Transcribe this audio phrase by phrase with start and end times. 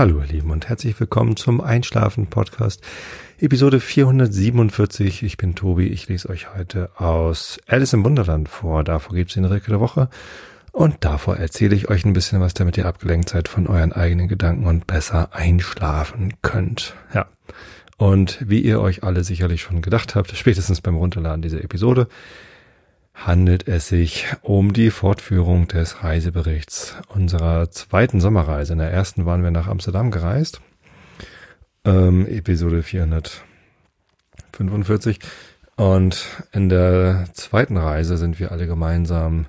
[0.00, 2.82] Hallo ihr Lieben und herzlich willkommen zum Einschlafen Podcast
[3.38, 5.22] Episode 447.
[5.22, 8.82] Ich bin Tobi, ich lese euch heute aus Alice im Wunderland vor.
[8.82, 10.08] Davor gibt es den Recke der Woche
[10.72, 14.26] und davor erzähle ich euch ein bisschen was, damit ihr abgelenkt seid von euren eigenen
[14.26, 16.94] Gedanken und besser einschlafen könnt.
[17.12, 17.26] Ja.
[17.98, 22.08] Und wie ihr euch alle sicherlich schon gedacht habt, spätestens beim Runterladen dieser Episode,
[23.14, 28.72] handelt es sich um die Fortführung des Reiseberichts unserer zweiten Sommerreise.
[28.72, 30.60] In der ersten waren wir nach Amsterdam gereist.
[31.84, 35.18] Ähm, Episode 445.
[35.76, 39.46] Und in der zweiten Reise sind wir alle gemeinsam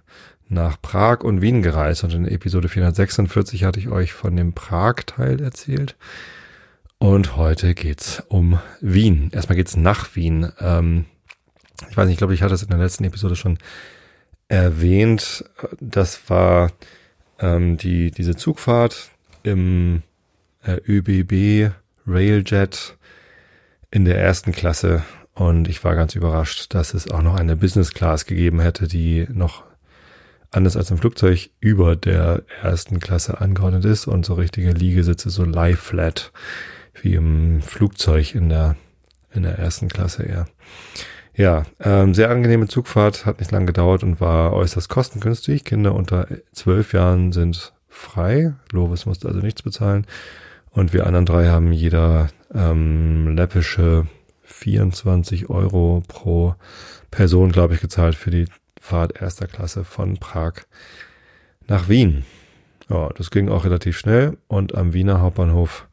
[0.47, 2.03] nach Prag und Wien gereist.
[2.03, 5.95] Und in Episode 446 hatte ich euch von dem Prag-Teil erzählt.
[6.99, 9.31] Und heute geht's um Wien.
[9.33, 10.51] Erstmal geht's nach Wien.
[10.59, 11.05] Ähm,
[11.89, 13.57] ich weiß nicht, ich glaube, ich hatte es in der letzten Episode schon
[14.47, 15.45] erwähnt.
[15.79, 16.71] Das war
[17.39, 19.11] ähm, die, diese Zugfahrt
[19.43, 20.03] im
[20.63, 21.73] äh, ÖBB
[22.05, 22.97] Railjet
[23.89, 25.03] in der ersten Klasse.
[25.33, 29.27] Und ich war ganz überrascht, dass es auch noch eine Business Class gegeben hätte, die
[29.31, 29.63] noch
[30.51, 35.45] anders als im Flugzeug über der ersten Klasse angeordnet ist und so richtige Liegesitze, so
[35.45, 36.33] lie flat,
[37.01, 38.75] wie im Flugzeug in der,
[39.33, 40.35] in der ersten Klasse eher.
[40.35, 40.45] Ja,
[41.79, 45.63] ähm, sehr angenehme Zugfahrt, hat nicht lang gedauert und war äußerst kostengünstig.
[45.63, 48.53] Kinder unter zwölf Jahren sind frei.
[48.71, 50.05] Lovis musste also nichts bezahlen.
[50.71, 54.07] Und wir anderen drei haben jeder ähm, läppische
[54.43, 56.55] 24 Euro pro
[57.11, 58.45] Person, glaube ich, gezahlt für die
[58.79, 60.53] Fahrt erster Klasse von Prag
[61.67, 62.25] nach Wien.
[62.89, 65.87] Ja, das ging auch relativ schnell und am Wiener Hauptbahnhof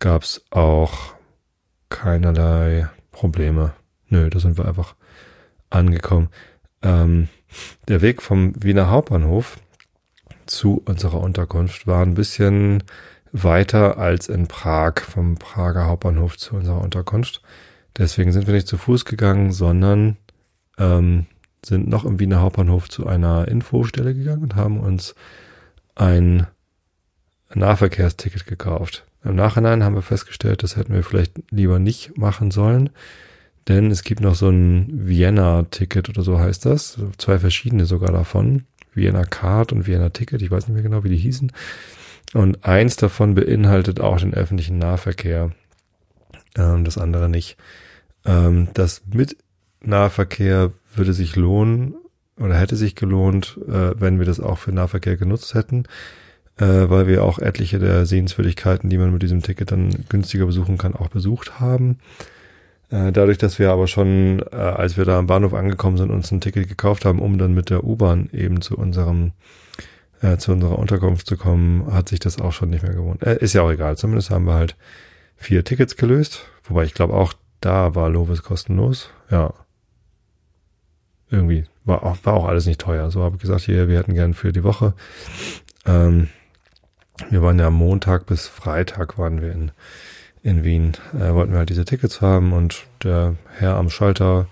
[0.00, 1.14] gab's auch
[1.88, 3.72] keinerlei Probleme.
[4.10, 4.94] Nö, da sind wir einfach
[5.70, 6.28] angekommen.
[6.82, 7.28] Ähm,
[7.88, 9.58] der Weg vom Wiener Hauptbahnhof
[10.46, 12.82] zu unserer Unterkunft war ein bisschen
[13.32, 17.42] weiter als in Prag, vom Prager Hauptbahnhof zu unserer Unterkunft.
[17.96, 20.16] Deswegen sind wir nicht zu Fuß gegangen, sondern
[20.78, 21.26] ähm,
[21.64, 25.14] sind noch im Wiener Hauptbahnhof zu einer Infostelle gegangen und haben uns
[25.94, 26.46] ein
[27.54, 29.06] Nahverkehrsticket gekauft.
[29.22, 32.90] Im Nachhinein haben wir festgestellt, das hätten wir vielleicht lieber nicht machen sollen,
[33.68, 36.98] denn es gibt noch so ein Vienna-Ticket oder so heißt das.
[37.18, 38.64] Zwei verschiedene sogar davon.
[38.94, 40.42] Vienna Card und Vienna Ticket.
[40.42, 41.52] Ich weiß nicht mehr genau, wie die hießen.
[42.32, 45.50] Und eins davon beinhaltet auch den öffentlichen Nahverkehr.
[46.56, 47.56] Ähm, das andere nicht.
[48.24, 49.36] Ähm, das mit
[49.82, 51.94] Nahverkehr würde sich lohnen
[52.38, 55.84] oder hätte sich gelohnt, äh, wenn wir das auch für Nahverkehr genutzt hätten,
[56.58, 60.78] äh, weil wir auch etliche der Sehenswürdigkeiten, die man mit diesem Ticket dann günstiger besuchen
[60.78, 61.98] kann, auch besucht haben.
[62.90, 66.30] Äh, dadurch, dass wir aber schon, äh, als wir da am Bahnhof angekommen sind, uns
[66.32, 69.32] ein Ticket gekauft haben, um dann mit der U-Bahn eben zu unserem
[70.22, 73.22] äh, zu unserer Unterkunft zu kommen, hat sich das auch schon nicht mehr gewohnt.
[73.22, 73.96] Äh, ist ja auch egal.
[73.96, 74.76] Zumindest haben wir halt
[75.36, 76.46] vier Tickets gelöst.
[76.64, 79.10] Wobei ich glaube auch da war Lovis kostenlos.
[79.30, 79.54] Ja.
[81.30, 83.10] Irgendwie war auch, war auch alles nicht teuer.
[83.10, 84.94] So habe ich gesagt, hier, wir hätten gern für die Woche.
[85.86, 86.28] Ähm,
[87.28, 89.72] wir waren ja Montag bis Freitag waren wir in
[90.42, 94.46] in Wien äh, wollten wir halt diese Tickets haben und der Herr am Schalter,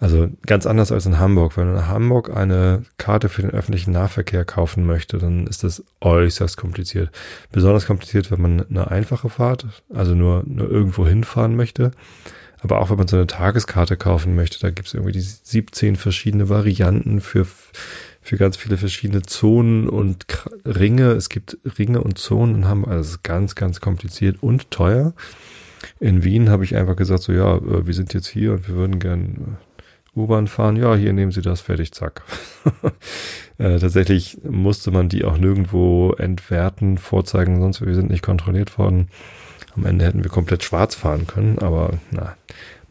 [0.00, 1.56] also ganz anders als in Hamburg.
[1.56, 5.84] Wenn man in Hamburg eine Karte für den öffentlichen Nahverkehr kaufen möchte, dann ist das
[6.00, 7.10] äußerst kompliziert.
[7.52, 11.92] Besonders kompliziert, wenn man eine einfache Fahrt, also nur, nur irgendwo hinfahren möchte.
[12.62, 15.96] Aber auch wenn man so eine Tageskarte kaufen möchte, da gibt es irgendwie die 17
[15.96, 17.46] verschiedene Varianten für
[18.22, 20.24] für ganz viele verschiedene Zonen und
[20.64, 21.10] Ringe.
[21.10, 25.12] Es gibt Ringe und Zonen und haben, es ist ganz, ganz kompliziert und teuer.
[25.98, 28.76] In Wien habe ich einfach gesagt, so ja, äh, wir sind jetzt hier und wir
[28.76, 29.58] würden gern
[30.16, 30.76] äh, U-Bahn fahren.
[30.76, 32.22] Ja, hier nehmen Sie das, fertig, zack.
[33.58, 39.08] äh, tatsächlich musste man die auch nirgendwo entwerten, vorzeigen, sonst wir sind nicht kontrolliert worden.
[39.74, 42.36] Am Ende hätten wir komplett schwarz fahren können, aber na,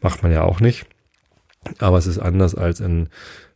[0.01, 0.85] macht man ja auch nicht.
[1.77, 3.07] Aber es ist anders als in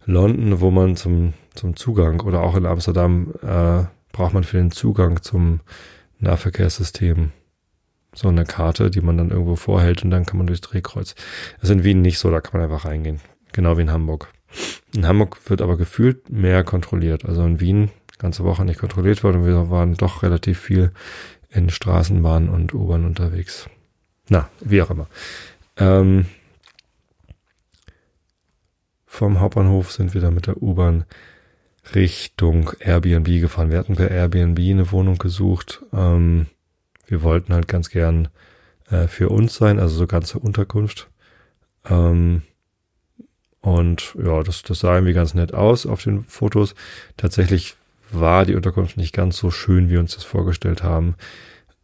[0.06, 4.72] London, wo man zum, zum Zugang oder auch in Amsterdam äh, braucht man für den
[4.72, 5.62] Zugang zum
[6.20, 7.32] Nahverkehrssystem
[8.14, 11.16] so eine Karte, die man dann irgendwo vorhält und dann kann man durchs Drehkreuz.
[11.60, 13.20] Das ist in Wien nicht so, da kann man einfach reingehen.
[13.52, 14.30] Genau wie in Hamburg.
[14.96, 17.26] In Hamburg wird aber gefühlt mehr kontrolliert.
[17.26, 20.92] Also in Wien ganze Woche nicht kontrolliert worden wir waren doch relativ viel
[21.50, 23.70] in Straßenbahn und U-Bahn unterwegs.
[24.30, 25.08] Na, wie auch immer.
[25.78, 26.26] Ähm,
[29.16, 31.06] vom Hauptbahnhof sind wir dann mit der U-Bahn
[31.94, 33.72] Richtung Airbnb gefahren.
[33.72, 35.84] Wir hatten per Airbnb eine Wohnung gesucht.
[35.94, 36.48] Ähm,
[37.08, 38.28] wir wollten halt ganz gern
[38.90, 41.10] äh, für uns sein, also so ganze Unterkunft.
[41.90, 42.42] Ähm,
[43.62, 46.76] und ja, das, das sah irgendwie ganz nett aus auf den Fotos.
[47.18, 47.76] Tatsächlich
[48.12, 51.16] war die Unterkunft nicht ganz so schön, wie wir uns das vorgestellt haben.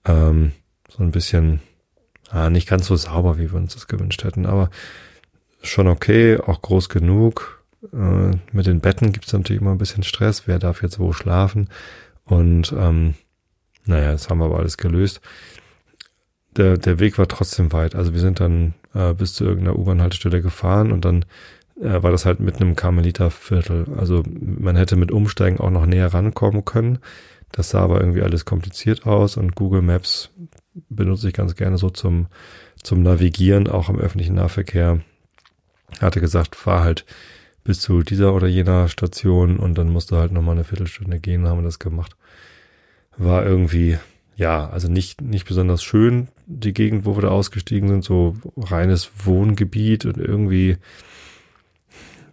[0.05, 0.51] Ähm,
[0.89, 1.61] so ein bisschen,
[2.29, 4.69] ah, nicht ganz so sauber, wie wir uns das gewünscht hätten, aber
[5.61, 7.63] schon okay, auch groß genug.
[7.93, 11.13] Äh, mit den Betten gibt es natürlich immer ein bisschen Stress, wer darf jetzt wo
[11.13, 11.69] schlafen.
[12.25, 13.15] Und ähm,
[13.85, 15.21] naja, das haben wir aber alles gelöst.
[16.55, 17.95] Der, der Weg war trotzdem weit.
[17.95, 21.25] Also wir sind dann äh, bis zu irgendeiner U-Bahn-Haltestelle gefahren und dann
[21.79, 23.87] äh, war das halt mitten im Karmeliterviertel.
[23.97, 26.99] Also man hätte mit Umsteigen auch noch näher rankommen können.
[27.51, 30.29] Das sah aber irgendwie alles kompliziert aus und Google Maps
[30.89, 32.27] benutze ich ganz gerne so zum,
[32.81, 35.01] zum Navigieren, auch im öffentlichen Nahverkehr.
[35.99, 37.05] Hatte gesagt, fahr halt
[37.63, 41.47] bis zu dieser oder jener Station und dann musst du halt nochmal eine Viertelstunde gehen,
[41.47, 42.15] haben wir das gemacht.
[43.17, 43.97] War irgendwie,
[44.35, 49.11] ja, also nicht, nicht besonders schön, die Gegend, wo wir da ausgestiegen sind, so reines
[49.25, 50.77] Wohngebiet und irgendwie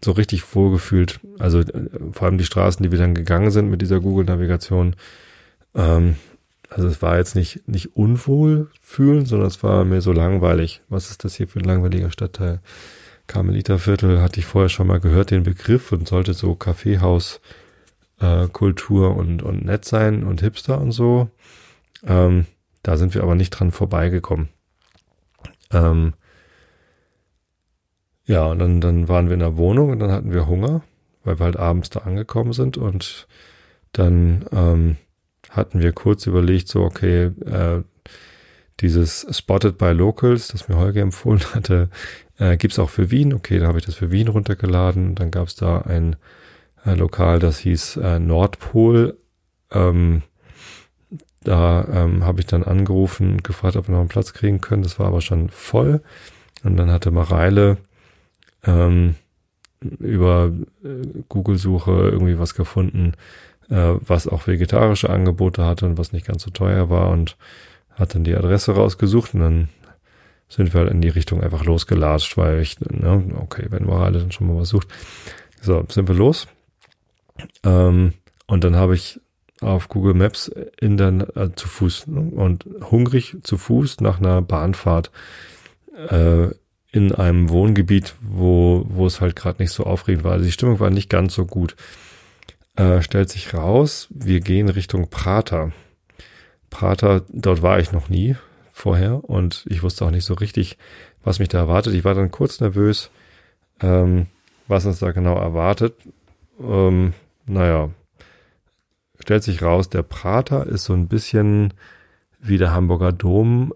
[0.02, 1.20] so richtig wohlgefühlt.
[1.38, 4.96] Also äh, vor allem die Straßen, die wir dann gegangen sind mit dieser Google-Navigation.
[5.75, 6.16] Ähm,
[6.70, 10.82] also es war jetzt nicht, nicht unwohl fühlen, sondern es war mir so langweilig.
[10.88, 12.61] Was ist das hier für ein langweiliger Stadtteil?
[13.28, 17.40] Karmeliterviertel hatte ich vorher schon mal gehört, den Begriff und sollte so Kaffeehaus
[18.20, 21.30] äh, Kultur und, und nett sein und Hipster und so.
[22.04, 22.46] Ähm,
[22.82, 24.48] da sind wir aber nicht dran vorbeigekommen.
[25.70, 26.14] Ähm,
[28.25, 30.82] ja, und dann, dann waren wir in der Wohnung und dann hatten wir Hunger,
[31.25, 33.28] weil wir halt abends da angekommen sind und
[33.92, 34.96] dann ähm,
[35.50, 37.82] hatten wir kurz überlegt, so, okay, äh,
[38.80, 41.90] dieses Spotted by Locals, das mir Holger empfohlen hatte,
[42.38, 43.35] äh, gibt's auch für Wien.
[43.35, 45.14] Okay, dann habe ich das für Wien runtergeladen.
[45.14, 46.17] Dann gab's da ein
[46.85, 49.17] äh, Lokal, das hieß äh, Nordpol.
[49.70, 50.23] Ähm,
[51.43, 54.82] da ähm, habe ich dann angerufen und gefragt, ob wir noch einen Platz kriegen können.
[54.82, 56.02] Das war aber schon voll.
[56.64, 57.79] Und dann hatte Mareile
[58.64, 59.14] ähm,
[59.81, 60.52] über
[60.85, 63.12] äh, Google-Suche irgendwie was gefunden,
[63.70, 67.37] äh, was auch vegetarische Angebote hatte und was nicht ganz so teuer war und
[67.94, 69.69] hat dann die Adresse rausgesucht und dann
[70.48, 74.32] sind wir halt in die Richtung einfach losgelatscht, weil ich, ne, okay, wenn Morale dann
[74.32, 74.88] schon mal was sucht.
[75.60, 76.46] So, sind wir los.
[77.64, 78.14] Ähm,
[78.46, 79.20] und dann habe ich
[79.60, 80.50] auf Google Maps
[80.80, 85.10] in der, äh, zu Fuß ne, und hungrig zu Fuß nach einer Bahnfahrt
[86.08, 86.48] äh,
[86.90, 90.32] in einem Wohngebiet, wo, wo es halt gerade nicht so aufregend war.
[90.32, 91.76] Also die Stimmung war nicht ganz so gut.
[92.76, 95.72] Äh, stellt sich raus, wir gehen Richtung Prater.
[96.70, 98.36] Prater, dort war ich noch nie
[98.78, 100.78] vorher und ich wusste auch nicht so richtig,
[101.22, 101.94] was mich da erwartet.
[101.94, 103.10] Ich war dann kurz nervös,
[103.80, 104.26] ähm,
[104.66, 105.94] was uns da genau erwartet.
[106.60, 107.12] Ähm,
[107.46, 107.90] naja,
[109.20, 111.75] stellt sich raus, der Prater ist so ein bisschen
[112.40, 113.75] wie der Hamburger Dom,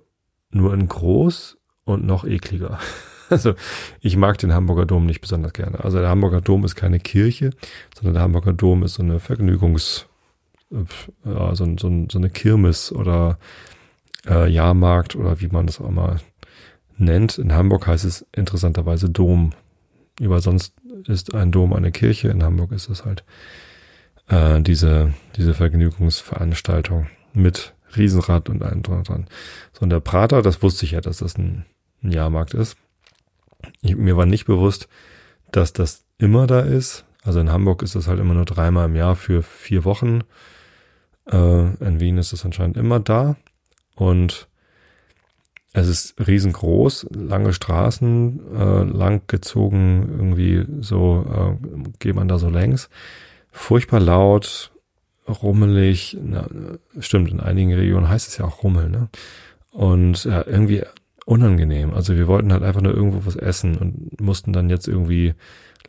[0.51, 2.79] nur in groß und noch ekliger.
[3.31, 3.55] Also
[4.03, 5.83] ich mag den Hamburger Dom nicht besonders gerne.
[5.83, 7.49] Also der Hamburger Dom ist keine Kirche,
[7.95, 10.05] sondern der Hamburger Dom ist so eine Vergnügungs,
[11.25, 13.39] ja, so, so, so eine Kirmes oder
[14.27, 16.21] äh, Jahrmarkt oder wie man das auch mal
[16.97, 17.39] nennt.
[17.39, 19.53] In Hamburg heißt es interessanterweise Dom.
[20.21, 20.75] Über sonst
[21.07, 22.29] ist ein Dom eine Kirche.
[22.29, 23.25] In Hamburg ist es halt
[24.29, 29.27] äh, diese, diese Vergnügungsveranstaltung mit Riesenrad und allem dran.
[29.73, 31.65] So, und der Prater, das wusste ich ja, dass das ein
[32.03, 32.77] ein Jahrmarkt ist.
[33.81, 34.89] Ich, mir war nicht bewusst,
[35.51, 37.05] dass das immer da ist.
[37.23, 40.21] Also in Hamburg ist das halt immer nur dreimal im Jahr für vier Wochen.
[41.31, 43.37] Äh, in Wien ist es anscheinend immer da.
[43.95, 44.49] Und
[45.75, 52.51] es ist riesengroß, lange Straßen, äh, lang gezogen, irgendwie so äh, geht man da so
[52.51, 52.91] längs.
[53.51, 54.71] Furchtbar laut,
[55.27, 56.19] rummelig.
[56.23, 56.47] Na,
[56.99, 59.09] stimmt, in einigen Regionen heißt es ja auch Rummel, ne?
[59.71, 60.83] Und ja, irgendwie
[61.25, 61.95] unangenehm.
[61.95, 65.35] Also wir wollten halt einfach nur irgendwo was essen und mussten dann jetzt irgendwie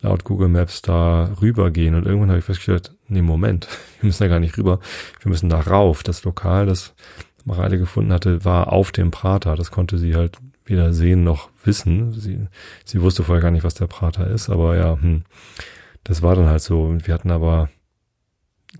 [0.02, 1.96] laut Google Maps da rübergehen.
[1.96, 3.68] Und irgendwann habe ich festgestellt, nee, Moment,
[4.00, 4.80] wir müssen da gar nicht rüber.
[5.22, 6.04] Wir müssen da rauf.
[6.04, 6.94] Das Lokal, das
[7.46, 9.56] Mareile gefunden hatte, war auf dem Prater.
[9.56, 12.12] Das konnte sie halt weder sehen noch wissen.
[12.14, 12.48] Sie,
[12.86, 15.24] sie wusste vorher gar nicht, was der Prater ist, aber ja, hm,
[16.04, 16.84] das war dann halt so.
[16.84, 17.70] Und wir hatten aber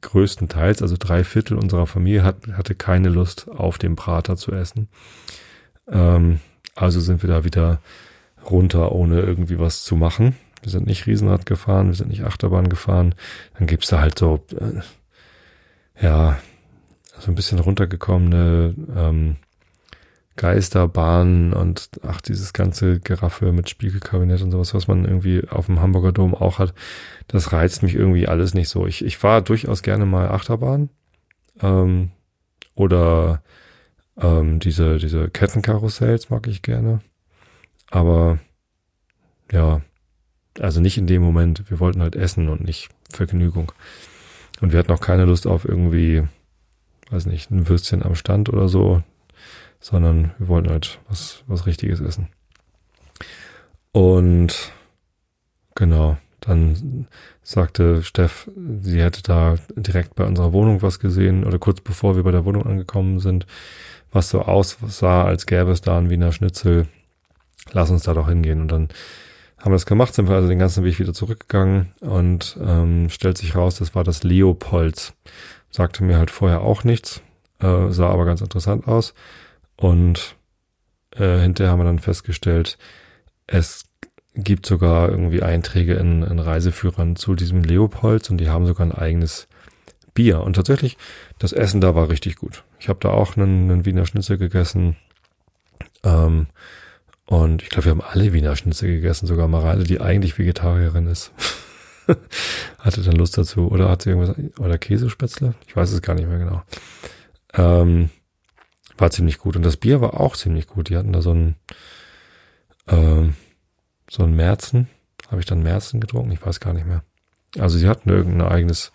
[0.02, 4.88] größtenteils, also drei Viertel unserer Familie hat, hatte keine Lust, auf dem Prater zu essen.
[5.88, 6.40] Ähm,
[6.76, 7.80] also sind wir da wieder
[8.50, 10.36] runter, ohne irgendwie was zu machen.
[10.62, 13.16] Wir sind nicht Riesenrad gefahren, wir sind nicht Achterbahn gefahren.
[13.58, 16.38] Dann gibt's da halt so, äh, ja,
[17.24, 19.36] so ein bisschen runtergekommene ähm,
[20.36, 25.80] Geisterbahnen und ach, dieses ganze Geraffe mit Spiegelkabinett und sowas, was man irgendwie auf dem
[25.80, 26.74] Hamburger Dom auch hat,
[27.28, 28.88] das reizt mich irgendwie alles nicht so.
[28.88, 30.90] Ich, ich fahre durchaus gerne mal Achterbahn
[31.62, 32.12] ähm,
[32.76, 33.44] oder
[34.20, 37.02] ähm, diese, diese Kettenkarussells mag ich gerne.
[37.92, 38.40] Aber
[39.52, 39.82] ja,
[40.60, 41.70] also nicht in dem Moment.
[41.70, 43.72] Wir wollten halt essen und nicht Vergnügung.
[44.62, 46.24] Und wir hatten auch keine Lust auf irgendwie,
[47.10, 49.04] weiß nicht, ein Würstchen am Stand oder so.
[49.84, 52.30] sondern wir wollten halt was, was Richtiges essen.
[53.92, 54.72] Und
[55.76, 57.08] genau, dann
[57.42, 58.50] sagte Steff,
[58.82, 62.46] sie hätte da direkt bei unserer Wohnung was gesehen oder kurz bevor wir bei der
[62.46, 63.46] Wohnung angekommen sind,
[64.12, 66.88] was so aussah, als gäbe es da ein Wiener Schnitzel.
[67.74, 68.62] Lass uns da doch hingehen.
[68.62, 68.88] Und dann
[69.58, 73.38] haben wir das gemacht, sind wir also den ganzen Weg wieder zurückgegangen und ähm, stellt
[73.38, 75.14] sich raus, das war das Leopolds.
[75.74, 77.22] Sagte mir halt vorher auch nichts,
[77.60, 79.16] äh, sah aber ganz interessant aus.
[79.76, 80.36] Und
[81.16, 82.78] äh, hinterher haben wir dann festgestellt,
[83.48, 83.86] es
[84.36, 88.92] gibt sogar irgendwie Einträge in, in Reiseführern zu diesem Leopolds und die haben sogar ein
[88.92, 89.48] eigenes
[90.14, 90.42] Bier.
[90.42, 90.98] Und tatsächlich,
[91.40, 92.64] das Essen da war richtig gut.
[92.80, 94.96] Ich habe da auch einen, einen Wiener Schnitzel gegessen.
[96.04, 96.48] Ähm,
[97.26, 101.32] und ich glaube, wir haben alle Wiener Schnitzel gegessen, sogar Mareile, die eigentlich Vegetarierin ist.
[102.80, 103.70] hatte dann Lust dazu.
[103.70, 105.56] Oder hat sie irgendwas, oder Käsespätzle?
[105.68, 106.62] Ich weiß es gar nicht mehr genau.
[107.54, 108.10] Ähm,
[108.98, 109.56] war ziemlich gut.
[109.56, 110.90] Und das Bier war auch ziemlich gut.
[110.90, 111.56] Die hatten da so ein,
[112.88, 113.36] ähm,
[114.10, 114.88] so ein Märzen.
[115.30, 116.32] Habe ich dann Märzen getrunken?
[116.32, 117.04] Ich weiß gar nicht mehr.
[117.58, 118.92] Also sie hatten irgendein eigenes,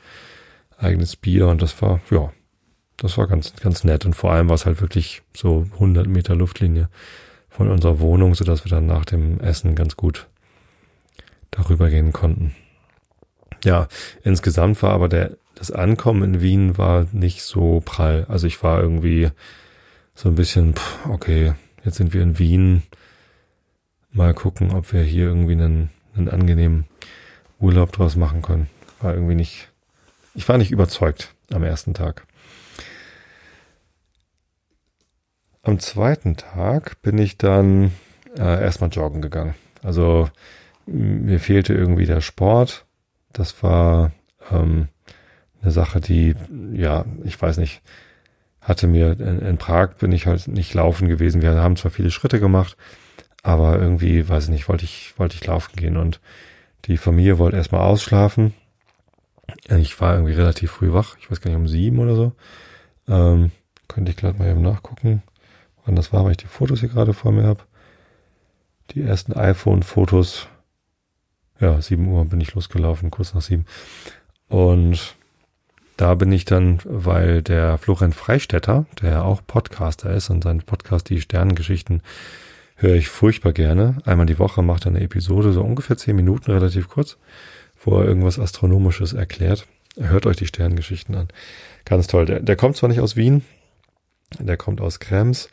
[0.76, 2.32] eigenes Bier und das war, ja,
[2.96, 4.04] das war ganz, ganz nett.
[4.04, 6.88] Und vor allem war es halt wirklich so 100 Meter Luftlinie
[7.48, 10.28] von unserer Wohnung, so dass wir dann nach dem Essen ganz gut
[11.50, 12.54] darüber gehen konnten.
[13.64, 13.88] Ja,
[14.22, 18.26] insgesamt war aber der, das Ankommen in Wien war nicht so prall.
[18.28, 19.30] Also ich war irgendwie
[20.14, 20.74] so ein bisschen,
[21.08, 22.82] okay, jetzt sind wir in Wien.
[24.10, 26.86] Mal gucken, ob wir hier irgendwie einen, einen angenehmen
[27.60, 28.68] Urlaub draus machen können.
[29.00, 29.68] War irgendwie nicht,
[30.34, 32.26] ich war nicht überzeugt am ersten Tag.
[35.62, 37.92] Am zweiten Tag bin ich dann
[38.36, 39.54] äh, erstmal joggen gegangen.
[39.82, 40.30] Also
[40.86, 42.86] mir fehlte irgendwie der Sport.
[43.32, 44.12] Das war
[44.50, 44.88] ähm,
[45.62, 46.34] eine Sache, die,
[46.72, 47.82] ja, ich weiß nicht,
[48.60, 51.42] hatte mir in, in, Prag bin ich halt nicht laufen gewesen.
[51.42, 52.76] Wir haben zwar viele Schritte gemacht,
[53.42, 56.20] aber irgendwie, weiß ich nicht, wollte ich, wollte ich laufen gehen und
[56.86, 58.54] die Familie wollte erstmal ausschlafen.
[59.68, 62.32] Ich war irgendwie relativ früh wach, ich weiß gar nicht, um sieben oder so.
[63.08, 63.50] Ähm,
[63.88, 65.22] könnte ich gerade mal eben nachgucken
[65.88, 67.64] wann das war, weil ich die Fotos hier gerade vor mir habe.
[68.90, 70.46] Die ersten iPhone-Fotos.
[71.60, 73.64] Ja, 7 Uhr bin ich losgelaufen, kurz nach 7.
[74.48, 75.16] Und
[75.96, 81.08] da bin ich dann, weil der Florian Freistetter, der auch Podcaster ist und seinen Podcast
[81.10, 82.02] Die Sternengeschichten
[82.76, 83.96] höre ich furchtbar gerne.
[84.04, 87.18] Einmal die Woche macht er eine Episode, so ungefähr 10 Minuten, relativ kurz,
[87.82, 89.66] wo er irgendwas Astronomisches erklärt.
[89.98, 91.28] Hört euch die Sternengeschichten an.
[91.84, 92.26] Ganz toll.
[92.26, 93.44] Der, der kommt zwar nicht aus Wien,
[94.38, 95.48] der kommt aus Krems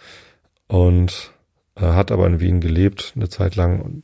[0.68, 1.32] und
[1.76, 3.82] äh, hat aber in Wien gelebt eine Zeit lang.
[3.82, 4.04] Und,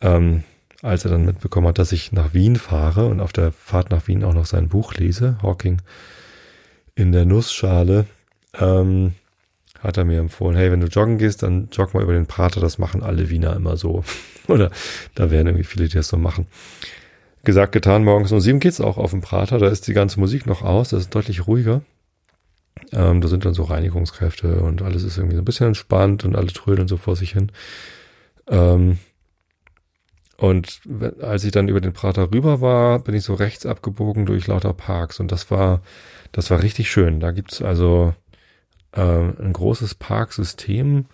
[0.00, 0.42] ähm,
[0.82, 4.06] als er dann mitbekommen hat, dass ich nach Wien fahre und auf der Fahrt nach
[4.08, 5.82] Wien auch noch sein Buch lese, Hawking
[6.94, 8.06] in der Nussschale,
[8.58, 9.14] ähm,
[9.80, 12.60] hat er mir empfohlen, hey, wenn du joggen gehst, dann jogg mal über den Prater,
[12.60, 14.04] das machen alle Wiener immer so.
[14.48, 14.70] Oder
[15.14, 16.46] da werden irgendwie viele, die das so machen.
[17.44, 20.46] Gesagt, getan, morgens um sieben geht's auch auf dem Prater, da ist die ganze Musik
[20.46, 21.82] noch aus, das ist deutlich ruhiger.
[22.92, 26.36] Ähm, da sind dann so Reinigungskräfte und alles ist irgendwie so ein bisschen entspannt und
[26.36, 27.50] alle trödeln so vor sich hin.
[28.48, 28.98] Ähm,
[30.40, 30.80] und
[31.20, 34.72] als ich dann über den Prater rüber war, bin ich so rechts abgebogen durch lauter
[34.72, 35.82] Parks und das war,
[36.32, 37.20] das war richtig schön.
[37.20, 38.14] Da gibt's also
[38.92, 41.04] äh, ein großes Parksystem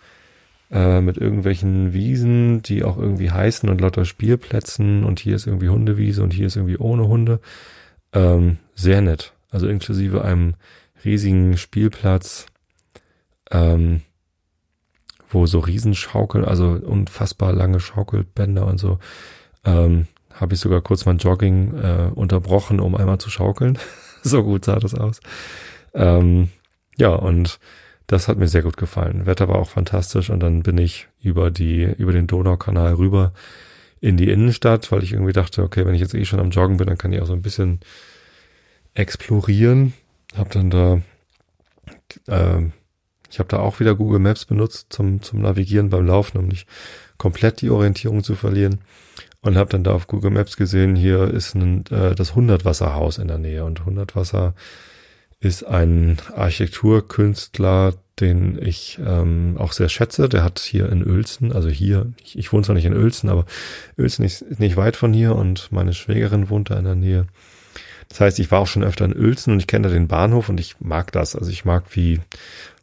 [0.70, 5.70] äh, mit irgendwelchen Wiesen, die auch irgendwie heißen und lauter Spielplätzen und hier ist irgendwie
[5.70, 7.40] Hundewiese und hier ist irgendwie ohne Hunde.
[8.12, 9.32] Ähm, sehr nett.
[9.50, 10.54] Also inklusive einem
[11.04, 12.46] riesigen Spielplatz,
[13.50, 14.02] ähm,
[15.28, 18.98] wo so Riesenschaukel, also unfassbar lange Schaukelbänder und so,
[19.64, 23.78] ähm, habe ich sogar kurz mein Jogging äh, unterbrochen, um einmal zu schaukeln.
[24.22, 25.20] so gut sah das aus.
[25.94, 26.50] Ähm,
[26.96, 27.58] ja, und
[28.06, 29.26] das hat mir sehr gut gefallen.
[29.26, 33.32] Wetter war auch fantastisch und dann bin ich über die, über den Donaukanal rüber
[34.00, 36.76] in die Innenstadt, weil ich irgendwie dachte, okay, wenn ich jetzt eh schon am Joggen
[36.76, 37.80] bin, dann kann ich auch so ein bisschen
[38.94, 39.94] explorieren
[40.36, 41.00] habe dann da,
[42.26, 42.70] äh,
[43.30, 46.66] ich habe da auch wieder Google Maps benutzt zum, zum Navigieren beim Laufen, um nicht
[47.18, 48.80] komplett die Orientierung zu verlieren.
[49.42, 53.28] Und habe dann da auf Google Maps gesehen, hier ist ein, äh, das Hundertwasserhaus in
[53.28, 53.64] der Nähe.
[53.64, 54.54] Und Hundertwasser
[55.40, 60.28] ist ein Architekturkünstler, den ich ähm, auch sehr schätze.
[60.28, 63.44] Der hat hier in Uelzen, also hier, ich, ich wohne zwar nicht in Uelzen, aber
[63.98, 67.26] Uelzen ist nicht weit von hier und meine Schwägerin wohnt da in der Nähe.
[68.08, 70.48] Das heißt, ich war auch schon öfter in Uelzen und ich kenne da den Bahnhof
[70.48, 71.36] und ich mag das.
[71.36, 72.20] Also ich mag, wie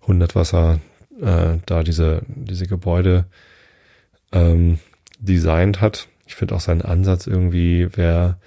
[0.08, 0.80] Hundertwasser
[1.22, 3.26] äh, da diese, diese Gebäude
[4.32, 4.80] ähm,
[5.20, 6.08] designt hat.
[6.26, 8.40] Ich finde auch seinen Ansatz irgendwie, wer,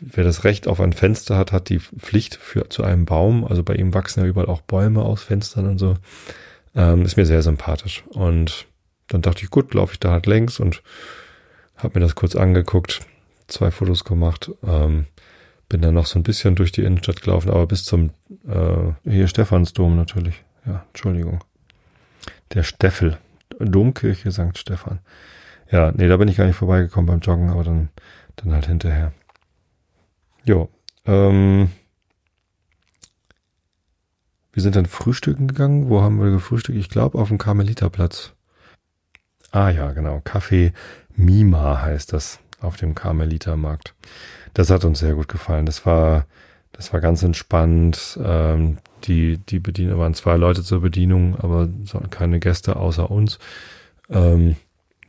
[0.00, 3.44] wer das Recht auf ein Fenster hat, hat die Pflicht für zu einem Baum.
[3.44, 5.96] Also bei ihm wachsen ja überall auch Bäume aus Fenstern und so.
[6.74, 8.04] Ähm, ist mir sehr sympathisch.
[8.10, 8.66] Und
[9.08, 10.82] dann dachte ich, gut, laufe ich da halt längs und
[11.76, 13.00] habe mir das kurz angeguckt,
[13.48, 15.06] zwei Fotos gemacht, ähm,
[15.68, 18.10] bin dann noch so ein bisschen durch die Innenstadt gelaufen, aber bis zum
[18.46, 20.44] äh, hier Stephansdom natürlich.
[20.66, 21.42] Ja, Entschuldigung.
[22.52, 23.18] Der Steffel.
[23.58, 24.58] Domkirche St.
[24.58, 25.00] Stephan.
[25.70, 27.88] Ja, nee, da bin ich gar nicht vorbeigekommen beim Joggen, aber dann,
[28.36, 29.12] dann halt hinterher.
[30.44, 30.68] Jo,
[31.06, 31.70] ähm,
[34.52, 35.88] wir sind dann frühstücken gegangen.
[35.88, 36.78] Wo haben wir gefrühstückt?
[36.78, 38.32] Ich glaube auf dem Karmeliterplatz.
[39.50, 40.18] Ah ja, genau.
[40.18, 40.72] Café
[41.16, 43.94] Mima heißt das auf dem Karmelitermarkt.
[44.54, 45.66] Das hat uns sehr gut gefallen.
[45.66, 46.26] Das war,
[46.72, 48.18] das war ganz entspannt.
[48.22, 51.68] Ähm, die, die Bediener waren zwei Leute zur Bedienung, aber
[52.10, 53.38] keine Gäste außer uns.
[54.10, 54.56] Ähm,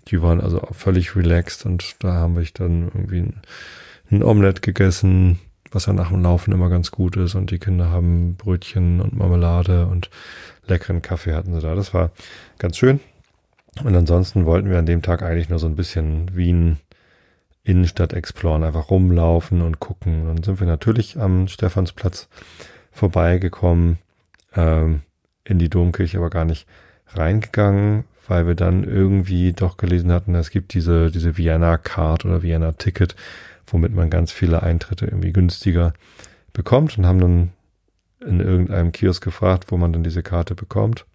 [0.07, 3.41] die waren also völlig relaxed und da haben wir dann irgendwie ein,
[4.11, 5.39] ein Omelett gegessen,
[5.71, 9.15] was ja nach dem Laufen immer ganz gut ist und die Kinder haben Brötchen und
[9.15, 10.09] Marmelade und
[10.67, 11.75] leckeren Kaffee hatten sie da.
[11.75, 12.11] Das war
[12.59, 12.99] ganz schön.
[13.83, 16.77] Und ansonsten wollten wir an dem Tag eigentlich nur so ein bisschen Wien
[17.65, 20.27] Innenstadt exploren, einfach rumlaufen und gucken.
[20.27, 22.29] Dann sind wir natürlich am Stephansplatz
[22.91, 23.97] vorbeigekommen,
[24.55, 25.01] ähm,
[25.43, 26.67] in die Domkirche aber gar nicht
[27.07, 32.43] reingegangen, weil wir dann irgendwie doch gelesen hatten, es gibt diese, diese Vienna Card oder
[32.43, 33.15] Vienna Ticket,
[33.67, 35.93] womit man ganz viele Eintritte irgendwie günstiger
[36.53, 37.51] bekommt und haben dann
[38.25, 41.05] in irgendeinem Kiosk gefragt, wo man dann diese Karte bekommt.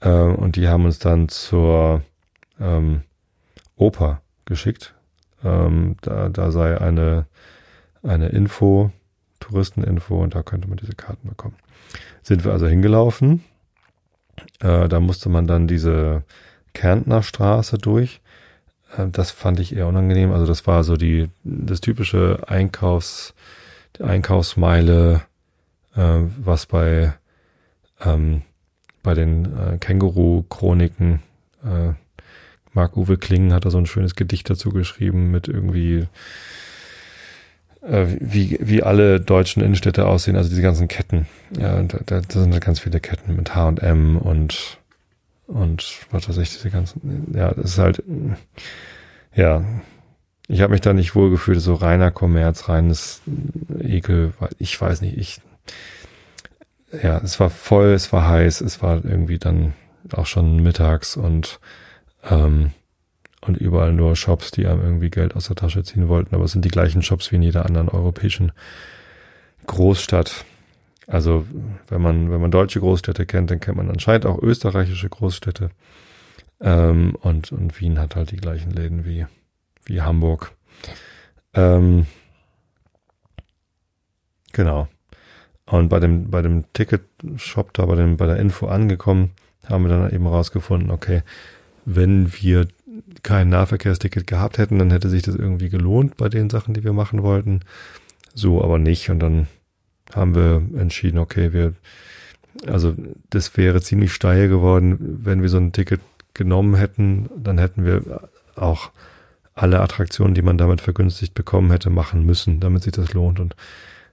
[0.00, 2.02] Ähm, und die haben uns dann zur
[2.58, 3.02] ähm,
[3.76, 4.94] Oper geschickt.
[5.44, 7.26] Ähm, da, da sei eine,
[8.02, 8.90] eine Info,
[9.40, 11.56] Touristeninfo und da könnte man diese Karten bekommen.
[12.22, 13.42] Sind wir also hingelaufen.
[14.60, 16.22] Äh, da musste man dann diese
[16.74, 18.20] Kärntner Straße durch.
[18.96, 20.32] Äh, das fand ich eher unangenehm.
[20.32, 23.34] Also das war so die, das typische Einkaufs,
[23.98, 25.22] die Einkaufsmeile,
[25.96, 27.14] äh, was bei,
[28.04, 28.42] ähm,
[29.02, 31.22] bei den äh, Känguru-Chroniken,
[31.64, 31.94] äh,
[32.72, 36.06] Marc-Uwe Klingen hat da so ein schönes Gedicht dazu geschrieben mit irgendwie
[37.82, 41.26] äh, wie, wie alle deutschen Innenstädte aussehen, also diese ganzen Ketten.
[41.58, 44.78] Ja, da, da sind halt ganz viele Ketten mit H&M und
[45.50, 48.04] und was weiß ich, diese ganzen, ja, das ist halt,
[49.34, 49.64] ja,
[50.46, 53.20] ich habe mich da nicht wohl gefühlt, so reiner Kommerz, reines
[53.80, 55.40] Ekel, ich weiß nicht, ich,
[57.02, 59.74] ja, es war voll, es war heiß, es war irgendwie dann
[60.12, 61.58] auch schon mittags und
[62.28, 62.72] ähm,
[63.40, 66.34] und überall nur Shops, die einem irgendwie Geld aus der Tasche ziehen wollten.
[66.34, 68.52] Aber es sind die gleichen Shops wie in jeder anderen europäischen
[69.66, 70.44] Großstadt.
[71.06, 71.46] Also
[71.88, 75.70] wenn man, wenn man deutsche Großstädte kennt, dann kennt man anscheinend auch österreichische Großstädte.
[76.60, 79.26] Ähm, und, und Wien hat halt die gleichen Läden wie,
[79.84, 80.52] wie Hamburg.
[81.54, 82.06] Ähm,
[84.52, 84.88] genau.
[85.66, 89.30] Und bei dem, bei dem Ticket-Shop da, bei dem, bei der Info angekommen,
[89.66, 91.22] haben wir dann eben rausgefunden, okay,
[91.84, 92.68] wenn wir
[93.22, 96.92] kein Nahverkehrsticket gehabt hätten, dann hätte sich das irgendwie gelohnt bei den Sachen, die wir
[96.92, 97.60] machen wollten.
[98.34, 99.10] So aber nicht.
[99.10, 99.46] Und dann
[100.14, 101.74] haben wir entschieden, okay, wir,
[102.66, 102.94] also
[103.30, 106.00] das wäre ziemlich steil geworden, wenn wir so ein Ticket
[106.34, 108.90] genommen hätten, dann hätten wir auch
[109.54, 113.40] alle Attraktionen, die man damit vergünstigt bekommen hätte, machen müssen, damit sich das lohnt.
[113.40, 113.56] Und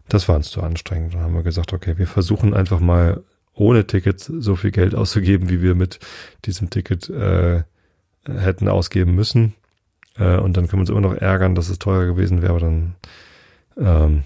[0.09, 1.13] das war uns zu anstrengend.
[1.13, 3.23] Dann haben wir gesagt, okay, wir versuchen einfach mal
[3.57, 5.99] ohne Ticket so viel Geld auszugeben, wie wir mit
[6.45, 7.63] diesem Ticket äh,
[8.25, 9.53] hätten ausgeben müssen.
[10.17, 12.59] Äh, und dann können wir uns immer noch ärgern, dass es teurer gewesen wäre, aber
[12.59, 12.95] dann,
[13.77, 14.23] ähm,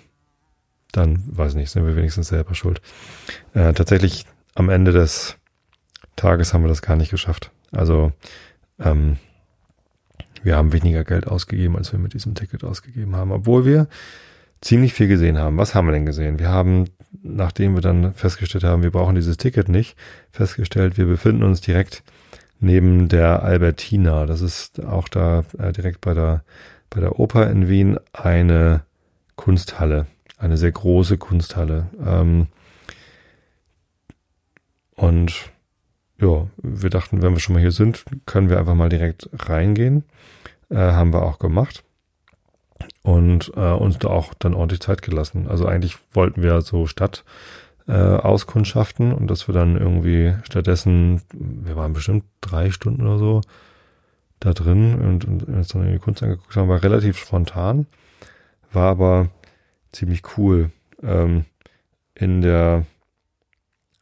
[0.91, 2.82] dann, weiß nicht, sind wir wenigstens selber schuld.
[3.54, 5.38] Äh, tatsächlich am Ende des
[6.15, 7.52] Tages haben wir das gar nicht geschafft.
[7.72, 8.12] Also
[8.80, 9.17] ähm,
[10.44, 13.88] wir haben weniger Geld ausgegeben, als wir mit diesem Ticket ausgegeben haben, obwohl wir
[14.62, 15.58] ziemlich viel gesehen haben.
[15.58, 16.39] Was haben wir denn gesehen?
[16.39, 16.86] Wir haben,
[17.24, 19.97] nachdem wir dann festgestellt haben, wir brauchen dieses Ticket nicht,
[20.32, 22.04] festgestellt, wir befinden uns direkt
[22.60, 24.26] neben der Albertina.
[24.28, 26.43] Das ist auch da äh, direkt bei der,
[26.91, 28.82] bei der Oper in Wien eine
[29.36, 30.06] Kunsthalle,
[30.38, 31.88] eine sehr große Kunsthalle.
[32.06, 32.47] Ähm,
[34.95, 35.34] und
[36.19, 40.04] ja, wir dachten, wenn wir schon mal hier sind, können wir einfach mal direkt reingehen.
[40.69, 41.84] Äh, haben wir auch gemacht
[43.04, 45.48] und äh, uns da auch dann ordentlich Zeit gelassen.
[45.48, 47.24] Also eigentlich wollten wir so Stadt
[47.88, 53.42] äh, auskundschaften und dass wir dann irgendwie stattdessen, wir waren bestimmt drei Stunden oder so
[54.40, 57.86] da drin und, und uns dann irgendwie Kunst angeguckt haben, war relativ spontan,
[58.72, 59.30] war aber
[59.92, 60.72] ziemlich cool.
[61.04, 61.46] Ähm,
[62.16, 62.86] in der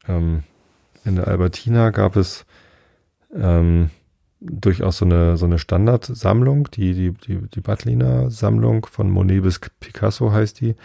[0.07, 0.43] ähm,
[1.05, 2.45] in der Albertina gab es
[3.33, 3.89] ähm,
[4.39, 9.59] durchaus so eine so eine Standardsammlung, die die die die Batliner Sammlung von Monet bis
[9.79, 10.75] Picasso heißt die.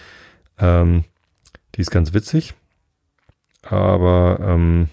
[0.58, 1.04] Ähm,
[1.74, 2.54] die ist ganz witzig
[3.64, 4.88] aber ähm,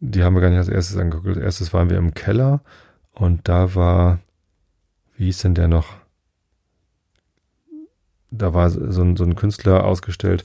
[0.00, 1.28] die haben wir gar nicht als erstes angeguckt.
[1.28, 2.62] Als erstes waren wir im Keller
[3.12, 4.20] und da war,
[5.16, 5.94] wie hieß denn der noch?
[8.30, 10.44] Da war so ein, so ein Künstler ausgestellt,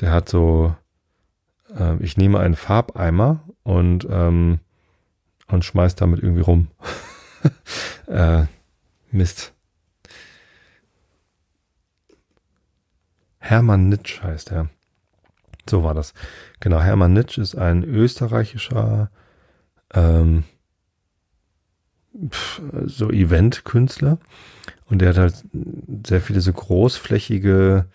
[0.00, 0.74] der hat so,
[1.74, 4.60] äh, ich nehme einen Farbeimer und, ähm,
[5.52, 6.68] und schmeiß damit irgendwie rum.
[8.06, 8.44] äh,
[9.10, 9.52] Mist.
[13.38, 14.68] Hermann Nitsch heißt er.
[15.68, 16.14] So war das.
[16.60, 19.10] Genau, Hermann Nitsch ist ein österreichischer
[19.94, 20.44] ähm,
[22.86, 24.18] so Event-Künstler
[24.86, 25.44] und der hat halt
[26.06, 27.86] sehr viele so großflächige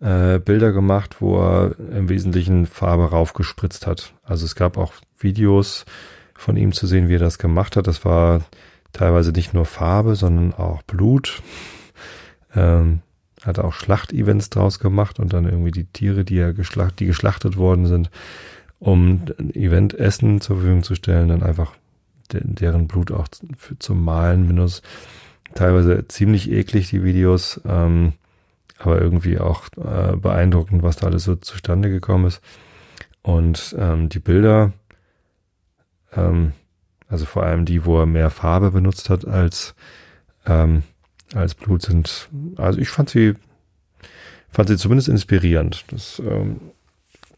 [0.00, 4.14] äh, Bilder gemacht, wo er im Wesentlichen Farbe raufgespritzt hat.
[4.24, 5.84] Also es gab auch Videos
[6.42, 7.86] von ihm zu sehen, wie er das gemacht hat.
[7.86, 8.42] Das war
[8.92, 11.42] teilweise nicht nur Farbe, sondern auch Blut.
[12.54, 13.00] Ähm,
[13.42, 17.56] hat auch Schlachtevents draus gemacht und dann irgendwie die Tiere, die er geschlacht, die geschlachtet
[17.56, 18.10] worden sind,
[18.78, 21.74] um ein Event Essen zur Verfügung zu stellen, dann einfach
[22.32, 23.28] de deren Blut auch
[23.78, 24.82] zum Malen benutzt.
[25.54, 28.14] Teilweise ziemlich eklig, die Videos, ähm,
[28.78, 32.40] aber irgendwie auch äh, beeindruckend, was da alles so zustande gekommen ist.
[33.22, 34.72] Und ähm, die Bilder,
[36.14, 36.52] ähm,
[37.08, 39.74] also vor allem die, wo er mehr Farbe benutzt hat als
[40.46, 40.82] ähm,
[41.34, 42.28] als Blut sind.
[42.56, 43.34] Also ich fand sie,
[44.50, 45.84] fand sie zumindest inspirierend.
[45.88, 46.60] Das ähm,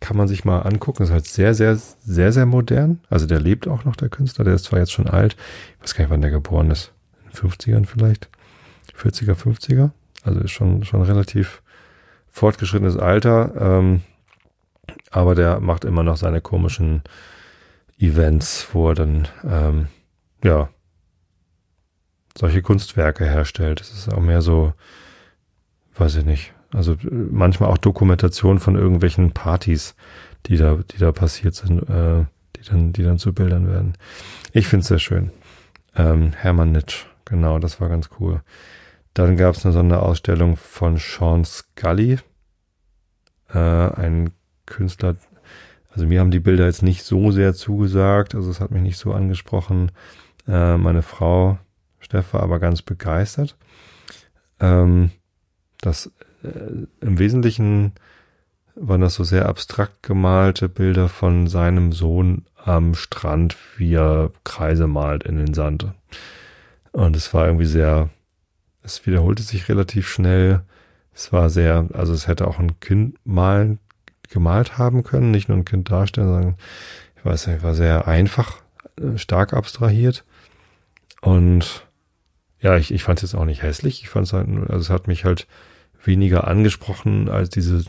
[0.00, 0.98] kann man sich mal angucken.
[0.98, 3.00] Das ist halt sehr, sehr, sehr, sehr modern.
[3.08, 4.44] Also der lebt auch noch, der Künstler.
[4.44, 5.36] Der ist zwar jetzt schon alt.
[5.76, 6.92] Ich weiß gar nicht, wann der geboren ist.
[7.24, 8.28] In den 50ern vielleicht.
[8.98, 9.90] 40er, 50er.
[10.22, 11.62] Also ist schon, schon relativ
[12.30, 13.52] fortgeschrittenes Alter.
[13.58, 14.02] Ähm,
[15.10, 17.02] aber der macht immer noch seine komischen
[17.98, 19.86] Events, wo er dann, ähm,
[20.42, 20.68] ja,
[22.36, 23.80] solche Kunstwerke herstellt.
[23.80, 24.72] Es ist auch mehr so,
[25.96, 29.94] weiß ich nicht, also manchmal auch Dokumentation von irgendwelchen Partys,
[30.46, 32.24] die da, die da passiert sind, äh,
[32.56, 33.96] die dann, die dann zu Bildern werden.
[34.52, 35.30] Ich finde es sehr schön.
[35.94, 38.42] Ähm, Hermann Nitsch, genau, das war ganz cool.
[39.14, 42.18] Dann gab es eine Sonderausstellung von Sean Scully,
[43.52, 44.30] äh, ein
[44.66, 45.16] Künstler.
[45.94, 48.98] Also mir haben die Bilder jetzt nicht so sehr zugesagt, also es hat mich nicht
[48.98, 49.92] so angesprochen.
[50.48, 51.58] Äh, meine Frau
[52.00, 53.56] Steff war aber ganz begeistert.
[54.58, 55.12] Ähm,
[55.80, 56.10] das
[56.42, 57.92] äh, im Wesentlichen
[58.74, 64.88] waren das so sehr abstrakt gemalte Bilder von seinem Sohn am Strand, wie er Kreise
[64.88, 65.86] malt in den Sand.
[66.90, 68.10] Und es war irgendwie sehr,
[68.82, 70.62] es wiederholte sich relativ schnell.
[71.14, 73.78] Es war sehr, also es hätte auch ein Kind malen,
[74.34, 76.54] gemalt haben können, nicht nur ein Kind darstellen, sondern
[77.16, 78.58] ich weiß nicht, war sehr einfach,
[79.00, 80.24] äh, stark abstrahiert.
[81.22, 81.86] Und
[82.60, 84.02] ja, ich, ich fand es jetzt auch nicht hässlich.
[84.02, 85.46] Ich fand es halt, also es hat mich halt
[86.02, 87.84] weniger angesprochen als diese,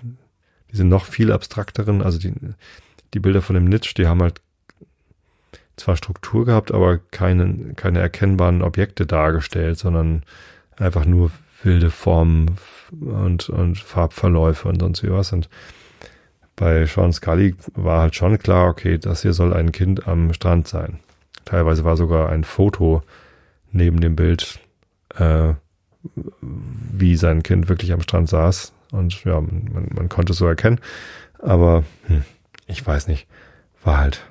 [0.71, 2.34] diese noch viel abstrakteren, also die,
[3.13, 4.41] die Bilder von dem Nitsch, die haben halt
[5.75, 10.23] zwar Struktur gehabt, aber keine, keine erkennbaren Objekte dargestellt, sondern
[10.77, 11.31] einfach nur
[11.63, 12.58] wilde Formen
[13.01, 15.34] und, und Farbverläufe und sonst wie was.
[15.34, 15.49] Und
[16.55, 20.67] bei Sean Scully war halt schon klar, okay, das hier soll ein Kind am Strand
[20.67, 20.99] sein.
[21.43, 23.03] Teilweise war sogar ein Foto
[23.71, 24.59] neben dem Bild
[25.15, 25.53] äh,
[26.11, 28.73] wie sein Kind wirklich am Strand saß.
[28.91, 30.79] Und ja, man, man konnte es so erkennen.
[31.39, 32.23] Aber hm,
[32.67, 33.27] ich weiß nicht,
[33.83, 34.25] war halt,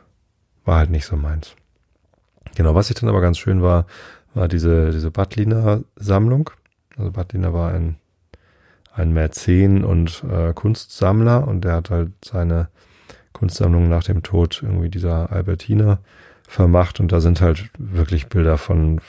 [0.65, 1.55] war halt nicht so meins.
[2.57, 3.87] Genau, was ich dann aber ganz schön war,
[4.33, 6.51] war diese, diese Badliner Sammlung.
[6.97, 7.97] Also Badliner war ein,
[8.95, 12.69] ein Mäzen und äh, Kunstsammler und der hat halt seine
[13.33, 15.99] Kunstsammlung nach dem Tod irgendwie dieser Albertine
[16.47, 19.01] vermacht und da sind halt wirklich Bilder von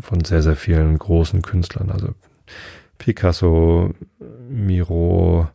[0.00, 1.90] von sehr, sehr vielen großen Künstlern.
[1.90, 2.14] Also
[2.98, 3.94] Picasso,
[4.48, 5.48] Miro,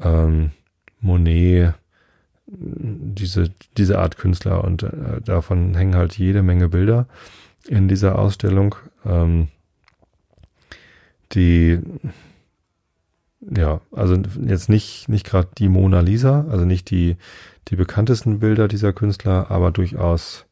[0.00, 0.50] ähm,
[1.00, 1.74] Monet,
[2.46, 7.06] diese, diese Art Künstler und äh, davon hängen halt jede Menge Bilder
[7.66, 8.74] in dieser Ausstellung.
[9.04, 9.48] Ähm,
[11.32, 11.80] die
[13.50, 17.16] ja, also jetzt nicht, nicht gerade die Mona Lisa, also nicht die,
[17.68, 20.46] die bekanntesten Bilder dieser Künstler, aber durchaus,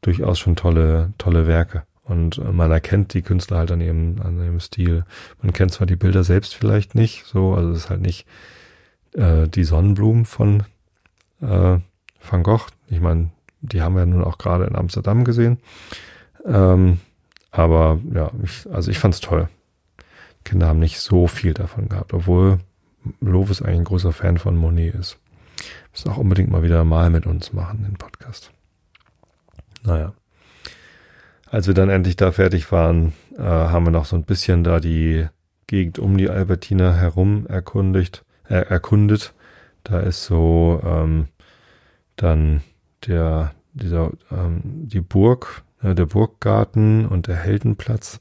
[0.00, 1.84] durchaus schon tolle, tolle Werke.
[2.04, 5.04] Und äh, man erkennt die Künstler halt an ihrem, an ihrem Stil.
[5.42, 8.26] Man kennt zwar die Bilder selbst vielleicht nicht, so, also es ist halt nicht
[9.14, 10.64] äh, die Sonnenblumen von
[11.40, 11.78] äh,
[12.28, 12.66] Van Gogh.
[12.88, 15.58] Ich meine, die haben wir nun auch gerade in Amsterdam gesehen.
[16.44, 17.00] Ähm,
[17.50, 19.48] aber ja, ich, also ich fand's toll.
[20.46, 22.58] Kinder haben nicht so viel davon gehabt, obwohl
[23.20, 25.18] Lovis eigentlich ein großer Fan von Monet ist.
[25.92, 28.52] Müssen auch unbedingt mal wieder mal mit uns machen, den Podcast.
[29.82, 30.14] Naja.
[31.48, 34.80] Als wir dann endlich da fertig waren, äh, haben wir noch so ein bisschen da
[34.80, 35.26] die
[35.66, 39.34] Gegend um die Albertina herum erkundigt, äh, erkundet.
[39.84, 41.26] Da ist so ähm,
[42.16, 42.62] dann
[43.06, 48.20] der, dieser, ähm, die Burg, äh, der Burggarten und der Heldenplatz.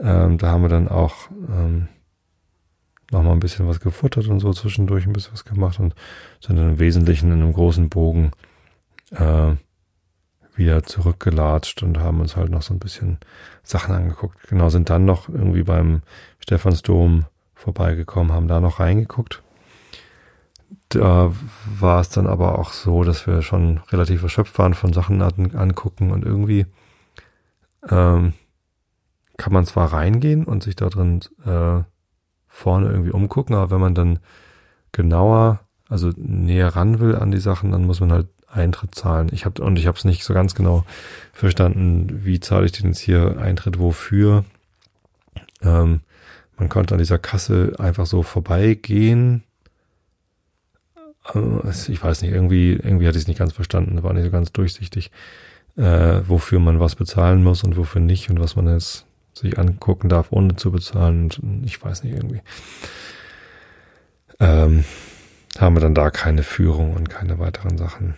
[0.00, 1.88] Ähm, da haben wir dann auch ähm,
[3.10, 5.94] nochmal ein bisschen was gefuttert und so zwischendurch ein bisschen was gemacht und
[6.40, 8.32] sind dann im Wesentlichen in einem großen Bogen
[9.12, 9.54] äh,
[10.56, 13.18] wieder zurückgelatscht und haben uns halt noch so ein bisschen
[13.62, 14.48] Sachen angeguckt.
[14.48, 16.02] Genau, sind dann noch irgendwie beim
[16.40, 19.42] Stephansdom vorbeigekommen, haben da noch reingeguckt.
[20.88, 21.32] Da
[21.78, 25.52] war es dann aber auch so, dass wir schon relativ erschöpft waren von Sachen an,
[25.54, 26.66] angucken und irgendwie
[27.90, 28.32] ähm,
[29.36, 31.82] kann man zwar reingehen und sich da drin äh,
[32.46, 34.20] vorne irgendwie umgucken, aber wenn man dann
[34.92, 39.28] genauer, also näher ran will an die Sachen, dann muss man halt Eintritt zahlen.
[39.32, 40.84] Ich habe und ich habe es nicht so ganz genau
[41.32, 44.44] verstanden, wie zahle ich denn jetzt hier Eintritt wofür.
[45.62, 46.00] Ähm,
[46.56, 49.42] man konnte an dieser Kasse einfach so vorbeigehen.
[51.34, 54.30] Äh, ich weiß nicht, irgendwie, irgendwie hatte ich es nicht ganz verstanden, war nicht so
[54.30, 55.10] ganz durchsichtig,
[55.76, 60.08] äh, wofür man was bezahlen muss und wofür nicht und was man jetzt sich angucken
[60.08, 61.62] darf, ohne zu bezahlen.
[61.64, 62.42] Ich weiß nicht, irgendwie.
[64.40, 64.84] Ähm,
[65.58, 68.14] haben wir dann da keine Führung und keine weiteren Sachen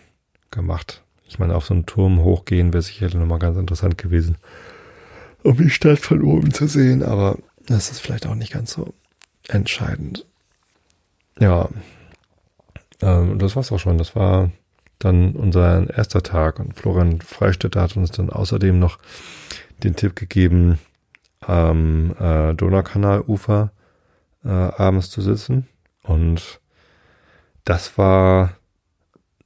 [0.51, 1.03] gemacht.
[1.29, 4.37] Ich meine, auf so einen Turm hochgehen wäre sicherlich nochmal ganz interessant gewesen,
[5.43, 8.95] um die Stadt von oben zu sehen, aber das ist vielleicht auch nicht ganz so
[9.49, 10.25] entscheidend.
[11.39, 11.69] Ja,
[13.03, 13.99] ähm, das war's auch schon.
[13.99, 14.51] Das war
[14.99, 18.99] dann unser erster Tag und Florian Freistetter hat uns dann außerdem noch
[19.83, 20.79] den Tipp gegeben,
[21.47, 23.73] am äh, Donaukanalufer
[24.45, 25.69] äh, abends zu sitzen.
[26.03, 26.61] Und
[27.65, 28.57] das war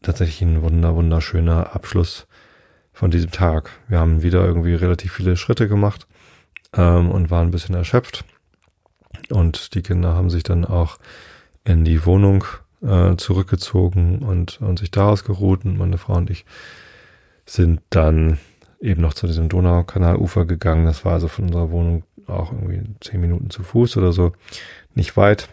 [0.02, 2.26] tatsächlich ein wunder, wunderschöner Abschluss
[2.92, 3.70] von diesem Tag.
[3.88, 6.06] Wir haben wieder irgendwie relativ viele Schritte gemacht
[6.74, 8.24] ähm, und waren ein bisschen erschöpft.
[9.30, 10.98] Und die Kinder haben sich dann auch
[11.64, 12.44] in die Wohnung
[12.82, 15.64] äh, zurückgezogen und, und sich da ausgeruht.
[15.64, 16.44] Und meine Frau und ich
[17.46, 18.38] sind dann
[18.80, 20.86] eben noch zu diesem Donaukanalufer gegangen.
[20.86, 24.32] Das war also von unserer Wohnung auch irgendwie zehn Minuten zu Fuß oder so,
[24.94, 25.48] nicht weit.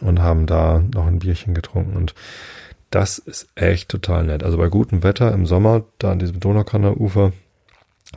[0.00, 1.96] Und haben da noch ein Bierchen getrunken.
[1.96, 2.14] Und
[2.90, 4.42] das ist echt total nett.
[4.42, 7.32] Also bei gutem Wetter im Sommer, da an diesem Donaukanalufer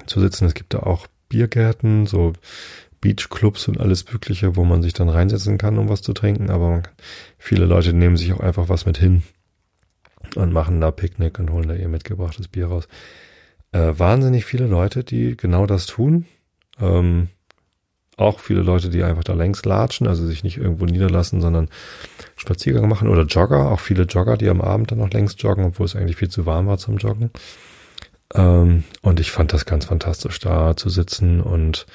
[0.06, 0.46] zu sitzen.
[0.46, 2.34] Es gibt da auch Biergärten, so
[3.00, 6.50] Beachclubs und alles Mögliche, wo man sich dann reinsetzen kann, um was zu trinken.
[6.50, 6.84] Aber man,
[7.38, 9.24] viele Leute nehmen sich auch einfach was mit hin
[10.36, 12.90] und machen da Picknick und holen da ihr mitgebrachtes Bier raus
[13.72, 16.26] äh, wahnsinnig viele Leute, die genau das tun.
[16.80, 17.30] Ähm,
[18.18, 21.70] auch viele Leute, die einfach da längs latschen, also sich nicht irgendwo niederlassen, sondern
[22.36, 25.86] Spaziergang machen oder Jogger, auch viele Jogger, die am Abend dann noch längs joggen, obwohl
[25.86, 27.32] es eigentlich viel zu warm war zum Joggen.
[28.34, 31.86] Ähm, und ich fand das ganz fantastisch, da zu sitzen und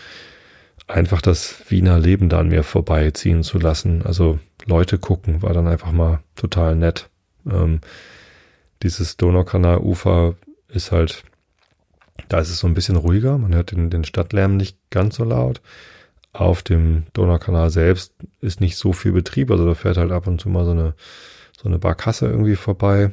[0.87, 4.03] einfach das Wiener Leben da an mir vorbeiziehen zu lassen.
[4.05, 7.11] Also Leute gucken, war dann einfach mal total nett.
[7.51, 7.81] Ähm,
[8.83, 10.35] dieses Donaukanalufer
[10.69, 11.25] ist halt
[12.29, 15.25] da ist es so ein bisschen ruhiger, man hört den, den Stadtlärm nicht ganz so
[15.25, 15.61] laut.
[16.33, 20.41] Auf dem Donaukanal selbst ist nicht so viel Betrieb, also da fährt halt ab und
[20.41, 20.95] zu mal so eine,
[21.57, 23.13] so eine Barkasse irgendwie vorbei.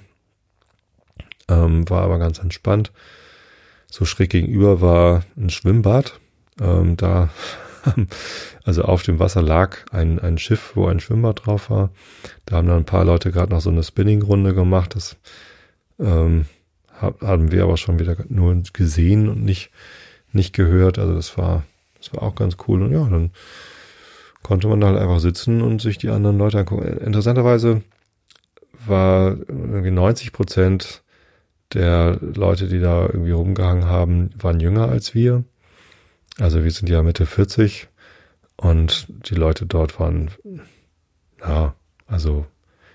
[1.48, 2.92] Ähm, war aber ganz entspannt.
[3.90, 6.20] So schräg gegenüber war ein Schwimmbad.
[6.60, 7.30] Ähm, da,
[8.64, 11.92] also auf dem Wasser lag ein, ein Schiff, wo ein Schwimmbad drauf war.
[12.46, 14.96] Da haben dann ein paar Leute gerade noch so eine Spinning-Runde gemacht.
[14.96, 15.18] Das
[16.00, 16.46] ähm,
[17.02, 19.72] haben wir aber schon wieder nur gesehen und nicht,
[20.32, 21.00] nicht gehört.
[21.00, 21.64] Also das war,
[21.98, 22.84] das war auch ganz cool.
[22.84, 23.32] Und ja, dann
[24.44, 26.98] konnte man da halt einfach sitzen und sich die anderen Leute angucken.
[27.00, 27.82] Interessanterweise
[28.86, 31.04] war irgendwie 90 Prozent
[31.74, 35.44] der Leute, die da irgendwie rumgehangen haben, waren jünger als wir.
[36.40, 37.88] Also wir sind ja Mitte 40
[38.58, 40.32] und die Leute dort waren,
[41.40, 41.76] ja,
[42.08, 42.46] also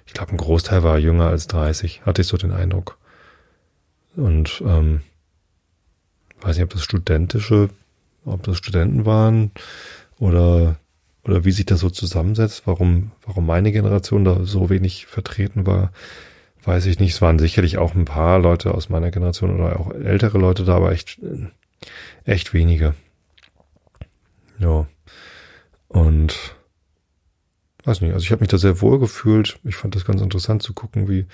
[0.06, 2.98] ich glaube, ein Großteil war jünger als 30, hatte ich so den Eindruck.
[4.16, 5.02] Und ähm,
[6.40, 7.70] weiß nicht, ob das studentische,
[8.24, 9.52] ob das Studenten waren
[10.18, 10.76] oder
[11.26, 15.92] oder wie sich das so zusammensetzt, warum, warum meine Generation da so wenig vertreten war,
[16.64, 17.14] weiß ich nicht.
[17.14, 20.76] Es waren sicherlich auch ein paar Leute aus meiner Generation oder auch ältere Leute da,
[20.76, 21.20] aber echt,
[22.24, 22.94] echt wenige.
[24.58, 24.86] Ja.
[25.88, 26.54] Und
[27.84, 29.58] weiß nicht, also ich habe mich da sehr wohl gefühlt.
[29.64, 31.26] Ich fand das ganz interessant zu gucken, wie,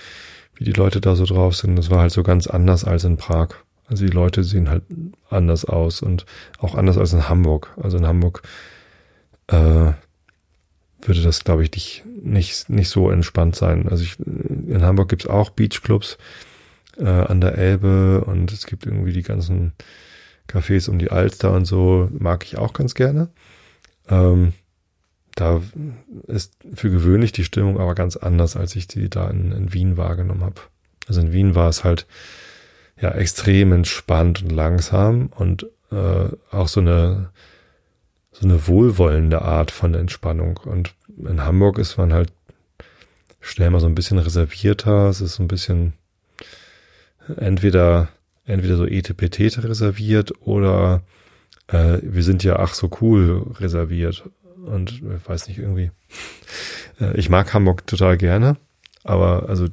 [0.54, 1.76] wie die Leute da so drauf sind.
[1.76, 3.48] Das war halt so ganz anders als in Prag.
[3.86, 4.84] Also die Leute sehen halt
[5.28, 6.24] anders aus und
[6.58, 7.74] auch anders als in Hamburg.
[7.82, 8.42] Also in Hamburg
[9.48, 9.92] äh,
[11.04, 13.88] würde das, glaube ich, nicht, nicht, so entspannt sein.
[13.88, 16.16] Also ich, in Hamburg gibt's auch Beachclubs
[16.96, 19.72] äh, an der Elbe und es gibt irgendwie die ganzen
[20.48, 23.28] Cafés um die Alster und so, mag ich auch ganz gerne.
[24.08, 24.52] Ähm,
[25.34, 25.62] da
[26.26, 29.96] ist für gewöhnlich die Stimmung aber ganz anders, als ich die da in, in Wien
[29.96, 30.60] wahrgenommen habe.
[31.08, 32.06] Also in Wien war es halt
[33.00, 37.30] ja extrem entspannt und langsam und äh, auch so eine
[38.32, 40.56] so eine wohlwollende Art von Entspannung.
[40.56, 42.32] Und in Hamburg ist man halt
[43.40, 45.08] schnell mal so ein bisschen reservierter.
[45.08, 45.92] Es ist so ein bisschen
[47.36, 48.08] entweder
[48.44, 51.02] entweder so etpt reserviert oder
[51.68, 54.24] äh, wir sind ja ach so cool reserviert.
[54.64, 55.90] Und ich weiß nicht, irgendwie.
[57.00, 58.56] Äh, ich mag Hamburg total gerne,
[59.04, 59.68] aber also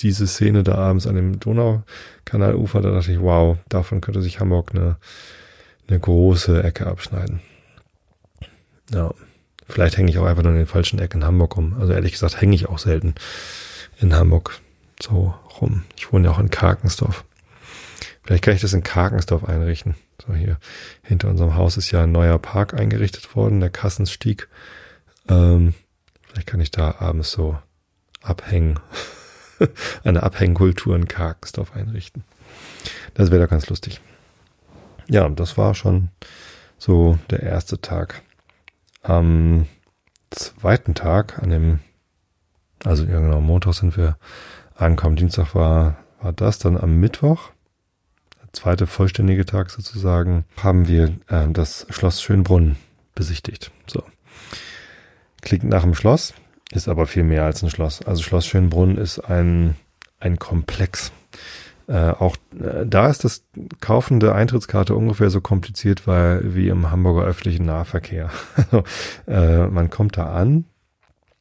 [0.00, 4.72] diese Szene da abends an dem Donaukanalufer, da dachte ich, wow, davon könnte sich Hamburg
[4.74, 4.96] eine,
[5.88, 7.40] eine große Ecke abschneiden.
[8.92, 9.14] Ja,
[9.68, 11.76] vielleicht hänge ich auch einfach nur in den falschen Ecken in Hamburg rum.
[11.78, 13.14] Also ehrlich gesagt hänge ich auch selten
[14.00, 14.60] in Hamburg
[15.00, 15.84] so rum.
[15.96, 17.24] Ich wohne ja auch in Karkensdorf.
[18.22, 19.94] Vielleicht kann ich das in Karkensdorf einrichten.
[20.26, 20.58] So hier
[21.02, 24.48] hinter unserem Haus ist ja ein neuer Park eingerichtet worden, der Kassensstieg.
[25.28, 25.74] Ähm,
[26.22, 27.58] vielleicht kann ich da abends so
[28.22, 28.78] abhängen.
[30.04, 32.24] eine Abhängkultur in Karkensdorf einrichten.
[33.14, 34.00] Das wäre da ganz lustig.
[35.08, 36.08] Ja, das war schon
[36.78, 38.22] so der erste Tag.
[39.02, 39.66] Am
[40.30, 41.80] zweiten Tag, an dem,
[42.84, 44.16] also ja genau, Montag sind wir
[44.76, 47.50] angekommen, Dienstag war, war das, dann am Mittwoch,
[48.52, 52.76] zweite vollständige Tag sozusagen, haben wir äh, das Schloss Schönbrunn
[53.14, 53.70] besichtigt.
[53.86, 54.02] So.
[55.42, 56.34] Klingt nach dem Schloss,
[56.70, 58.02] ist aber viel mehr als ein Schloss.
[58.02, 59.76] Also Schloss Schönbrunn ist ein,
[60.18, 61.12] ein Komplex.
[61.86, 63.42] Äh, auch äh, da ist das
[63.80, 68.30] Kaufen der Eintrittskarte ungefähr so kompliziert weil, wie im Hamburger öffentlichen Nahverkehr.
[68.56, 68.84] Also,
[69.26, 70.66] äh, man kommt da an.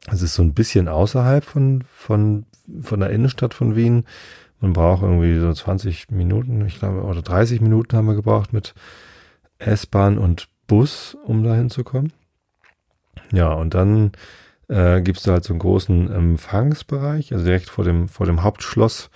[0.07, 2.45] Es ist so ein bisschen außerhalb von, von,
[2.81, 4.05] von der Innenstadt von Wien.
[4.59, 8.73] Man braucht irgendwie so 20 Minuten, ich glaube, oder 30 Minuten haben wir gebraucht mit
[9.57, 12.13] S-Bahn und Bus, um da hinzukommen.
[13.31, 14.11] Ja, und dann
[14.67, 18.43] äh, gibt es da halt so einen großen Empfangsbereich, also direkt vor dem, vor dem
[18.43, 19.09] Hauptschloss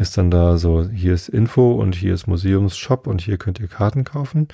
[0.00, 3.68] ist dann da so, hier ist Info und hier ist Museumsshop und hier könnt ihr
[3.68, 4.48] Karten kaufen.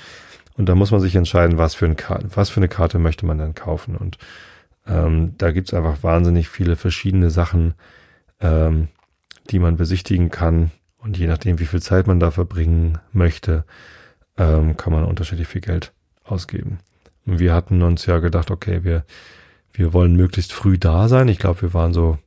[0.57, 1.97] Und da muss man sich entscheiden, was für, ein
[2.35, 3.97] was für eine Karte möchte man dann kaufen.
[3.97, 4.19] Und
[4.89, 7.75] ähm, da gibt's einfach wahnsinnig viele verschiedene Sachen,
[8.41, 8.89] ähm,
[9.47, 10.71] die man besichtigen kann.
[10.99, 13.65] Und je nachdem, wie viel Zeit man da verbringen möchte,
[14.37, 15.93] ähm, kann man unterschiedlich viel Geld
[16.25, 16.79] ausgeben.
[17.25, 19.05] Und wir hatten uns ja gedacht, okay, wir
[19.77, 21.29] wir wollen möglichst früh da sein.
[21.29, 22.19] Ich glaube, wir waren so,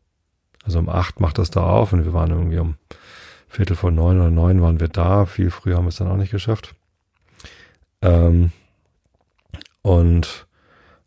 [0.64, 2.76] also um acht macht das da auf und wir waren irgendwie um
[3.48, 5.26] Viertel vor neun oder neun waren wir da.
[5.26, 6.76] Viel früher haben wir es dann auch nicht geschafft.
[8.02, 8.52] Ähm,
[9.82, 10.48] und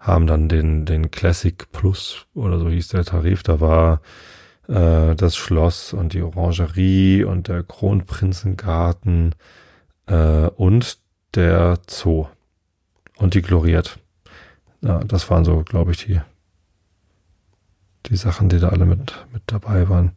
[0.01, 3.45] haben dann den, den Classic Plus oder so hieß der Tarif.
[3.45, 4.01] Da war
[4.69, 9.35] äh, das Schloss und die Orangerie und der Kronprinzengarten
[10.07, 10.99] äh, und
[11.35, 12.27] der Zoo
[13.17, 13.99] und die Gloriert.
[14.81, 16.21] Ja, das waren so, glaube ich, die
[18.07, 20.13] die Sachen, die da alle mit, mit dabei waren.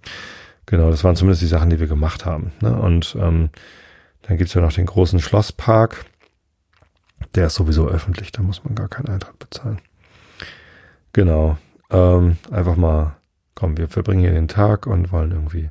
[0.65, 2.51] Genau, das waren zumindest die Sachen, die wir gemacht haben.
[2.61, 2.75] Ne?
[2.75, 3.49] Und ähm,
[4.23, 6.05] dann gibt's ja noch den großen Schlosspark.
[7.35, 9.79] Der ist sowieso öffentlich, da muss man gar keinen Eintrag bezahlen.
[11.13, 11.57] Genau.
[11.91, 13.15] Ähm, einfach mal,
[13.55, 15.69] komm, wir verbringen hier den Tag und wollen irgendwie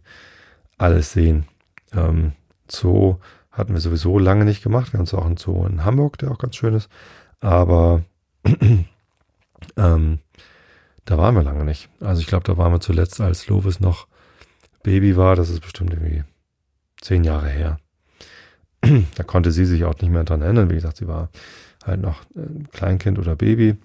[0.78, 1.46] alles sehen.
[1.92, 2.32] Ähm,
[2.68, 3.16] Zoo
[3.52, 4.92] hatten wir sowieso lange nicht gemacht.
[4.92, 6.88] Wir haben uns auch einen Zoo in Hamburg, der auch ganz schön ist.
[7.40, 8.02] Aber
[9.76, 10.18] ähm,
[11.04, 11.88] da waren wir lange nicht.
[12.00, 14.08] Also ich glaube, da waren wir zuletzt, als Lovis noch
[14.82, 15.36] Baby war.
[15.36, 16.24] Das ist bestimmt irgendwie
[17.00, 17.78] zehn Jahre her.
[19.14, 20.70] da konnte sie sich auch nicht mehr dran erinnern.
[20.70, 21.28] Wie gesagt, sie war
[21.84, 23.76] halt noch ein Kleinkind oder Baby.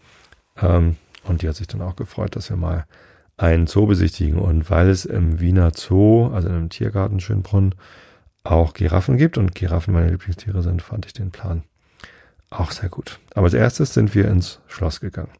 [0.57, 2.85] Ähm, und die hat sich dann auch gefreut, dass wir mal
[3.39, 4.37] einen Zoo besichtigen.
[4.37, 7.73] Und weil es im Wiener Zoo, also in einem Tiergarten Schönbrunn,
[8.43, 11.63] auch Giraffen gibt und Giraffen meine Lieblingstiere sind, fand ich den Plan
[12.49, 13.19] auch sehr gut.
[13.35, 15.31] Aber als erstes sind wir ins Schloss gegangen.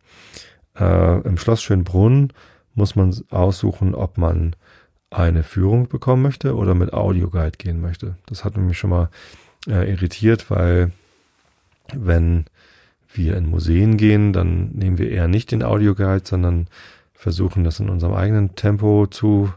[0.78, 2.32] Äh, Im Schloss Schönbrunn
[2.76, 4.56] muss man aussuchen, ob man
[5.10, 8.16] eine Führung bekommen möchte oder mit Audioguide gehen möchte.
[8.28, 9.10] Das hat mich schon mal
[9.68, 10.92] äh, irritiert, weil
[11.94, 12.46] wenn
[13.12, 16.68] wir in Museen gehen, dann nehmen wir eher nicht den Audioguide, sondern
[17.20, 19.52] versuchen das in unserem eigenen Tempo zu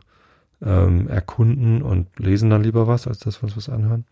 [0.60, 4.04] ähm, erkunden und lesen dann lieber was, als dass wir uns was anhören.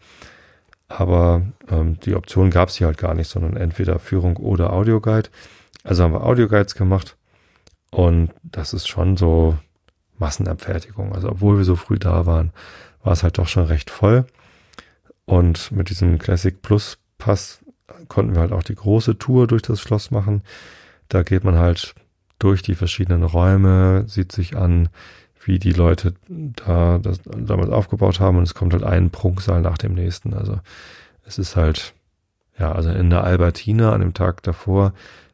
[0.86, 5.30] Aber ähm, die Option gab es hier halt gar nicht, sondern entweder Führung oder Audioguide.
[5.82, 7.16] Also haben wir Audioguides gemacht
[7.90, 9.58] und das ist schon so
[10.18, 11.12] Massenabfertigung.
[11.12, 12.52] Also obwohl wir so früh da waren,
[13.02, 14.26] war es halt doch schon recht voll.
[15.24, 17.58] Und mit diesem Classic Plus Pass
[18.06, 20.42] konnten wir halt auch die große Tour durch das Schloss machen.
[21.08, 21.96] Da geht man halt
[22.40, 24.88] durch die verschiedenen Räume, sieht sich an,
[25.44, 29.78] wie die Leute da das damals aufgebaut haben und es kommt halt ein Prunksaal nach
[29.78, 30.34] dem nächsten.
[30.34, 30.58] Also
[31.24, 31.94] es ist halt,
[32.58, 34.92] ja, also in der Albertina an dem Tag davor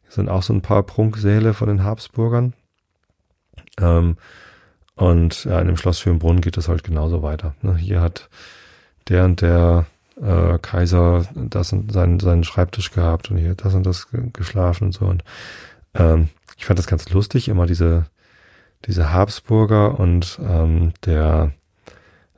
[0.08, 2.52] sind auch so ein paar Prunksäle von den Habsburgern.
[3.80, 4.16] Ähm,
[4.94, 7.54] Und ja, in dem Schloss Schönbrunn geht es halt genauso weiter.
[7.60, 7.76] Ne?
[7.76, 8.30] Hier hat
[9.08, 9.84] der und der
[10.18, 14.92] äh, Kaiser das und seinen, seinen Schreibtisch gehabt und hier das und das geschlafen und
[14.92, 15.04] so.
[15.04, 15.22] Und
[15.94, 18.06] ähm, ich fand das ganz lustig, immer diese,
[18.84, 21.52] diese Habsburger und ähm, der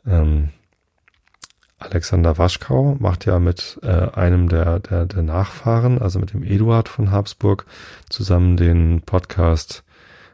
[0.06, 0.50] ähm,
[1.78, 6.88] Alexander Waschkau macht ja mit äh, einem der, der, der Nachfahren, also mit dem Eduard
[6.88, 7.66] von Habsburg,
[8.08, 9.84] zusammen den Podcast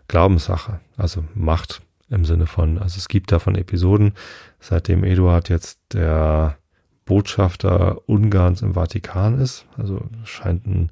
[0.09, 4.13] Glaubenssache, also Macht im Sinne von, also es gibt davon Episoden,
[4.61, 6.57] seitdem Eduard jetzt der
[7.05, 10.91] Botschafter Ungarns im Vatikan ist, also scheint ein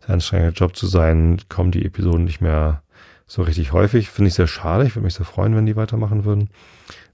[0.00, 2.82] sehr anstrengender Job zu sein, kommen die Episoden nicht mehr
[3.26, 4.10] so richtig häufig.
[4.10, 4.84] Finde ich sehr schade.
[4.84, 6.50] Ich würde mich sehr freuen, wenn die weitermachen würden,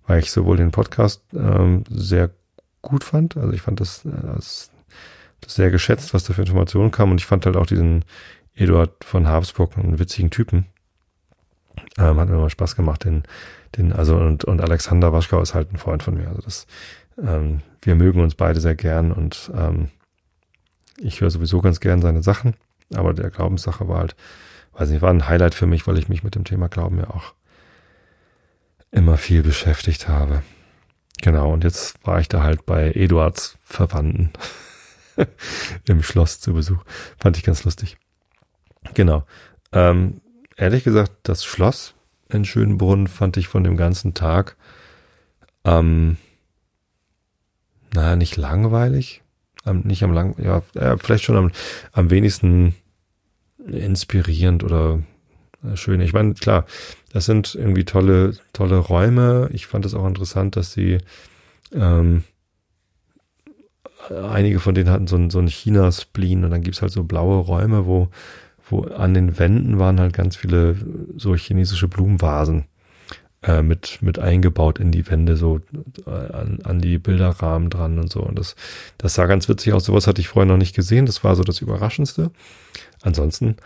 [0.07, 2.30] weil ich sowohl den Podcast ähm, sehr
[2.80, 3.36] gut fand.
[3.36, 4.70] Also ich fand das, äh, das,
[5.42, 7.11] das sehr geschätzt, was da für Informationen kam.
[7.11, 8.05] Und ich fand halt auch diesen
[8.55, 10.66] Eduard von Habsburg einen witzigen Typen.
[11.99, 13.24] Ähm, hat mir immer Spaß gemacht, den,
[13.76, 16.28] den, also und, und Alexander Waschkau ist halt ein Freund von mir.
[16.28, 16.66] Also das,
[17.18, 19.88] ähm, wir mögen uns beide sehr gern und ähm,
[20.98, 22.54] ich höre sowieso ganz gern seine Sachen,
[22.94, 24.16] aber der Glaubenssache war halt,
[24.72, 27.10] weiß nicht, war ein Highlight für mich, weil ich mich mit dem Thema Glauben ja
[27.10, 27.34] auch
[28.90, 30.42] immer viel beschäftigt habe.
[31.22, 34.30] Genau, und jetzt war ich da halt bei Eduards Verwandten
[35.86, 36.82] im Schloss zu Besuch.
[37.18, 37.96] Fand ich ganz lustig.
[38.94, 39.24] Genau.
[39.72, 40.20] Ähm,
[40.56, 41.94] ehrlich gesagt, das Schloss
[42.28, 44.56] in Schönbrunn fand ich von dem ganzen Tag
[45.64, 46.16] ähm,
[47.97, 49.22] naja, nicht langweilig,
[49.64, 51.51] am, nicht am lang, ja, ja, vielleicht schon am,
[51.92, 52.74] am wenigsten
[53.66, 55.01] inspirierend oder
[55.64, 56.01] äh, schön.
[56.01, 56.66] Ich meine, klar,
[57.12, 59.49] das sind irgendwie tolle, tolle Räume.
[59.53, 60.99] Ich fand es auch interessant, dass sie
[61.72, 62.22] ähm,
[64.11, 67.38] einige von denen hatten so ein, so ein China-Spleen und dann gibt's halt so blaue
[67.38, 68.09] Räume, wo
[68.68, 70.74] wo an den Wänden waren halt ganz viele
[71.16, 72.64] so chinesische Blumenvasen
[73.43, 75.61] äh, mit, mit eingebaut in die Wände, so
[76.07, 78.20] äh, an, an die Bilderrahmen dran und so.
[78.20, 78.57] Und das,
[78.99, 79.84] das sah ganz witzig aus.
[79.84, 81.07] Sowas hatte ich vorher noch nicht gesehen.
[81.07, 82.30] Das war so das Überraschendste.
[83.03, 83.57] Ansonsten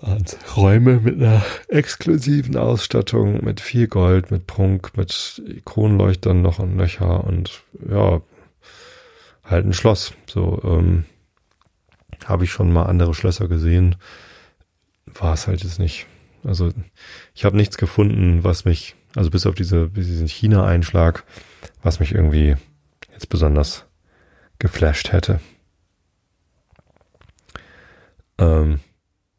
[0.00, 6.58] waren es Räume mit einer exklusiven Ausstattung, mit viel Gold, mit Prunk, mit Kronleuchtern noch
[6.58, 8.20] und Löcher und ja,
[9.44, 10.12] halt ein Schloss.
[10.26, 11.04] So, ähm,
[12.24, 13.96] habe ich schon mal andere Schlösser gesehen.
[15.06, 16.06] War es halt jetzt nicht.
[16.44, 16.72] Also
[17.34, 21.24] ich habe nichts gefunden, was mich, also bis auf diese, diesen China-Einschlag,
[21.82, 22.56] was mich irgendwie
[23.12, 23.86] jetzt besonders
[24.58, 25.40] geflasht hätte.
[28.38, 28.80] Ähm,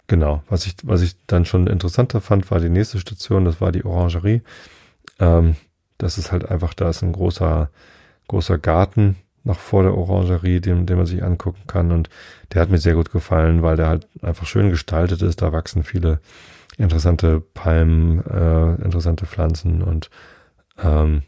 [0.08, 3.72] genau, was ich, was ich dann schon interessanter fand, war die nächste Station, das war
[3.72, 4.42] die Orangerie.
[5.20, 5.56] Ähm,
[5.98, 7.70] das ist halt einfach, da ist ein großer,
[8.28, 11.92] großer Garten noch vor der Orangerie, den, den man sich angucken kann.
[11.92, 12.10] Und
[12.54, 15.42] der hat mir sehr gut gefallen, weil der halt einfach schön gestaltet ist.
[15.42, 16.20] Da wachsen viele
[16.78, 20.10] interessante Palmen, äh, interessante Pflanzen und
[20.82, 21.24] ähm,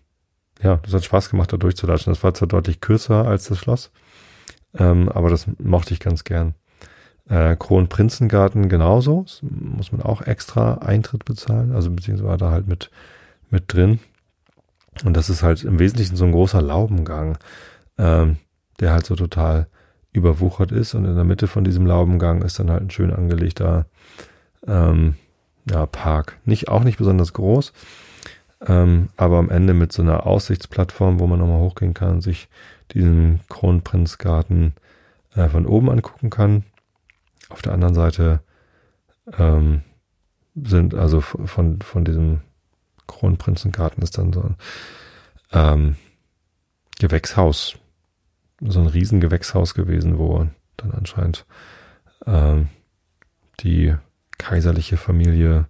[0.61, 2.11] ja, das hat Spaß gemacht, da durchzulatschen.
[2.11, 3.91] Das war zwar deutlich kürzer als das Schloss,
[4.77, 6.55] ähm, aber das mochte ich ganz gern.
[7.27, 12.91] Äh, Kronprinzengarten genauso, das muss man auch extra Eintritt bezahlen, also beziehungsweise da halt mit,
[13.49, 13.99] mit drin.
[15.03, 17.37] Und das ist halt im Wesentlichen so ein großer Laubengang
[17.97, 18.37] ähm,
[18.79, 19.67] der halt so total
[20.15, 20.93] überwuchert ist.
[20.93, 23.85] Und in der Mitte von diesem Laubengang ist dann halt ein schön angelegter
[24.67, 25.15] ähm,
[25.69, 26.37] ja, Park.
[26.45, 27.73] Nicht, auch nicht besonders groß,
[28.67, 32.47] ähm, aber am Ende mit so einer Aussichtsplattform, wo man nochmal hochgehen kann und sich
[32.93, 34.73] diesen Kronprinzgarten
[35.35, 36.63] äh, von oben angucken kann.
[37.49, 38.41] Auf der anderen Seite
[39.37, 39.81] ähm,
[40.55, 42.41] sind, also von, von diesem
[43.07, 44.55] Kronprinzengarten ist dann so ein
[45.51, 45.95] ähm,
[46.99, 47.77] Gewächshaus
[48.61, 50.47] so ein Riesengewächshaus gewesen, wo
[50.77, 51.45] dann anscheinend
[52.25, 52.69] ähm,
[53.59, 53.95] die
[54.37, 55.67] kaiserliche Familie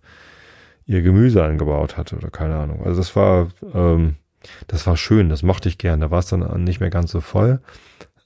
[0.86, 2.86] ihr Gemüse angebaut hatte oder keine Ahnung.
[2.86, 4.15] Also das war, ähm,
[4.67, 6.01] das war schön, das mochte ich gern.
[6.01, 7.59] Da war es dann nicht mehr ganz so voll.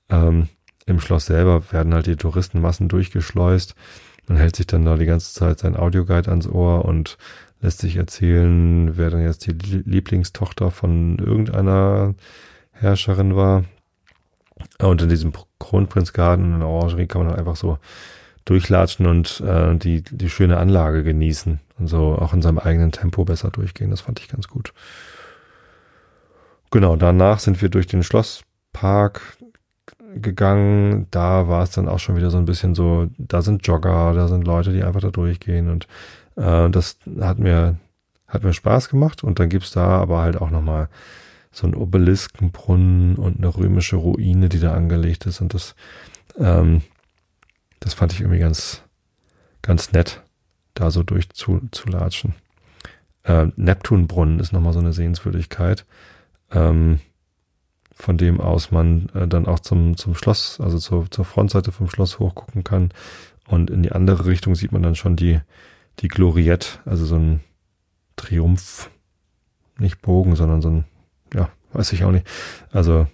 [0.09, 0.49] Ähm,
[0.85, 3.75] Im Schloss selber werden halt die Touristenmassen durchgeschleust.
[4.27, 7.17] Man hält sich dann da die ganze Zeit sein Audioguide ans Ohr und
[7.61, 12.15] lässt sich erzählen, wer dann jetzt die Lieblingstochter von irgendeiner
[12.71, 13.63] Herrscherin war.
[14.81, 17.79] Und in diesem Kronprinzgarten in der Orangerie kann man einfach so
[18.45, 23.25] durchlatschen und äh, die, die schöne Anlage genießen und so auch in seinem eigenen Tempo
[23.25, 23.91] besser durchgehen.
[23.91, 24.73] Das fand ich ganz gut.
[26.71, 29.21] Genau, danach sind wir durch den Schlosspark
[30.15, 31.07] gegangen.
[31.11, 34.27] Da war es dann auch schon wieder so ein bisschen so, da sind Jogger, da
[34.27, 35.87] sind Leute, die einfach da durchgehen und
[36.35, 37.77] äh, das hat mir,
[38.27, 40.89] hat mir Spaß gemacht und dann gibt's da aber halt auch nochmal
[41.51, 45.41] so ein Obeliskenbrunnen und eine römische Ruine, die da angelegt ist.
[45.41, 45.75] Und das,
[46.37, 46.81] ähm,
[47.79, 48.83] das fand ich irgendwie ganz,
[49.61, 50.21] ganz nett,
[50.73, 52.35] da so durchzulatschen.
[53.23, 55.85] Äh, Neptunbrunnen ist nochmal so eine Sehenswürdigkeit,
[56.51, 56.99] ähm,
[57.93, 61.89] von dem aus man äh, dann auch zum, zum Schloss, also zur, zur Frontseite vom
[61.89, 62.91] Schloss hochgucken kann.
[63.47, 65.41] Und in die andere Richtung sieht man dann schon die,
[65.99, 67.41] die Gloriette, also so ein
[68.15, 68.89] Triumph,
[69.79, 70.85] nicht Bogen, sondern so ein,
[71.33, 72.27] ja, weiß ich auch nicht.
[72.71, 73.07] Also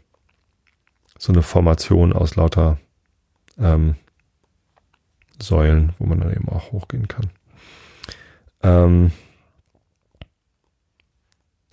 [1.18, 2.78] so eine Formation aus lauter
[3.58, 3.96] ähm,
[5.42, 7.30] Säulen, wo man dann eben auch hochgehen kann.
[8.64, 9.12] Ähm,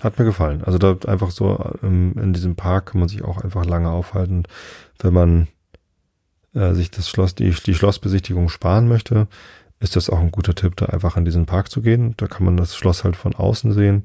[0.02, 0.64] hat mir gefallen.
[0.64, 4.44] Also da einfach so ähm, in diesem Park kann man sich auch einfach lange aufhalten.
[4.98, 5.48] Wenn man
[6.54, 9.28] äh, sich das Schloss, die, die Schlossbesichtigung sparen möchte,
[9.78, 12.14] ist das auch ein guter Tipp, da einfach in diesen Park zu gehen.
[12.16, 14.04] Da kann man das Schloss halt von außen sehen.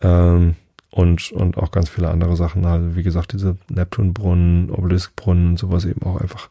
[0.00, 0.54] Ähm,
[0.96, 2.64] und, und auch ganz viele andere Sachen.
[2.64, 6.48] Also wie gesagt, diese Neptunbrunnen, Obeliskbrunnen, sowas eben auch einfach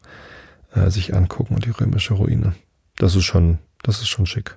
[0.72, 2.54] äh, sich angucken und die römische Ruine.
[2.96, 4.56] Das ist schon, das ist schon schick.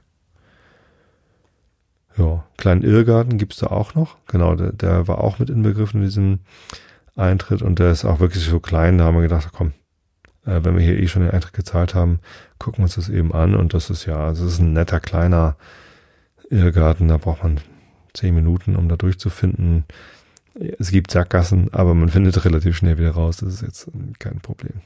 [2.18, 4.18] Ja, kleinen Irrgarten gibt's da auch noch.
[4.28, 6.40] Genau, der, der war auch mit inbegriffen in diesem
[7.16, 9.00] Eintritt und der ist auch wirklich so klein.
[9.00, 9.74] Da haben wir gedacht, komm,
[10.46, 12.20] äh, wenn wir hier eh schon den Eintritt gezahlt haben,
[12.60, 13.56] gucken wir uns das eben an.
[13.56, 15.56] Und das ist ja, das ist ein netter kleiner
[16.52, 17.08] Irrgarten.
[17.08, 17.60] Da braucht man
[18.14, 19.86] zehn Minuten, um da durchzufinden.
[20.78, 23.38] Es gibt Sackgassen, aber man findet relativ schnell wieder raus.
[23.38, 23.90] Das ist jetzt
[24.20, 24.82] kein Problem.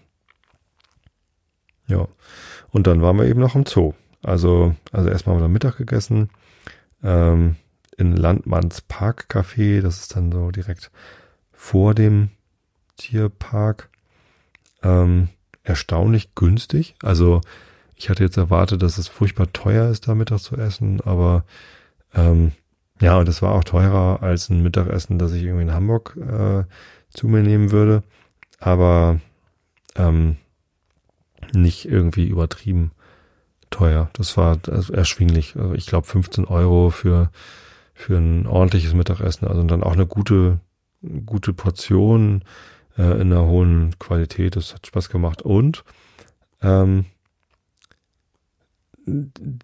[1.88, 2.07] Ja.
[2.71, 3.93] Und dann waren wir eben noch im Zoo.
[4.24, 6.30] Also, also erstmal haben wir da Mittag gegessen,
[7.03, 7.57] ähm,
[7.97, 9.82] in Landmanns Parkcafé.
[9.82, 10.91] Das ist dann so direkt
[11.51, 12.30] vor dem
[12.97, 13.89] Tierpark.
[14.82, 15.30] Ähm,
[15.63, 16.95] erstaunlich günstig.
[17.01, 17.41] Also,
[17.95, 21.45] ich hatte jetzt erwartet, dass es furchtbar teuer ist, da Mittag zu essen, aber
[22.13, 22.51] ähm,
[23.04, 26.64] ja, und das war auch teurer als ein Mittagessen, das ich irgendwie in Hamburg äh,
[27.10, 28.04] zu mir nehmen würde.
[28.60, 29.20] Aber
[29.95, 30.38] ähm,
[31.54, 32.91] nicht irgendwie übertrieben
[33.70, 34.10] teuer.
[34.14, 35.56] Das war erschwinglich.
[35.58, 37.30] Also ich glaube 15 Euro für,
[37.93, 39.47] für ein ordentliches Mittagessen.
[39.47, 40.60] Also dann auch eine gute,
[41.26, 42.43] gute Portion
[42.97, 44.56] äh, in einer hohen Qualität.
[44.56, 45.41] Das hat Spaß gemacht.
[45.41, 45.84] Und
[46.62, 47.06] ähm,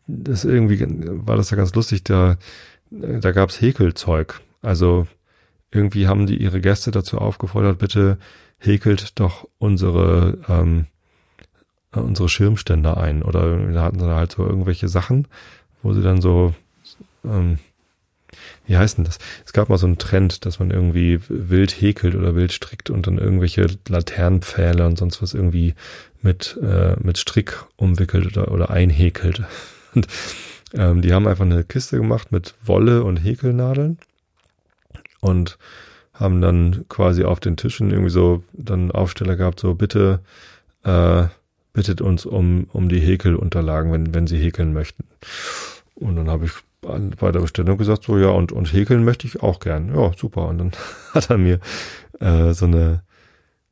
[0.08, 0.86] das irgendwie
[1.26, 2.04] war das ja ganz lustig.
[2.04, 2.38] Da,
[2.92, 4.42] da gab's Häkelzeug.
[4.62, 5.08] Also
[5.72, 8.18] irgendwie haben die ihre Gäste dazu aufgefordert, bitte
[8.58, 10.88] häkelt doch unsere ähm,
[11.94, 13.24] äh, unsere Schirmständer ein.
[13.24, 15.28] Oder da hatten sie halt so irgendwelche Sachen,
[15.82, 16.54] wo sie dann so,
[17.24, 17.60] ähm,
[18.68, 19.18] wie heißt denn das?
[19.46, 23.08] Es gab mal so einen Trend, dass man irgendwie wild häkelt oder wild strickt und
[23.08, 25.74] dann irgendwelche Laternenpfähle und sonst was irgendwie
[26.22, 29.44] mit, äh, mit Strick umwickelt oder, oder einhäkelt.
[29.96, 30.08] Und
[30.74, 33.98] ähm, die haben einfach eine Kiste gemacht mit Wolle und Häkelnadeln
[35.22, 35.58] und
[36.14, 40.20] haben dann quasi auf den Tischen irgendwie so dann Aufsteller gehabt, so bitte
[40.84, 41.26] äh,
[41.74, 45.06] bittet uns um, um die Häkelunterlagen, wenn, wenn sie häkeln möchten.
[45.96, 46.52] Und dann habe ich
[46.82, 49.94] bei der Bestellung gesagt, so ja, und, und häkeln möchte ich auch gern.
[49.96, 50.48] Ja, super.
[50.48, 50.72] Und dann
[51.14, 51.60] hat er mir
[52.20, 53.02] äh, so eine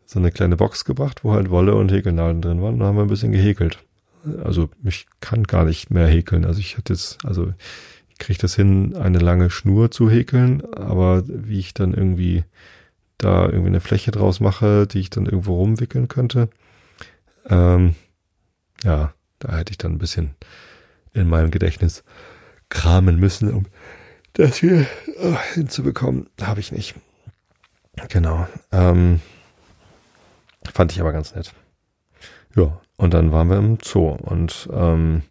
[0.07, 2.75] so eine kleine Box gebracht, wo halt Wolle und Häkelnadeln drin waren.
[2.75, 3.79] Und dann haben wir ein bisschen gehäkelt.
[4.43, 6.45] Also ich kann gar nicht mehr häkeln.
[6.45, 7.53] Also ich hatte jetzt, also
[8.09, 12.43] ich kriege das hin, eine lange Schnur zu häkeln, aber wie ich dann irgendwie
[13.17, 16.49] da irgendwie eine Fläche draus mache, die ich dann irgendwo rumwickeln könnte,
[17.49, 17.95] ähm,
[18.83, 20.35] ja, da hätte ich dann ein bisschen
[21.13, 22.03] in meinem Gedächtnis
[22.69, 23.65] kramen müssen, um
[24.33, 26.29] das hier äh, hinzubekommen.
[26.41, 26.95] Habe ich nicht.
[28.09, 28.47] Genau.
[28.71, 29.19] Ähm,
[30.71, 31.53] fand ich aber ganz nett.
[32.55, 35.23] Ja, und dann waren wir im Zoo und ähm,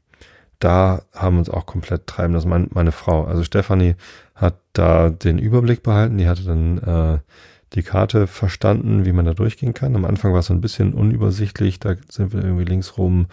[0.58, 2.48] da haben uns auch komplett treiben lassen.
[2.48, 3.94] Meine, meine Frau, also Stefanie,
[4.34, 6.16] hat da den Überblick behalten.
[6.18, 7.18] Die hatte dann äh,
[7.74, 9.96] die Karte verstanden, wie man da durchgehen kann.
[9.96, 13.26] Am Anfang war es so ein bisschen unübersichtlich, da sind wir irgendwie links rum.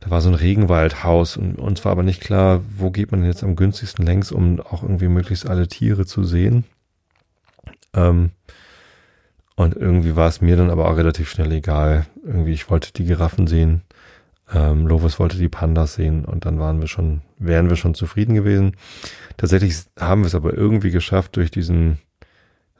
[0.00, 3.42] Da war so ein Regenwaldhaus und uns war aber nicht klar, wo geht man jetzt
[3.42, 6.64] am günstigsten längs, um auch irgendwie möglichst alle Tiere zu sehen.
[7.94, 8.30] Ähm,
[9.56, 12.06] und irgendwie war es mir dann aber auch relativ schnell egal.
[12.24, 13.82] Irgendwie, ich wollte die Giraffen sehen.
[14.52, 18.34] Ähm, Lovis wollte die Pandas sehen und dann waren wir schon, wären wir schon zufrieden
[18.34, 18.76] gewesen.
[19.36, 21.98] Tatsächlich haben wir es aber irgendwie geschafft, durch diesen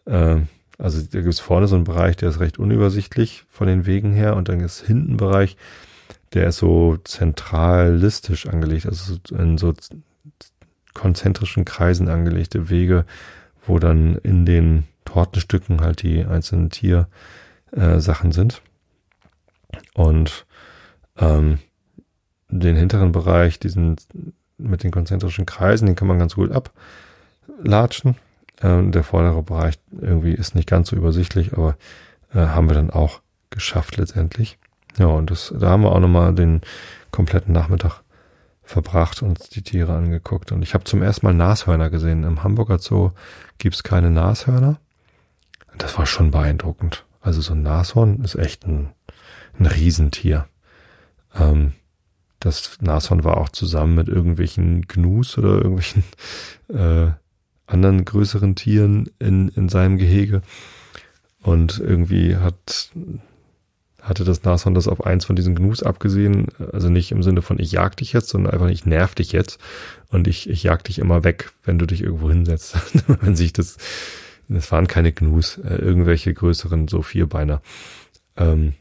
[0.05, 0.37] äh,
[0.79, 4.13] also da gibt es vorne so einen Bereich, der ist recht unübersichtlich von den Wegen
[4.13, 5.57] her und dann ist hinten ein Bereich,
[6.35, 9.73] der ist so zentralistisch angelegt, also in so
[10.93, 13.07] konzentrischen Kreisen angelegte Wege,
[13.67, 18.63] wo dann in den Tortenstücken halt die einzelnen Tiersachen äh, sind.
[19.95, 20.47] Und
[21.19, 21.59] ähm,
[22.49, 23.97] den hinteren Bereich, diesen
[24.59, 28.17] mit den konzentrischen Kreisen, den kann man ganz gut ablatschen.
[28.61, 31.77] Äh, der vordere Bereich irgendwie ist nicht ganz so übersichtlich, aber
[32.33, 34.59] äh, haben wir dann auch geschafft letztendlich.
[34.99, 36.63] Ja, und das, da haben wir auch nochmal den
[37.11, 38.03] kompletten Nachmittag
[38.63, 40.53] verbracht und die Tiere angeguckt.
[40.53, 42.25] Und ich habe zum ersten Mal Nashörner gesehen.
[42.25, 43.13] Im Hamburger Zoo
[43.59, 44.79] gibt's keine Nashörner.
[45.79, 47.05] Das war schon beeindruckend.
[47.21, 48.91] Also so ein Nashorn ist echt ein,
[49.59, 50.47] ein Riesentier.
[51.35, 51.73] Ähm,
[52.41, 56.05] das Nashorn war auch zusammen mit irgendwelchen Gnus oder irgendwelchen
[56.69, 57.11] äh,
[57.67, 60.43] anderen größeren Tieren in, in seinem Gehege.
[61.43, 62.91] Und irgendwie hat,
[64.01, 66.49] hatte das Nashorn das auf eins von diesen Gnus abgesehen.
[66.73, 69.59] Also nicht im Sinne von ich jag dich jetzt, sondern einfach ich nerv dich jetzt
[70.09, 72.77] und ich, ich jag dich immer weg, wenn du dich irgendwo hinsetzt.
[73.21, 73.77] wenn sich das,
[74.49, 77.63] das waren keine Gnus, äh, irgendwelche größeren, so Vierbeiner.
[78.37, 78.75] Ähm,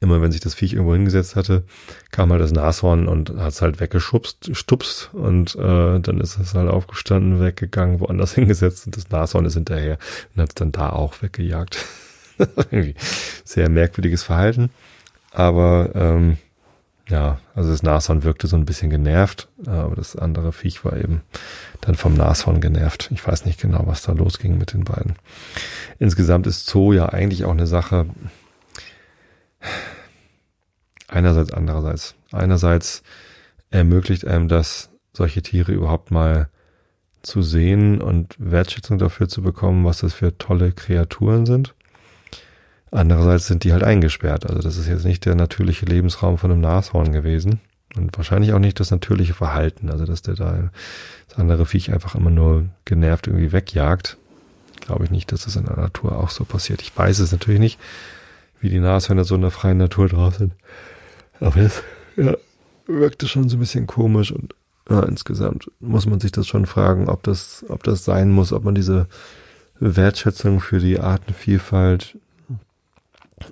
[0.00, 1.64] immer wenn sich das Viech irgendwo hingesetzt hatte,
[2.10, 6.54] kam halt das Nashorn und hat es halt weggeschubst, stupst und äh, dann ist es
[6.54, 9.98] halt aufgestanden, weggegangen, woanders hingesetzt und das Nashorn ist hinterher
[10.34, 11.84] und hat es dann da auch weggejagt.
[13.44, 14.70] sehr merkwürdiges Verhalten.
[15.30, 16.36] Aber ähm,
[17.08, 21.22] ja, also das Nashorn wirkte so ein bisschen genervt, aber das andere Viech war eben
[21.80, 23.10] dann vom Nashorn genervt.
[23.12, 25.14] Ich weiß nicht genau, was da losging mit den beiden.
[25.98, 28.06] Insgesamt ist Zoo ja eigentlich auch eine Sache,
[31.08, 32.14] Einerseits, andererseits.
[32.32, 33.02] Einerseits
[33.70, 36.48] ermöglicht einem das, solche Tiere überhaupt mal
[37.22, 41.74] zu sehen und Wertschätzung dafür zu bekommen, was das für tolle Kreaturen sind.
[42.90, 44.46] Andererseits sind die halt eingesperrt.
[44.46, 47.60] Also das ist jetzt nicht der natürliche Lebensraum von einem Nashorn gewesen.
[47.96, 49.90] Und wahrscheinlich auch nicht das natürliche Verhalten.
[49.90, 50.70] Also dass der da
[51.28, 54.16] das andere Viech einfach immer nur genervt irgendwie wegjagt.
[54.80, 56.82] Glaube ich nicht, dass das in der Natur auch so passiert.
[56.82, 57.78] Ich weiß es natürlich nicht
[58.60, 60.52] wie die Nashörner so in der freien Natur drauf sind.
[61.40, 61.82] Aber das
[62.16, 62.34] ja,
[62.86, 64.54] wirkte schon so ein bisschen komisch und
[64.88, 68.64] ja, insgesamt muss man sich das schon fragen, ob das, ob das sein muss, ob
[68.64, 69.08] man diese
[69.80, 72.18] Wertschätzung für die Artenvielfalt,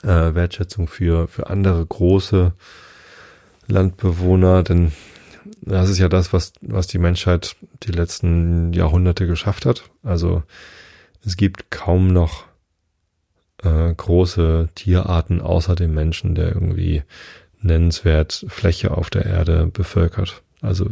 [0.02, 2.52] äh, Wertschätzung für, für andere große
[3.66, 4.92] Landbewohner, denn
[5.60, 9.84] das ist ja das, was, was die Menschheit die letzten Jahrhunderte geschafft hat.
[10.02, 10.42] Also
[11.24, 12.44] es gibt kaum noch
[13.62, 17.02] äh, große Tierarten außer dem Menschen, der irgendwie
[17.60, 20.42] nennenswert Fläche auf der Erde bevölkert.
[20.60, 20.90] Also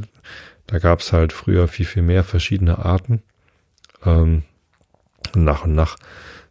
[0.66, 3.22] da gab es halt früher viel, viel mehr verschiedene Arten.
[4.04, 4.42] Ähm,
[5.34, 5.96] nach und nach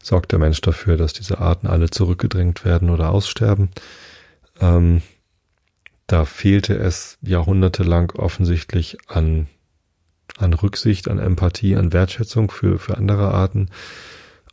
[0.04, 3.70] sorgt der Mensch dafür, dass diese Arten alle zurückgedrängt werden oder aussterben.
[4.60, 5.02] Ähm,
[6.08, 9.48] da fehlte es jahrhundertelang offensichtlich an,
[10.38, 13.70] an Rücksicht, an Empathie, an Wertschätzung für, für andere Arten.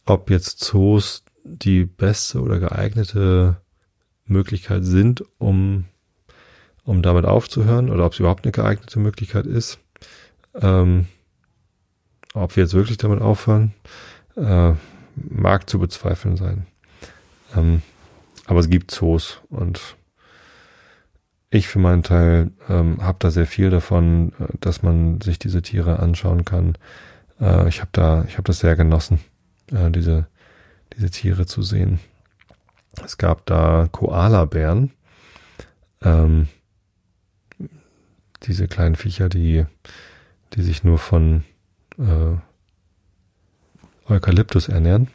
[0.05, 3.57] Ob jetzt Zoos die beste oder geeignete
[4.25, 5.87] Möglichkeit sind, um,
[6.85, 9.79] um damit aufzuhören oder ob es überhaupt eine geeignete Möglichkeit ist.
[10.55, 11.07] Ähm,
[12.35, 13.75] ob wir jetzt wirklich damit aufhören,
[14.37, 14.75] äh,
[15.29, 16.66] mag zu bezweifeln sein.
[17.57, 17.83] Ähm,
[18.47, 19.97] aber es gibt Zoos und
[21.51, 25.62] ich für meinen Teil ähm, habe da sehr viel davon, äh, dass man sich diese
[25.62, 26.77] Tiere anschauen kann.
[27.41, 29.21] Äh, ich habe da, ich habe das sehr genossen,
[29.73, 30.27] äh, diese
[30.99, 32.01] diese Tiere zu sehen.
[33.05, 34.91] Es gab da Koalabären,
[36.03, 36.49] ähm,
[38.43, 39.64] diese kleinen Viecher, die,
[40.55, 41.45] die sich nur von
[41.99, 42.37] äh,
[44.09, 45.09] Eukalyptus ernähren.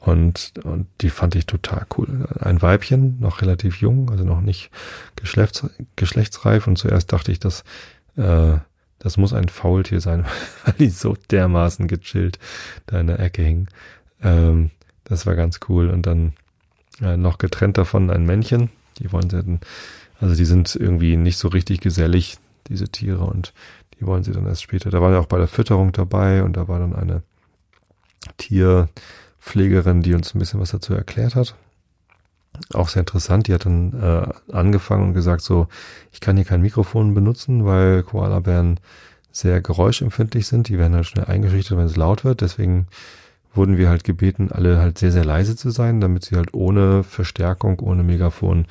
[0.00, 2.28] Und, und die fand ich total cool.
[2.38, 4.70] Ein Weibchen, noch relativ jung, also noch nicht
[5.16, 6.66] geschlechts, geschlechtsreif.
[6.66, 7.64] Und zuerst dachte ich, dass
[8.16, 8.58] äh,
[9.00, 10.24] das muss ein Faultier sein,
[10.64, 12.38] weil die so dermaßen gechillt
[12.86, 13.68] da in der Ecke hingen.
[14.22, 14.70] Ähm,
[15.04, 15.88] das war ganz cool.
[15.88, 16.32] Und dann
[17.00, 18.70] äh, noch getrennt davon ein Männchen.
[18.98, 19.60] Die wollen sie dann,
[20.20, 23.54] also die sind irgendwie nicht so richtig gesellig, diese Tiere, und
[23.98, 24.90] die wollen sie dann erst später.
[24.90, 27.22] Da war ja auch bei der Fütterung dabei und da war dann eine
[28.36, 31.54] Tierpflegerin, die uns ein bisschen was dazu erklärt hat.
[32.74, 33.46] Auch sehr interessant.
[33.46, 35.68] Die hat dann äh, angefangen und gesagt, so,
[36.12, 38.80] ich kann hier kein Mikrofon benutzen, weil Koalabären
[39.30, 40.68] sehr geräuschempfindlich sind.
[40.68, 42.40] Die werden halt schnell eingeschüchtert, wenn es laut wird.
[42.40, 42.88] Deswegen
[43.54, 47.02] wurden wir halt gebeten, alle halt sehr, sehr leise zu sein, damit sie halt ohne
[47.04, 48.66] Verstärkung, ohne Megafon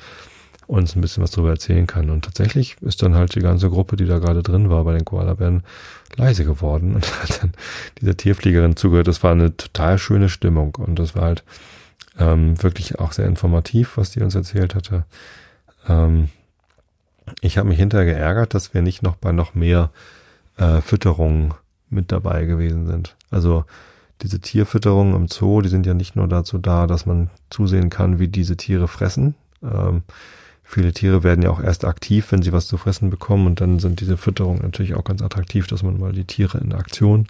[0.68, 2.10] uns ein bisschen was darüber erzählen kann.
[2.10, 5.04] Und tatsächlich ist dann halt die ganze Gruppe, die da gerade drin war bei den
[5.04, 5.64] Koalabären,
[6.16, 7.52] leise geworden und hat dann
[8.00, 9.08] dieser Tierfliegerin zugehört.
[9.08, 11.42] Das war eine total schöne Stimmung und das war halt
[12.18, 15.04] ähm, wirklich auch sehr informativ, was die uns erzählt hatte.
[15.88, 16.28] Ähm,
[17.40, 19.90] ich habe mich hinterher geärgert, dass wir nicht noch bei noch mehr
[20.58, 21.54] äh, Fütterungen
[21.88, 23.16] mit dabei gewesen sind.
[23.30, 23.64] Also
[24.20, 28.18] diese Tierfütterungen im Zoo, die sind ja nicht nur dazu da, dass man zusehen kann,
[28.18, 29.34] wie diese Tiere fressen.
[29.62, 30.02] Ähm,
[30.68, 33.78] viele Tiere werden ja auch erst aktiv, wenn sie was zu fressen bekommen und dann
[33.78, 37.26] sind diese Fütterungen natürlich auch ganz attraktiv, dass man mal die Tiere in Aktion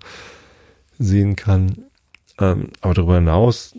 [0.99, 1.85] sehen kann.
[2.41, 3.77] Ähm, aber darüber hinaus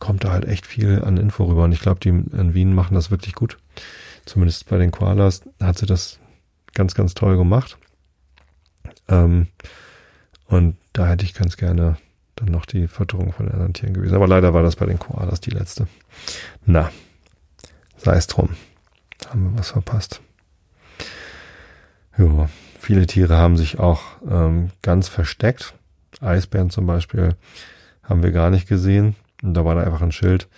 [0.00, 2.94] kommt da halt echt viel an Info rüber und ich glaube, die in Wien machen
[2.94, 3.58] das wirklich gut.
[4.26, 6.18] Zumindest bei den Koalas hat sie das
[6.74, 7.78] ganz, ganz toll gemacht.
[9.06, 9.46] Ähm,
[10.48, 11.96] und da hätte ich ganz gerne
[12.34, 14.16] dann noch die Fütterung von anderen Tieren gewesen.
[14.16, 15.86] Aber leider war das bei den Koalas die letzte.
[16.66, 16.90] Na,
[18.02, 18.50] sei es drum.
[19.28, 20.20] Haben wir was verpasst.
[22.18, 22.48] Ja,
[22.78, 25.74] viele Tiere haben sich auch ähm, ganz versteckt.
[26.20, 27.36] Eisbären zum Beispiel
[28.02, 29.16] haben wir gar nicht gesehen.
[29.42, 30.48] Und da war da einfach ein Schild.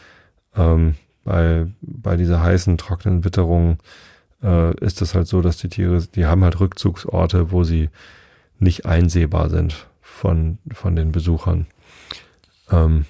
[0.56, 3.78] Ähm, bei, bei dieser heißen, trockenen Witterung
[4.42, 7.90] äh, ist es halt so, dass die Tiere, die haben halt Rückzugsorte, wo sie
[8.58, 11.66] nicht einsehbar sind von, von den Besuchern.
[12.70, 13.06] Ähm,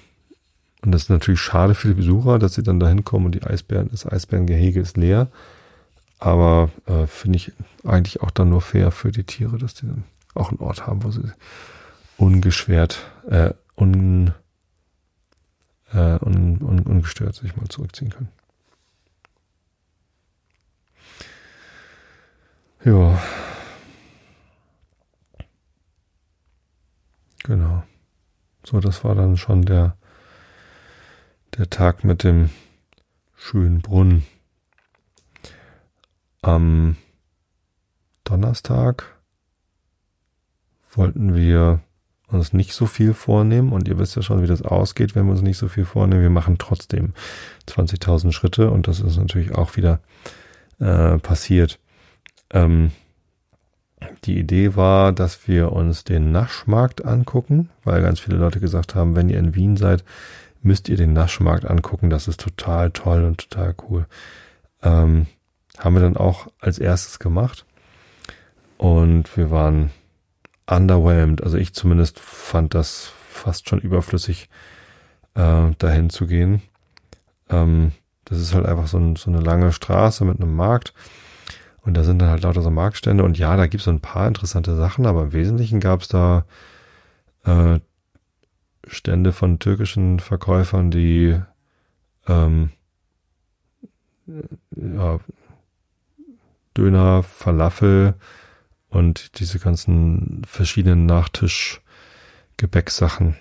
[0.85, 3.43] und das ist natürlich schade für die Besucher, dass sie dann da hinkommen und die
[3.43, 5.27] Eisbären, das Eisbärengehege ist leer.
[6.19, 7.51] Aber äh, finde ich
[7.83, 10.03] eigentlich auch dann nur fair für die Tiere, dass die dann
[10.35, 11.23] auch einen Ort haben, wo sie
[12.17, 14.33] ungeschwert, äh, un,
[15.91, 18.29] äh, un, un, ungestört sich mal zurückziehen können.
[22.83, 23.19] Ja.
[27.43, 27.83] Genau.
[28.63, 29.97] So, das war dann schon der,
[31.57, 32.49] der Tag mit dem
[33.35, 34.25] schönen Brunnen.
[36.41, 36.97] Am
[38.23, 39.15] Donnerstag
[40.93, 41.79] wollten wir
[42.27, 45.31] uns nicht so viel vornehmen und ihr wisst ja schon, wie das ausgeht, wenn wir
[45.31, 46.21] uns nicht so viel vornehmen.
[46.21, 47.13] Wir machen trotzdem
[47.67, 49.99] 20.000 Schritte und das ist natürlich auch wieder
[50.79, 51.79] äh, passiert.
[52.51, 52.91] Ähm,
[54.25, 59.15] die Idee war, dass wir uns den Naschmarkt angucken, weil ganz viele Leute gesagt haben,
[59.15, 60.03] wenn ihr in Wien seid,
[60.65, 62.09] müsst ihr den Naschmarkt angucken.
[62.09, 64.07] Das ist total toll und total cool.
[64.81, 65.27] Ähm,
[65.77, 67.65] haben wir dann auch als erstes gemacht.
[68.77, 69.91] Und wir waren
[70.67, 71.43] underwhelmed.
[71.43, 74.49] Also ich zumindest fand das fast schon überflüssig,
[75.35, 76.61] äh, dahin zu gehen.
[77.49, 77.91] Ähm,
[78.25, 80.93] das ist halt einfach so, ein, so eine lange Straße mit einem Markt.
[81.81, 83.23] Und da sind dann halt lauter so Marktstände.
[83.23, 86.07] Und ja, da gibt es so ein paar interessante Sachen, aber im Wesentlichen gab es
[86.07, 86.45] da
[87.45, 87.79] äh,
[88.87, 91.39] Stände von türkischen Verkäufern, die
[92.27, 92.71] ähm,
[94.75, 95.19] ja,
[96.77, 98.15] Döner, Falafel
[98.89, 103.37] und diese ganzen verschiedenen Nachtisch-Gebäcksachen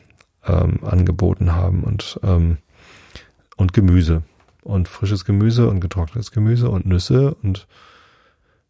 [0.46, 2.58] ähm, angeboten haben und, ähm,
[3.56, 4.22] und Gemüse
[4.62, 7.66] und frisches Gemüse und getrocknetes Gemüse und Nüsse und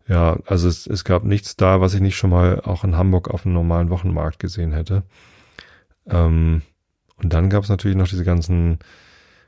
[0.06, 3.28] ja, also es, es gab nichts da, was ich nicht schon mal auch in Hamburg
[3.28, 5.02] auf einem normalen Wochenmarkt gesehen hätte.
[6.08, 6.62] Ähm,
[7.16, 8.78] und dann gab es natürlich noch diese ganzen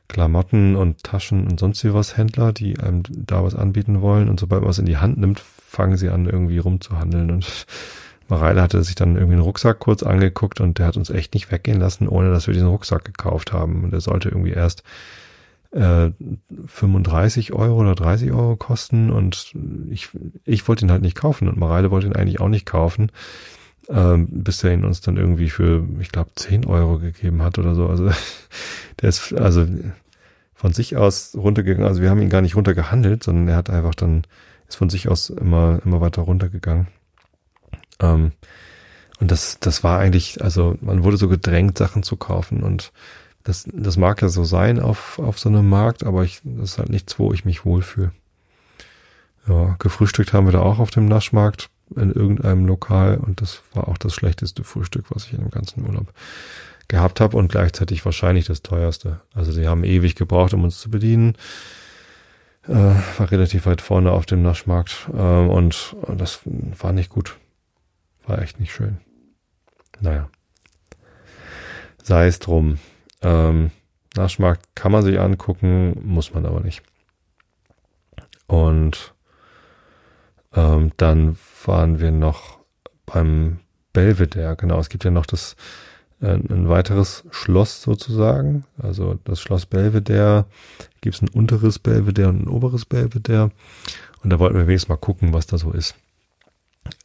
[0.08, 4.28] Klamotten und Taschen und sonst was Händler, die einem da was anbieten wollen.
[4.28, 7.30] Und sobald man was in die Hand nimmt, fangen sie an, irgendwie rumzuhandeln.
[7.30, 7.66] Und
[8.28, 11.50] Mareile hatte sich dann irgendwie einen Rucksack kurz angeguckt und der hat uns echt nicht
[11.50, 13.84] weggehen lassen, ohne dass wir diesen Rucksack gekauft haben.
[13.84, 14.84] Und der sollte irgendwie erst
[15.72, 16.10] äh,
[16.66, 19.54] 35 Euro oder 30 Euro kosten und
[19.90, 20.08] ich,
[20.44, 23.10] ich wollte ihn halt nicht kaufen und Mareile wollte ihn eigentlich auch nicht kaufen,
[23.88, 27.74] äh, bis er ihn uns dann irgendwie für, ich glaube, 10 Euro gegeben hat oder
[27.74, 27.86] so.
[27.88, 28.10] Also
[29.00, 29.66] der ist also
[30.54, 31.86] von sich aus runtergegangen.
[31.86, 34.22] Also wir haben ihn gar nicht runtergehandelt, sondern er hat einfach dann,
[34.68, 36.88] ist von sich aus immer, immer weiter runtergegangen.
[38.00, 38.32] Ähm,
[39.20, 42.92] und das, das war eigentlich, also man wurde so gedrängt, Sachen zu kaufen und
[43.44, 46.78] das, das mag ja so sein auf, auf so einem Markt, aber ich, das ist
[46.78, 48.12] halt nichts, wo ich mich wohlfühle.
[49.46, 53.88] Ja, gefrühstückt haben wir da auch auf dem Naschmarkt in irgendeinem Lokal und das war
[53.88, 56.12] auch das schlechteste Frühstück, was ich in dem ganzen Urlaub
[56.88, 59.20] gehabt habe und gleichzeitig wahrscheinlich das teuerste.
[59.34, 61.36] Also sie haben ewig gebraucht, um uns zu bedienen.
[62.68, 67.36] Äh, war relativ weit vorne auf dem Naschmarkt äh, und das war nicht gut.
[68.26, 68.98] War echt nicht schön.
[70.00, 70.28] Naja.
[72.02, 72.78] Sei es drum.
[73.22, 73.70] Ähm,
[74.16, 76.82] Naschmarkt kann man sich angucken, muss man aber nicht.
[78.46, 79.14] Und
[80.56, 82.58] ähm, dann waren wir noch
[83.04, 83.60] beim
[83.92, 84.56] Belvedere.
[84.56, 85.54] Genau, es gibt ja noch das
[86.20, 88.64] äh, ein weiteres Schloss sozusagen.
[88.78, 90.46] Also das Schloss Belvedere
[91.02, 93.52] gibt es ein unteres Belvedere und ein oberes Belvedere.
[94.22, 95.94] Und da wollten wir wenigstens mal gucken, was da so ist.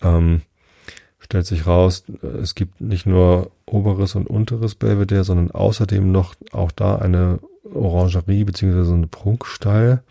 [0.01, 0.41] Ähm,
[1.19, 2.03] stellt sich raus,
[2.41, 7.39] es gibt nicht nur oberes und unteres Belvedere, sondern außerdem noch auch da eine
[7.73, 10.03] Orangerie beziehungsweise eine Prunkstall.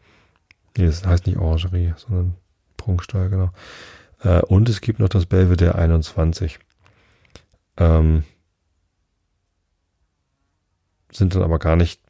[0.77, 2.35] Nee, das heißt nicht Orangerie, sondern
[2.81, 3.51] Prunkstall, genau.
[4.23, 6.59] Äh, und es gibt noch das Belvedere 21.
[7.77, 8.25] Ähm,
[11.13, 12.01] sind dann aber gar nicht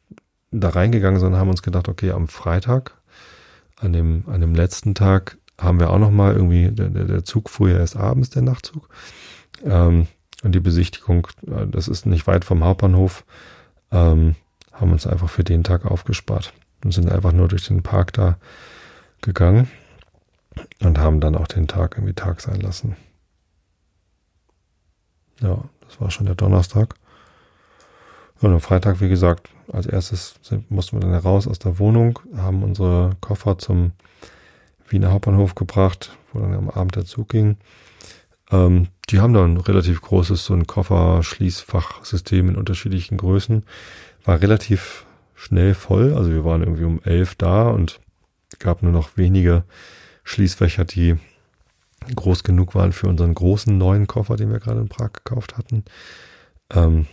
[0.51, 2.97] da reingegangen, sondern haben uns gedacht, okay, am Freitag,
[3.77, 7.49] an dem, an dem letzten Tag, haben wir auch noch mal irgendwie, der, der Zug
[7.49, 8.89] fuhr ja erst abends, der Nachtzug.
[9.63, 10.07] Ähm,
[10.43, 13.25] und die Besichtigung, äh, das ist nicht weit vom Hauptbahnhof,
[13.91, 14.35] ähm,
[14.71, 16.53] haben uns einfach für den Tag aufgespart
[16.83, 18.37] und sind einfach nur durch den Park da
[19.21, 19.69] gegangen.
[20.81, 22.95] Und haben dann auch den Tag irgendwie Tag sein lassen.
[25.41, 26.95] Ja, das war schon der Donnerstag.
[28.41, 30.35] Und am Freitag, wie gesagt, als erstes
[30.69, 33.91] mussten wir dann raus aus der Wohnung, haben unsere Koffer zum
[34.87, 37.57] Wiener Hauptbahnhof gebracht, wo dann am Abend der Zug ging.
[38.51, 43.63] Ähm, die haben dann relativ großes, so ein Kofferschließfachsystem in unterschiedlichen Größen.
[44.25, 45.05] War relativ
[45.35, 47.99] schnell voll, also wir waren irgendwie um elf da und
[48.59, 49.63] gab nur noch wenige
[50.23, 51.17] Schließfächer, die
[52.15, 55.83] groß genug waren für unseren großen neuen Koffer, den wir gerade in Prag gekauft hatten.
[56.73, 57.07] Ähm,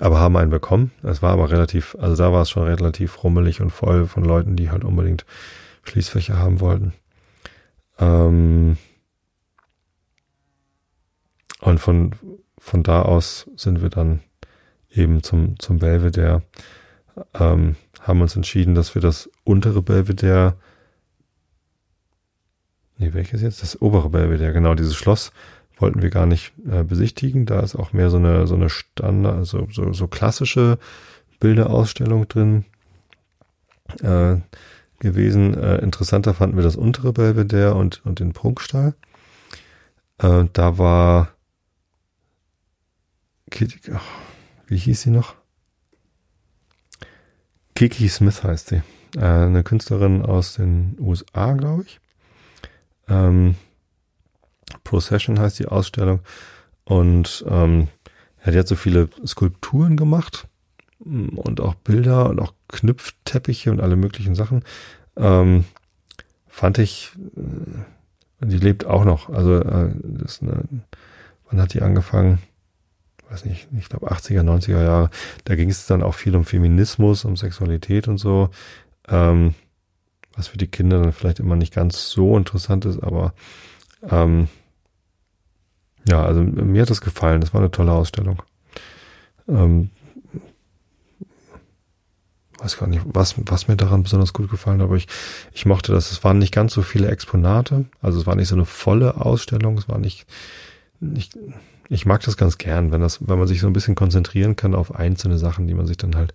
[0.00, 0.90] aber haben einen bekommen.
[1.02, 4.56] Es war aber relativ, also da war es schon relativ rummelig und voll von Leuten,
[4.56, 5.24] die halt unbedingt
[5.84, 6.92] Schließfächer haben wollten.
[7.98, 8.78] Ähm,
[11.60, 12.14] und von,
[12.58, 14.20] von da aus sind wir dann
[14.90, 16.42] eben zum, zum Belvedere,
[17.34, 20.56] ähm, haben uns entschieden, dass wir das untere Belvedere
[23.02, 23.62] Nee, welches jetzt?
[23.62, 25.32] Das obere Belvedere, genau, dieses Schloss
[25.76, 27.46] wollten wir gar nicht äh, besichtigen.
[27.46, 30.78] Da ist auch mehr so eine, so eine Standard, also so, so klassische
[31.40, 32.64] Bilderausstellung drin
[34.02, 34.36] äh,
[35.00, 35.60] gewesen.
[35.60, 38.94] Äh, interessanter fanden wir das untere Belvedere und, und den Prunkstall.
[40.18, 41.30] Äh, da war
[43.50, 44.06] Kitty, ach,
[44.68, 45.34] wie hieß sie noch?
[47.74, 48.82] Kiki Smith heißt sie.
[49.16, 51.98] Äh, eine Künstlerin aus den USA, glaube ich.
[53.08, 53.56] Ähm,
[54.84, 56.20] Procession heißt die Ausstellung.
[56.84, 57.88] Und ähm,
[58.44, 60.48] ja, die hat so viele Skulpturen gemacht
[61.04, 64.64] mm, und auch Bilder und auch Knüpfteppiche und alle möglichen Sachen.
[65.16, 65.64] Ähm,
[66.48, 69.30] fand ich, äh, die lebt auch noch.
[69.30, 70.64] Also äh, das ist eine,
[71.48, 72.38] wann hat die angefangen?
[73.30, 75.10] Weiß nicht, ich glaube 80er, 90er Jahre.
[75.44, 78.50] Da ging es dann auch viel um Feminismus, um Sexualität und so.
[79.08, 79.54] Ähm,
[80.36, 83.34] was für die Kinder dann vielleicht immer nicht ganz so interessant ist, aber
[84.10, 84.48] ähm,
[86.08, 87.40] ja, also mir hat das gefallen.
[87.40, 88.42] Das war eine tolle Ausstellung.
[89.48, 89.90] Ähm,
[92.58, 95.08] weiß gar nicht, was, was mir daran besonders gut gefallen hat, aber ich,
[95.52, 96.10] ich mochte das.
[96.10, 97.86] Es waren nicht ganz so viele Exponate.
[98.00, 99.78] Also es war nicht so eine volle Ausstellung.
[99.78, 100.26] Es war nicht,
[101.00, 101.36] nicht
[101.88, 104.74] ich mag das ganz gern, wenn das, wenn man sich so ein bisschen konzentrieren kann
[104.74, 106.34] auf einzelne Sachen, die man sich dann halt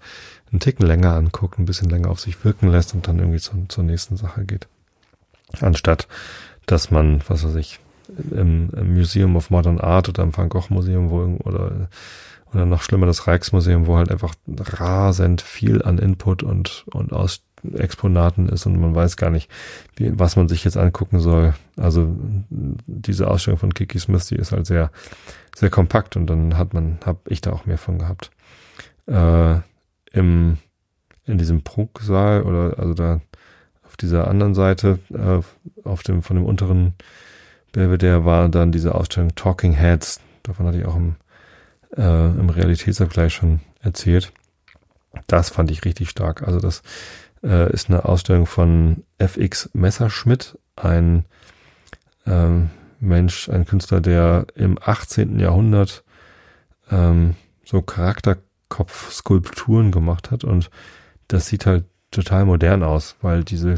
[0.52, 3.66] einen Ticken länger anguckt, ein bisschen länger auf sich wirken lässt und dann irgendwie zu,
[3.68, 4.68] zur nächsten Sache geht.
[5.60, 6.08] Anstatt,
[6.66, 7.80] dass man, was weiß ich,
[8.32, 11.89] im, im Museum of Modern Art oder im Van Gogh Museum wo, oder,
[12.54, 17.41] oder noch schlimmer das Rijksmuseum, wo halt einfach rasend viel an Input und, und aus
[17.76, 19.49] Exponaten ist und man weiß gar nicht,
[19.95, 21.53] wie, was man sich jetzt angucken soll.
[21.76, 22.15] Also
[22.49, 24.91] diese Ausstellung von Kiki Smith, die ist halt sehr,
[25.55, 28.32] sehr kompakt und dann hat man, habe ich da auch mehr von gehabt.
[29.07, 29.59] Äh,
[30.13, 30.57] Im
[31.28, 33.22] in diesem Prunksaal oder also da
[33.84, 35.41] auf dieser anderen Seite, äh,
[35.88, 36.93] auf dem von dem unteren
[37.74, 40.22] Belvedere war dann diese Ausstellung Talking Heads.
[40.43, 41.15] Davon hatte ich auch im,
[41.95, 44.32] äh, im Realitätsabgleich schon erzählt.
[45.28, 46.43] Das fand ich richtig stark.
[46.43, 46.82] Also das
[47.43, 51.25] äh, ist eine Ausstellung von FX Messerschmidt, ein
[52.25, 52.69] ähm,
[52.99, 55.39] Mensch, ein Künstler, der im 18.
[55.39, 56.03] Jahrhundert
[56.91, 60.69] ähm, so Charakterkopfskulpturen gemacht hat und
[61.27, 63.75] das sieht halt total modern aus, weil diese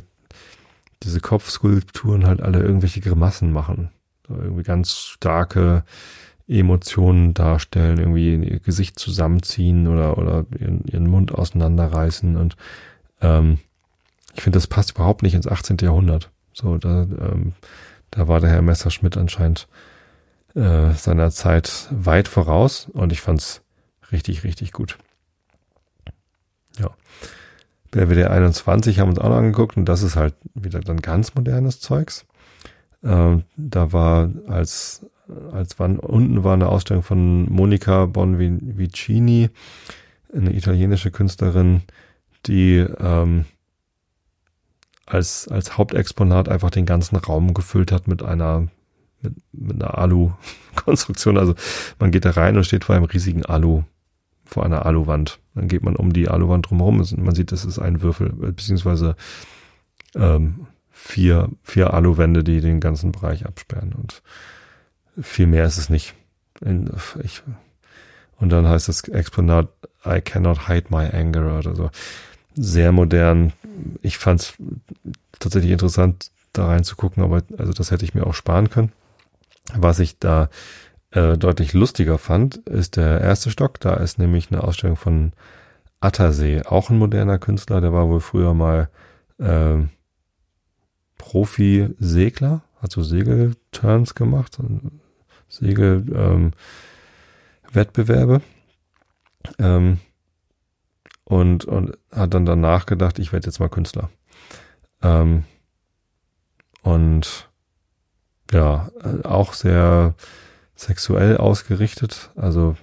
[1.03, 3.89] diese Kopfskulpturen halt alle irgendwelche Grimassen machen,
[4.27, 5.85] irgendwie ganz starke
[6.47, 12.57] Emotionen darstellen, irgendwie ihr Gesicht zusammenziehen oder oder ihren, ihren Mund auseinanderreißen und
[13.21, 13.59] ähm,
[14.35, 15.77] ich finde, das passt überhaupt nicht ins 18.
[15.81, 16.31] Jahrhundert.
[16.53, 17.53] So, da, ähm,
[18.11, 19.67] da war der Herr Messerschmidt anscheinend
[20.55, 23.61] äh, seiner Zeit weit voraus und ich fand's
[24.11, 24.97] richtig, richtig gut.
[26.77, 26.89] Ja.
[27.91, 31.79] BWD 21 haben uns auch noch angeguckt und das ist halt wieder dann ganz modernes
[31.79, 32.25] Zeugs.
[33.03, 35.05] Ähm, da war als,
[35.51, 39.49] als wann, unten war eine Ausstellung von Monica Bonvicini,
[40.33, 41.81] eine italienische Künstlerin,
[42.45, 43.45] die ähm,
[45.09, 48.67] als, als Hauptexponat einfach den ganzen Raum gefüllt hat mit einer,
[49.21, 51.37] mit, mit einer Alu-Konstruktion.
[51.37, 51.55] Also
[51.97, 53.83] man geht da rein und steht vor einem riesigen Alu,
[54.45, 55.39] vor einer Aluwand.
[55.55, 59.15] Dann geht man um die Aluwand drumherum und man sieht, das ist ein Würfel, beziehungsweise
[60.15, 63.93] ähm, vier, vier Aluwände, die den ganzen Bereich absperren.
[63.93, 64.21] Und
[65.19, 66.13] viel mehr ist es nicht.
[67.23, 67.41] Ich,
[68.37, 69.69] und dann heißt das Exponat
[70.05, 71.89] I cannot hide my anger oder so
[72.55, 73.53] sehr modern.
[74.01, 74.53] Ich fand es
[75.39, 78.91] tatsächlich interessant, da reinzugucken, aber also das hätte ich mir auch sparen können.
[79.75, 80.49] Was ich da
[81.11, 83.79] äh, deutlich lustiger fand, ist der erste Stock.
[83.79, 85.33] Da ist nämlich eine Ausstellung von
[85.99, 88.89] Attersee, auch ein moderner Künstler, der war wohl früher mal
[89.37, 89.77] äh,
[91.17, 94.57] Profi-Segler, hat so Segelturns gemacht,
[95.49, 98.41] Segelwettbewerbe.
[99.57, 99.99] Ähm, ähm,
[101.29, 104.09] und, und hat dann danach gedacht, ich werde jetzt mal Künstler.
[105.03, 105.43] Ähm,
[106.81, 107.49] und
[108.51, 108.89] ja,
[109.23, 110.15] auch sehr
[110.75, 112.31] sexuell ausgerichtet.
[112.35, 112.75] Also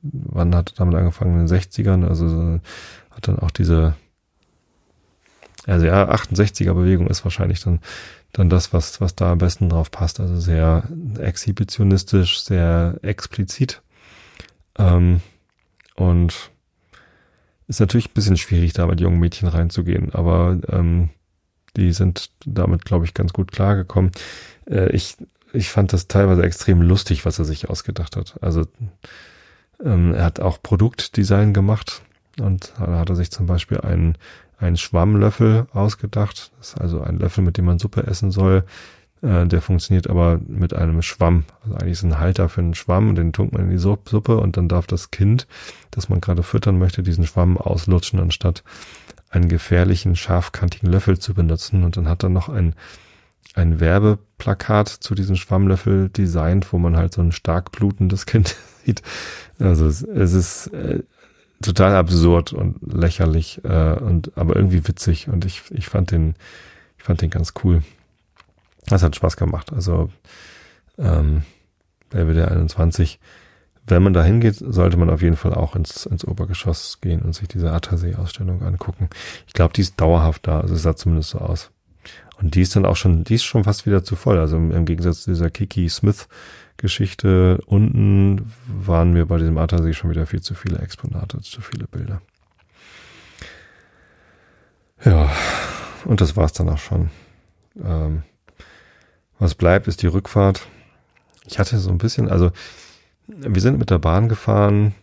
[0.00, 1.38] wann hat damit angefangen?
[1.38, 2.08] In den 60ern.
[2.08, 2.58] Also
[3.10, 3.94] hat dann auch diese,
[5.66, 7.80] also ja, 68er Bewegung ist wahrscheinlich dann,
[8.32, 10.20] dann das, was, was da am besten drauf passt.
[10.20, 10.84] Also sehr
[11.18, 13.82] exhibitionistisch, sehr explizit.
[14.78, 15.20] Ähm,
[15.96, 16.50] und
[17.66, 21.10] ist natürlich ein bisschen schwierig, da mit jungen Mädchen reinzugehen, aber ähm,
[21.76, 24.12] die sind damit, glaube ich, ganz gut klargekommen.
[24.68, 25.16] Äh, ich,
[25.52, 28.36] ich fand das teilweise extrem lustig, was er sich ausgedacht hat.
[28.40, 28.66] Also
[29.82, 32.02] ähm, er hat auch Produktdesign gemacht
[32.40, 34.16] und da hat er sich zum Beispiel einen,
[34.58, 36.52] einen Schwammlöffel ausgedacht.
[36.58, 38.64] Das ist also ein Löffel, mit dem man Suppe essen soll.
[39.24, 41.44] Äh, der funktioniert aber mit einem Schwamm.
[41.62, 44.56] Also eigentlich ist ein Halter für einen Schwamm, den tunkt man in die Suppe und
[44.56, 45.46] dann darf das Kind,
[45.90, 48.62] das man gerade füttern möchte, diesen Schwamm auslutschen, anstatt
[49.30, 51.82] einen gefährlichen, scharfkantigen Löffel zu benutzen.
[51.84, 52.74] Und dann hat er noch ein,
[53.54, 59.02] ein Werbeplakat zu diesem Schwammlöffel designt, wo man halt so ein stark blutendes Kind sieht.
[59.58, 61.02] Also es, es ist äh,
[61.62, 66.34] total absurd und lächerlich äh, und aber irgendwie witzig und ich, ich fand den
[66.98, 67.82] ich fand den ganz cool.
[68.86, 69.72] Das hat Spaß gemacht.
[69.72, 70.10] Also
[70.98, 71.42] ähm,
[72.10, 73.18] Belvedere 21
[73.86, 77.34] wenn man da hingeht, sollte man auf jeden Fall auch ins, ins Obergeschoss gehen und
[77.34, 79.10] sich diese Attersee-Ausstellung angucken.
[79.46, 81.70] Ich glaube, die ist dauerhaft da, also es sah zumindest so aus.
[82.40, 84.38] Und die ist dann auch schon, die ist schon fast wieder zu voll.
[84.38, 86.28] Also im, Gegensatz zu dieser Kiki Smith
[86.76, 91.86] Geschichte unten waren mir bei diesem Attersee schon wieder viel zu viele Exponate, zu viele
[91.86, 92.20] Bilder.
[95.04, 95.30] Ja,
[96.06, 97.10] und das war's dann auch schon.
[97.82, 98.22] Ähm,
[99.38, 100.66] was bleibt, ist die Rückfahrt.
[101.46, 102.50] Ich hatte so ein bisschen, also
[103.26, 104.94] wir sind mit der Bahn gefahren,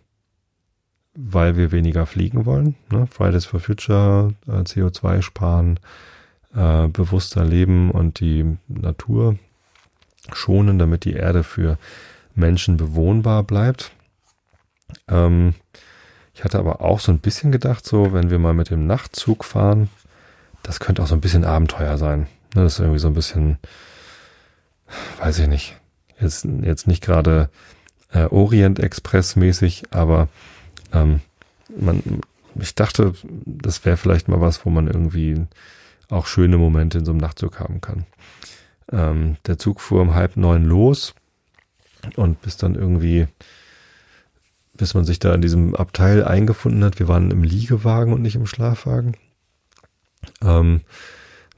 [1.13, 2.75] weil wir weniger fliegen wollen.
[2.91, 3.07] Ne?
[3.07, 5.79] Fridays for Future, äh, CO2 sparen,
[6.55, 9.37] äh, bewusster leben und die Natur
[10.33, 11.77] schonen, damit die Erde für
[12.35, 13.91] Menschen bewohnbar bleibt.
[15.07, 15.53] Ähm,
[16.33, 19.43] ich hatte aber auch so ein bisschen gedacht, so wenn wir mal mit dem Nachtzug
[19.43, 19.89] fahren,
[20.63, 22.21] das könnte auch so ein bisschen Abenteuer sein.
[22.55, 22.63] Ne?
[22.63, 23.57] Das ist irgendwie so ein bisschen,
[25.19, 25.77] weiß ich nicht,
[26.19, 27.49] jetzt, jetzt nicht gerade
[28.11, 30.27] äh, Orient Express mäßig, aber
[30.93, 31.21] ähm,
[31.75, 32.01] man,
[32.55, 33.13] ich dachte,
[33.45, 35.45] das wäre vielleicht mal was, wo man irgendwie
[36.09, 38.05] auch schöne Momente in so einem Nachtzug haben kann.
[38.91, 41.15] Ähm, der Zug fuhr um halb neun los
[42.15, 43.27] und bis dann irgendwie,
[44.73, 48.35] bis man sich da in diesem Abteil eingefunden hat, wir waren im Liegewagen und nicht
[48.35, 49.15] im Schlafwagen,
[50.43, 50.81] ähm,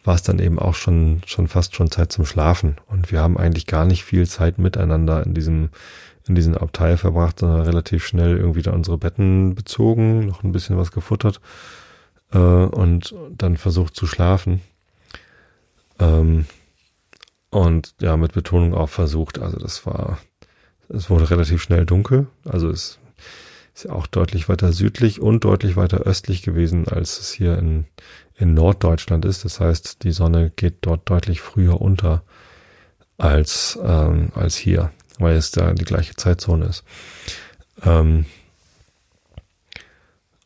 [0.04, 2.76] war es dann eben auch schon, schon fast schon Zeit zum Schlafen.
[2.88, 5.70] Und wir haben eigentlich gar nicht viel Zeit miteinander in diesem
[6.28, 10.78] in diesen Abteil verbracht, sondern relativ schnell irgendwie da unsere Betten bezogen, noch ein bisschen
[10.78, 11.42] was gefuttert
[12.32, 14.62] äh, und dann versucht zu schlafen.
[16.00, 16.46] Ähm,
[17.50, 19.40] und ja, mit Betonung auch versucht.
[19.40, 20.18] Also das war,
[20.90, 22.28] es wurde relativ schnell dunkel.
[22.46, 23.00] Also es
[23.74, 27.86] ist ja auch deutlich weiter südlich und deutlich weiter östlich gewesen, als es hier in,
[28.36, 29.46] in Norddeutschland ist.
[29.46, 32.24] Das heißt, die Sonne geht dort deutlich früher unter
[33.18, 36.84] als, ähm, als hier weil es da die gleiche Zeitzone ist.
[37.84, 38.26] Ähm,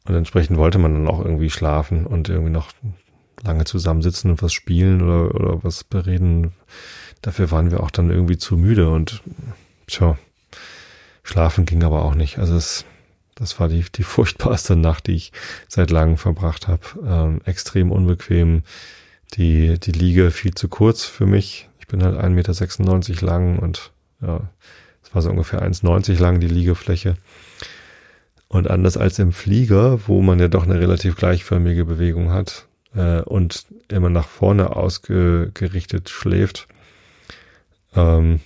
[0.05, 2.71] und entsprechend wollte man dann auch irgendwie schlafen und irgendwie noch
[3.43, 6.53] lange zusammensitzen und was spielen oder, oder was bereden.
[7.21, 9.21] Dafür waren wir auch dann irgendwie zu müde und
[9.87, 10.17] tja,
[11.23, 12.39] schlafen ging aber auch nicht.
[12.39, 12.85] Also es,
[13.39, 15.31] das war die, die furchtbarste Nacht, die ich
[15.67, 16.81] seit langem verbracht habe.
[17.05, 18.63] Ähm, extrem unbequem.
[19.33, 21.67] Die, die Liege viel zu kurz für mich.
[21.79, 24.49] Ich bin halt 1,96 Meter lang und ja,
[25.03, 27.15] es war so ungefähr 1,90 lang die Liegefläche.
[28.47, 33.21] Und anders als im Flieger, wo man ja doch eine relativ gleichförmige Bewegung hat äh,
[33.21, 36.67] und immer nach vorne ausgerichtet schläft,
[37.95, 38.39] ähm,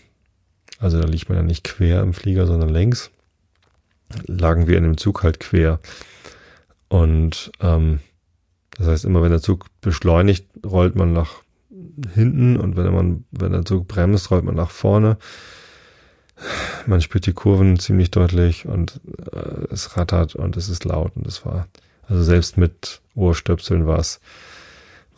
[0.80, 3.12] also da liegt man ja nicht quer im Flieger, sondern längs,
[4.28, 5.80] lagen wir in dem Zug halt quer.
[6.88, 7.99] Und ähm,
[8.78, 11.43] das heißt, immer wenn der Zug beschleunigt, rollt man nach
[12.14, 15.18] hinten und wenn man, wenn der Zug bremst, rollt man nach vorne.
[16.88, 18.99] Man spürt die Kurven ziemlich deutlich und
[19.32, 21.68] äh, es rattert und es ist laut und es war,
[22.07, 24.20] also selbst mit Ohrstöpseln war es,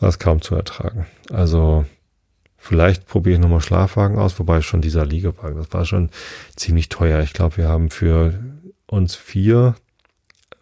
[0.00, 1.06] war es kaum zu ertragen.
[1.30, 1.86] Also
[2.58, 6.10] vielleicht probiere ich nochmal Schlafwagen aus, wobei schon dieser Liegewagen, das war schon
[6.56, 7.20] ziemlich teuer.
[7.20, 8.34] Ich glaube, wir haben für
[8.86, 9.74] uns vier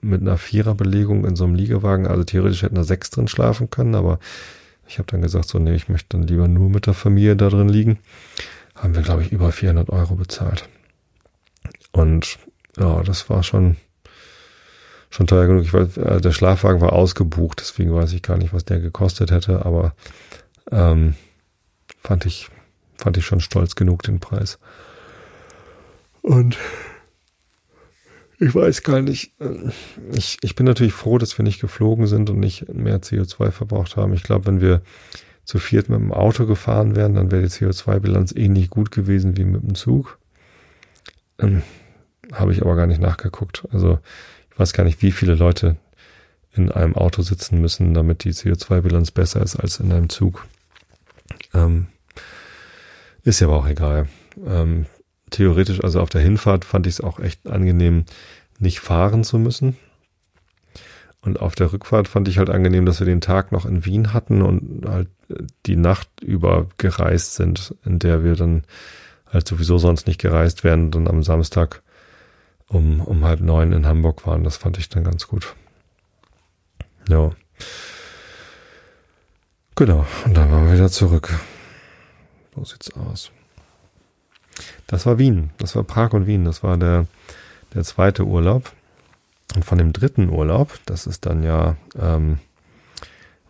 [0.01, 3.95] mit einer Viererbelegung in so einem Liegewagen, also theoretisch hätten da sechs drin schlafen können,
[3.95, 4.19] aber
[4.89, 7.49] Ich habe dann gesagt, so, nee, ich möchte dann lieber nur mit der Familie da
[7.49, 7.99] drin liegen.
[8.75, 10.69] Haben wir, glaube ich, über 400 Euro bezahlt.
[11.93, 12.39] Und
[12.77, 13.77] ja, das war schon,
[15.09, 15.63] schon teuer genug.
[15.63, 19.31] Ich weiß, äh, der Schlafwagen war ausgebucht, deswegen weiß ich gar nicht, was der gekostet
[19.31, 19.95] hätte, aber
[20.71, 21.15] ähm,
[21.99, 22.49] fand ich,
[22.97, 24.59] fand ich schon stolz genug den Preis.
[26.23, 26.59] Und
[28.43, 29.33] ich weiß gar nicht.
[29.41, 29.71] Äh,
[30.13, 33.97] ich, ich bin natürlich froh, dass wir nicht geflogen sind und nicht mehr CO2 verbraucht
[33.97, 34.13] haben.
[34.13, 34.83] Ich glaube, wenn wir
[35.45, 39.45] zu viert mit dem Auto gefahren wären, dann wäre die CO2-Bilanz ähnlich gut gewesen wie
[39.45, 40.19] mit dem Zug.
[41.39, 41.63] Ähm,
[42.33, 43.65] Habe ich aber gar nicht nachgeguckt.
[43.71, 43.99] Also
[44.51, 45.77] ich weiß gar nicht, wie viele Leute
[46.55, 50.47] in einem Auto sitzen müssen, damit die CO2-Bilanz besser ist als in einem Zug.
[51.55, 51.87] Ähm,
[53.23, 54.09] ist ja aber auch egal.
[54.45, 54.87] Ähm,
[55.33, 58.05] theoretisch, also auf der Hinfahrt fand ich es auch echt angenehm,
[58.59, 59.77] nicht fahren zu müssen.
[61.21, 64.13] Und auf der Rückfahrt fand ich halt angenehm, dass wir den Tag noch in Wien
[64.13, 65.09] hatten und halt
[65.67, 68.65] die Nacht über gereist sind, in der wir dann
[69.33, 71.83] halt sowieso sonst nicht gereist wären, dann am Samstag
[72.67, 74.45] um, um halb neun in Hamburg waren.
[74.45, 75.55] Das fand ich dann ganz gut.
[77.09, 77.31] Ja.
[79.77, 80.07] Genau.
[80.25, 81.33] Und dann waren wir wieder zurück.
[82.55, 83.31] So sieht's aus.
[84.87, 85.51] Das war Wien.
[85.59, 86.45] Das war Prag und Wien.
[86.45, 87.07] Das war der,
[87.75, 88.73] der zweite Urlaub.
[89.55, 92.39] Und von dem dritten Urlaub, das ist dann ja ähm,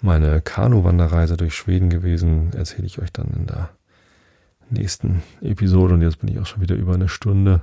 [0.00, 3.70] meine Kanu-Wanderreise durch Schweden gewesen, erzähle ich euch dann in der
[4.68, 5.94] nächsten Episode.
[5.94, 7.60] Und jetzt bin ich auch schon wieder über eine Stunde.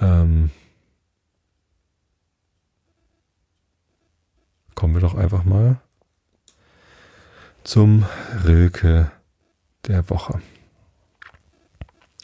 [0.00, 0.50] Ähm,
[4.74, 5.80] kommen wir doch einfach mal
[7.64, 8.04] zum
[8.44, 9.10] Rilke
[9.86, 10.40] der Woche.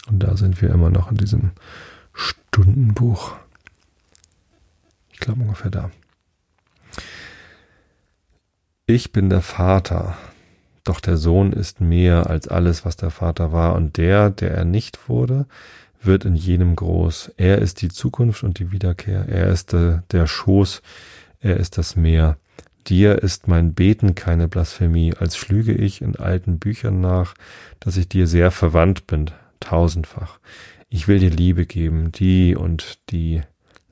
[0.08, 1.52] Und da sind wir immer noch in diesem
[2.12, 3.34] Stundenbuch.
[5.12, 5.90] Ich glaube ungefähr da.
[8.86, 10.16] Ich bin der Vater,
[10.84, 14.64] doch der Sohn ist mehr als alles, was der Vater war, und der, der er
[14.64, 15.46] nicht wurde,
[16.02, 17.32] wird in jenem groß.
[17.36, 19.28] Er ist die Zukunft und die Wiederkehr.
[19.28, 20.82] Er ist der, der Schoß.
[21.40, 22.36] Er ist das Meer.
[22.88, 27.34] Dir ist mein Beten keine Blasphemie, als schlüge ich in alten Büchern nach,
[27.78, 29.30] dass ich dir sehr verwandt bin,
[29.62, 30.38] tausendfach.
[30.88, 33.40] Ich will dir Liebe geben, die und die.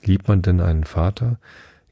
[0.02, 1.38] Liebt man denn einen Vater?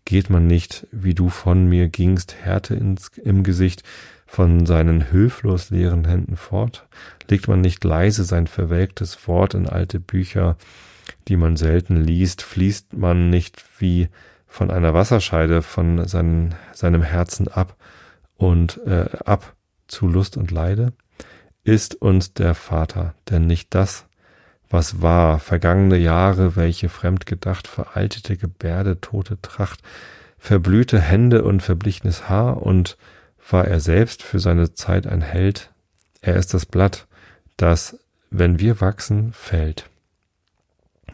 [0.05, 3.83] Geht man nicht, wie du von mir gingst, Härte ins, im Gesicht,
[4.27, 6.87] von seinen hülflos leeren Händen fort?
[7.29, 10.57] Legt man nicht leise sein verwelktes Wort in alte Bücher,
[11.29, 12.43] die man selten liest?
[12.43, 14.09] Fließt man nicht wie
[14.47, 17.77] von einer Wasserscheide von seinen, seinem Herzen ab
[18.37, 19.57] und äh, ab
[19.89, 20.93] zu Lust und Leide?
[21.69, 24.07] Ist uns der Vater, denn nicht das,
[24.71, 29.81] was war, vergangene Jahre, welche fremd gedacht, veraltete Gebärde, tote Tracht,
[30.39, 32.97] verblühte Hände und verblichenes Haar, und
[33.51, 35.71] war er selbst für seine Zeit ein Held,
[36.23, 37.07] er ist das Blatt,
[37.59, 37.99] das,
[38.31, 39.91] wenn wir wachsen, fällt.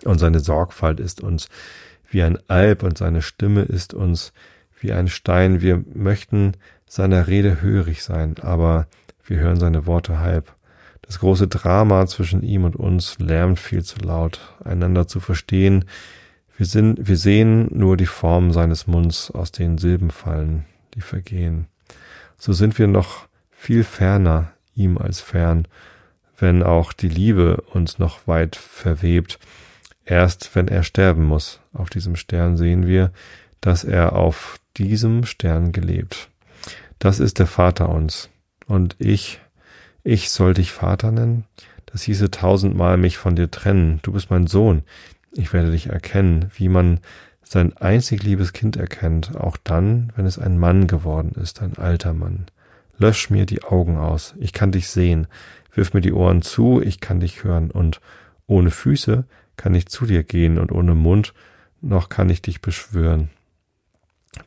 [0.04, 1.48] Und seine Sorgfalt ist uns
[2.08, 4.32] wie ein Alp, und seine Stimme ist uns
[4.78, 5.60] wie ein Stein.
[5.60, 6.52] Wir möchten
[6.86, 8.86] seiner Rede hörig sein, aber
[9.26, 10.54] wir hören seine Worte halb.
[11.02, 15.84] Das große Drama zwischen ihm und uns lärmt viel zu laut, einander zu verstehen.
[16.56, 20.64] Wir sind, wir sehen nur die Form seines Munds, aus denen Silben fallen,
[20.94, 21.66] die vergehen.
[22.38, 25.66] So sind wir noch viel ferner ihm als fern,
[26.38, 29.38] wenn auch die Liebe uns noch weit verwebt.
[30.04, 33.12] Erst wenn er sterben muss, auf diesem Stern sehen wir,
[33.60, 36.28] dass er auf diesem Stern gelebt.
[36.98, 38.28] Das ist der Vater uns,
[38.66, 39.40] und ich,
[40.02, 41.44] ich soll dich Vater nennen?
[41.86, 44.00] Das hieße tausendmal mich von dir trennen.
[44.02, 44.82] Du bist mein Sohn.
[45.32, 47.00] Ich werde dich erkennen, wie man
[47.44, 52.14] sein einzig liebes Kind erkennt, auch dann, wenn es ein Mann geworden ist, ein alter
[52.14, 52.46] Mann.
[52.98, 55.26] Lösch mir die Augen aus, ich kann dich sehen,
[55.72, 58.00] wirf mir die Ohren zu, ich kann dich hören, und
[58.46, 59.24] ohne Füße
[59.56, 61.34] kann ich zu dir gehen, und ohne Mund
[61.80, 63.30] noch kann ich dich beschwören.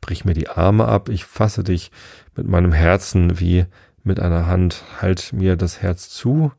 [0.02, 1.92] Brich mir die Arme ab, ich fasse dich
[2.36, 3.66] mit meinem Herzen wie
[4.08, 6.52] mit einer Hand, halt mir das Herz zu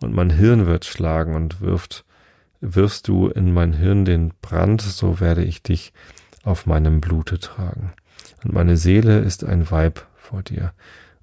[0.00, 2.04] und mein Hirn wird schlagen und wirft,
[2.60, 5.92] wirfst du in mein Hirn den Brand, so werde ich dich
[6.42, 7.92] auf meinem Blute tragen.
[8.42, 10.72] Und meine Seele ist ein Weib vor dir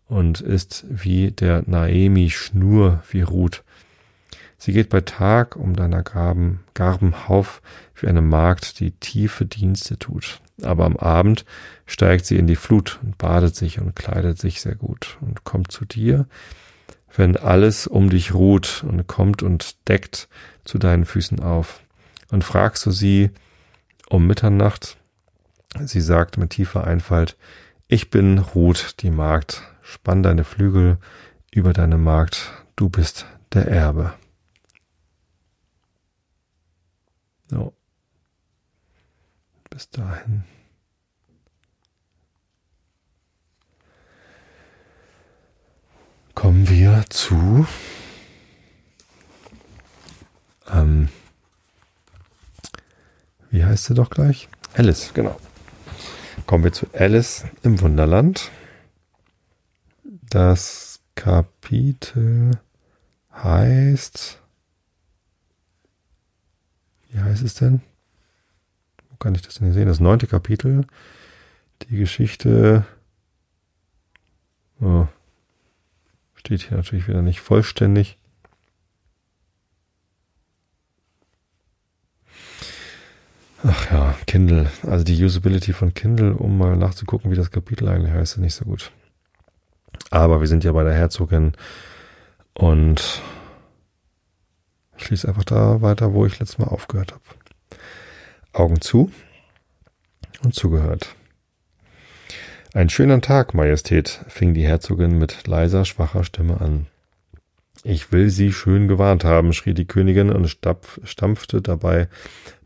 [0.07, 3.63] und ist wie der Naemi Schnur wie Ruth.
[4.57, 7.61] Sie geht bei Tag um deiner Garben, Garbenhauf
[7.95, 11.45] wie eine Magd, die tiefe Dienste tut aber am Abend
[11.85, 15.71] steigt sie in die Flut und badet sich und kleidet sich sehr gut und kommt
[15.71, 16.27] zu dir,
[17.15, 20.27] wenn alles um dich ruht und kommt und deckt
[20.63, 21.81] zu deinen Füßen auf.
[22.31, 23.31] Und fragst du sie
[24.09, 24.97] um Mitternacht,
[25.79, 27.37] sie sagt mit tiefer Einfalt,
[27.87, 30.97] ich bin Ruth, die Magd, spann deine Flügel
[31.51, 34.13] über deine Magd, du bist der Erbe.
[37.49, 37.73] So.
[39.73, 40.43] Bis dahin.
[46.35, 47.65] Kommen wir zu
[50.71, 51.09] ähm,
[53.49, 54.47] wie heißt sie doch gleich?
[54.75, 55.39] Alice, genau.
[56.45, 58.51] Kommen wir zu Alice im Wunderland.
[60.03, 62.59] Das Kapitel
[63.31, 64.39] heißt.
[67.09, 67.81] Wie heißt es denn?
[69.23, 69.87] Kann ich das denn sehen?
[69.87, 70.85] Das neunte Kapitel.
[71.83, 72.85] Die Geschichte.
[74.81, 75.07] Oh,
[76.35, 78.17] steht hier natürlich wieder nicht vollständig.
[83.63, 84.69] Ach ja, Kindle.
[84.85, 88.55] Also die Usability von Kindle, um mal nachzugucken, wie das Kapitel eigentlich heißt, ist nicht
[88.55, 88.91] so gut.
[90.11, 91.53] Aber wir sind ja bei der Herzogin
[92.55, 93.21] und
[94.97, 97.23] ich schließe einfach da weiter, wo ich letztes Mal aufgehört habe.
[98.53, 99.11] Augen zu
[100.43, 101.15] und zugehört.
[102.73, 106.87] Ein schöner Tag, Majestät, fing die Herzogin mit leiser, schwacher Stimme an.
[107.83, 112.07] Ich will Sie schön gewarnt haben, schrie die Königin und stampfte dabei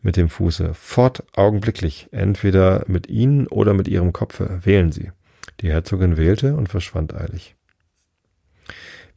[0.02, 0.74] mit dem Fuße.
[0.76, 4.60] Fort augenblicklich, entweder mit Ihnen oder mit Ihrem Kopfe.
[4.64, 5.12] Wählen Sie.
[5.62, 7.56] Die Herzogin wählte und verschwand eilig.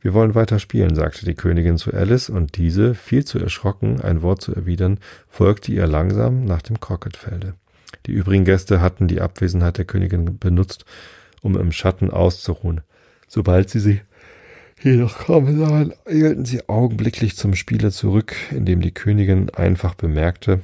[0.01, 4.22] Wir wollen weiter spielen, sagte die Königin zu Alice, und diese, viel zu erschrocken, ein
[4.22, 4.98] Wort zu erwidern,
[5.28, 7.55] folgte ihr langsam nach dem Crocketfelde.
[8.06, 10.86] Die übrigen Gäste hatten die Abwesenheit der Königin benutzt,
[11.43, 12.81] um im Schatten auszuruhen.
[13.28, 14.01] Sobald sie sie
[14.82, 20.60] jedoch kaum sahen, eilten sie augenblicklich zum Spiele zurück, indem die Königin einfach bemerkte,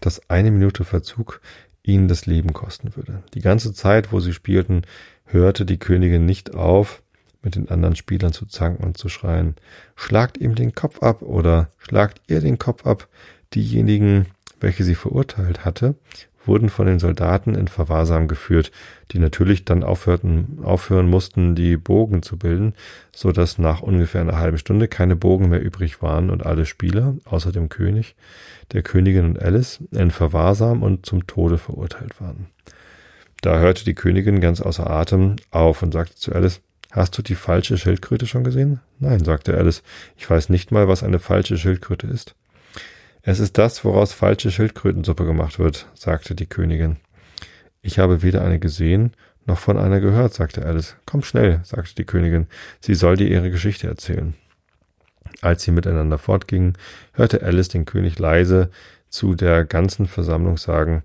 [0.00, 1.40] dass eine Minute Verzug
[1.82, 3.22] ihnen das Leben kosten würde.
[3.34, 4.82] Die ganze Zeit, wo sie spielten,
[5.24, 7.02] hörte die Königin nicht auf,
[7.46, 9.54] mit den anderen Spielern zu zanken und zu schreien,
[9.94, 13.08] schlagt ihm den Kopf ab oder schlagt ihr den Kopf ab.
[13.54, 14.26] Diejenigen,
[14.60, 15.94] welche sie verurteilt hatte,
[16.44, 18.72] wurden von den Soldaten in Verwahrsam geführt,
[19.12, 22.74] die natürlich dann aufhörten, aufhören mussten, die Bogen zu bilden,
[23.14, 27.14] so dass nach ungefähr einer halben Stunde keine Bogen mehr übrig waren und alle Spieler,
[27.24, 28.16] außer dem König,
[28.72, 32.46] der Königin und Alice, in Verwahrsam und zum Tode verurteilt waren.
[33.40, 36.60] Da hörte die Königin ganz außer Atem auf und sagte zu Alice,
[36.96, 38.80] Hast du die falsche Schildkröte schon gesehen?
[39.00, 39.82] Nein, sagte Alice.
[40.16, 42.34] Ich weiß nicht mal, was eine falsche Schildkröte ist.
[43.20, 46.96] Es ist das, woraus falsche Schildkrötensuppe gemacht wird, sagte die Königin.
[47.82, 49.12] Ich habe weder eine gesehen,
[49.44, 50.96] noch von einer gehört, sagte Alice.
[51.04, 52.46] Komm schnell, sagte die Königin,
[52.80, 54.32] sie soll dir ihre Geschichte erzählen.
[55.42, 56.78] Als sie miteinander fortgingen,
[57.12, 58.70] hörte Alice den König leise
[59.10, 61.02] zu der ganzen Versammlung sagen,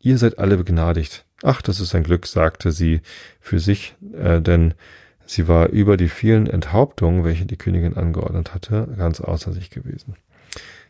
[0.00, 1.24] Ihr seid alle begnadigt.
[1.42, 3.00] Ach, das ist ein Glück, sagte sie
[3.40, 4.74] für sich, äh, denn
[5.26, 10.16] sie war über die vielen Enthauptungen, welche die Königin angeordnet hatte, ganz außer sich gewesen.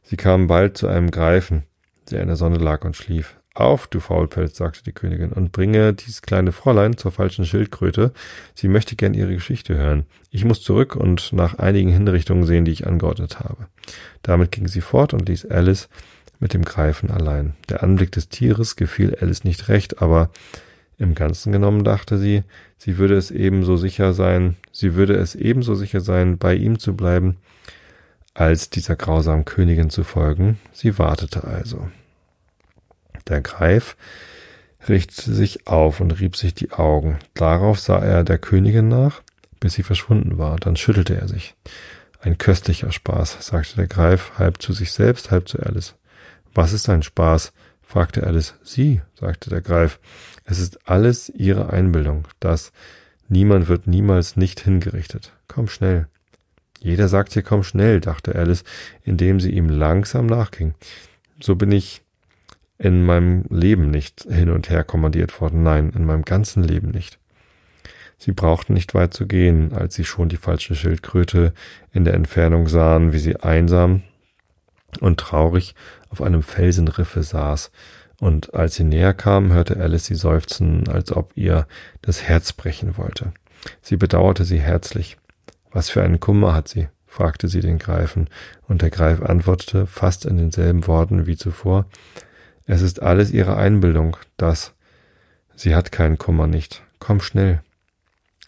[0.02, 1.64] Sie kamen bald zu einem Greifen,
[2.10, 3.36] der in der Sonne lag und schlief.
[3.54, 8.12] Auf, du Faulpelz, sagte die Königin, und bringe dies kleine Fräulein zur falschen Schildkröte.
[8.54, 10.06] Sie möchte gern ihre Geschichte hören.
[10.30, 13.68] Ich muss zurück und nach einigen Hinrichtungen sehen, die ich angeordnet habe.
[14.22, 15.88] Damit ging sie fort und ließ Alice
[16.40, 17.54] mit dem Greifen allein.
[17.68, 20.30] Der Anblick des Tieres gefiel Alice nicht recht, aber
[20.98, 22.42] im Ganzen genommen dachte sie,
[22.78, 26.94] sie würde es ebenso sicher sein, sie würde es ebenso sicher sein, bei ihm zu
[26.94, 27.38] bleiben,
[28.34, 30.58] als dieser grausamen Königin zu folgen.
[30.72, 31.88] Sie wartete also.
[33.28, 33.96] Der Greif
[34.88, 37.18] richtete sich auf und rieb sich die Augen.
[37.34, 39.22] Darauf sah er der Königin nach,
[39.60, 40.56] bis sie verschwunden war.
[40.56, 41.54] Dann schüttelte er sich.
[42.20, 45.94] Ein köstlicher Spaß, sagte der Greif, halb zu sich selbst, halb zu Alice.
[46.54, 47.52] Was ist ein Spaß?
[47.82, 48.54] fragte Alice.
[48.62, 50.00] Sie, sagte der Greif.
[50.44, 52.28] Es ist alles ihre Einbildung.
[52.40, 52.72] Das
[53.28, 55.32] niemand wird niemals nicht hingerichtet.
[55.48, 56.06] Komm schnell.
[56.80, 58.64] Jeder sagt hier komm schnell, dachte Alice,
[59.02, 60.74] indem sie ihm langsam nachging.
[61.40, 62.02] So bin ich
[62.78, 67.18] in meinem Leben nicht hin und her kommandiert worden, nein, in meinem ganzen Leben nicht.
[68.18, 71.52] Sie brauchten nicht weit zu gehen, als sie schon die falsche Schildkröte
[71.92, 74.02] in der Entfernung sahen, wie sie einsam
[75.00, 75.74] und traurig
[76.10, 77.70] auf einem Felsenriffe saß,
[78.20, 81.66] und als sie näher kam, hörte Alice sie seufzen, als ob ihr
[82.02, 83.32] das Herz brechen wollte.
[83.82, 85.16] Sie bedauerte sie herzlich.
[85.70, 86.88] Was für einen Kummer hat sie?
[87.06, 88.28] fragte sie den Greifen,
[88.66, 91.86] und der Greif antwortete fast in denselben Worten wie zuvor
[92.66, 94.74] Es ist alles ihre Einbildung, das.
[95.54, 96.82] Sie hat keinen Kummer nicht.
[96.98, 97.62] Komm schnell.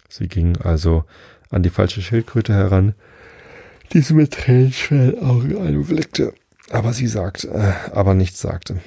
[0.09, 1.05] Sie ging also
[1.51, 2.95] an die falsche Schildkröte heran,
[3.93, 6.35] die sie mit tränenschwellen Augen anblickte,
[6.71, 8.81] aber sie sagte, äh, aber nichts sagte.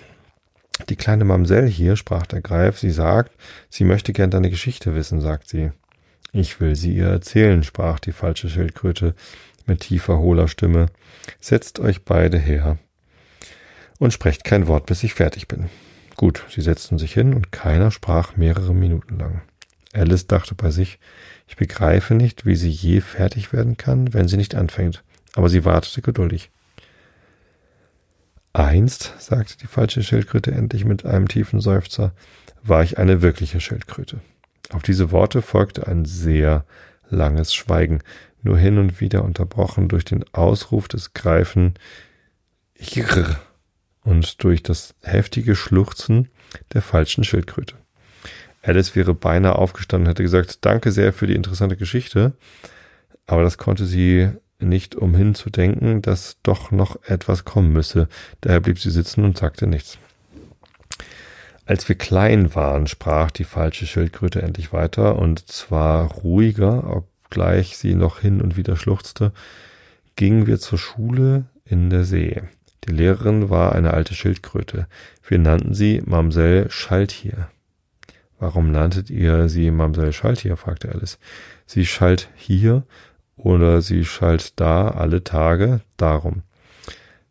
[0.88, 3.34] Die kleine Mamsell hier, sprach der Greif, sie sagt,
[3.70, 5.72] sie möchte gern deine Geschichte wissen, sagt sie.
[6.32, 9.16] Ich will sie ihr erzählen, sprach die falsche Schildkröte
[9.66, 10.88] mit tiefer, hohler Stimme.
[11.40, 12.78] Setzt euch beide her
[14.00, 15.70] und sprecht kein Wort, bis ich fertig bin.
[16.16, 19.42] Gut, sie setzten sich hin und keiner sprach mehrere Minuten lang.
[19.94, 21.00] Alice dachte bei sich,
[21.48, 25.04] ich begreife nicht, wie sie je fertig werden kann, wenn sie nicht anfängt,
[25.34, 26.52] aber sie wartete geduldig.
[28.54, 32.14] Einst, sagte die falsche Schildkröte endlich mit einem tiefen Seufzer,
[32.64, 34.22] war ich eine wirkliche Schildkröte.
[34.72, 36.66] Auf diese Worte folgte ein sehr
[37.10, 38.00] langes Schweigen,
[38.42, 41.74] nur hin und wieder unterbrochen durch den Ausruf des Greifen
[42.76, 43.40] Irr
[44.02, 46.30] und durch das heftige Schluchzen
[46.74, 47.76] der falschen Schildkröte.
[48.62, 52.34] Alice wäre beinahe aufgestanden und hätte gesagt, danke sehr für die interessante Geschichte,
[53.26, 58.08] aber das konnte sie nicht umhin zu denken, dass doch noch etwas kommen müsse.
[58.42, 59.98] Daher blieb sie sitzen und sagte nichts.
[61.66, 67.94] Als wir klein waren, sprach die falsche Schildkröte endlich weiter, und zwar ruhiger, obgleich sie
[67.94, 69.32] noch hin und wieder schluchzte,
[70.16, 72.42] gingen wir zur Schule in der See.
[72.86, 74.88] Die Lehrerin war eine alte Schildkröte.
[75.28, 77.50] Wir nannten sie Mamsell Schaltier.
[78.40, 80.58] Warum nanntet ihr sie Mamsell Schaltier?
[80.58, 81.20] fragte Alice.
[81.66, 82.84] Sie schalt hier
[83.40, 86.44] oder sie schalt da alle Tage, darum,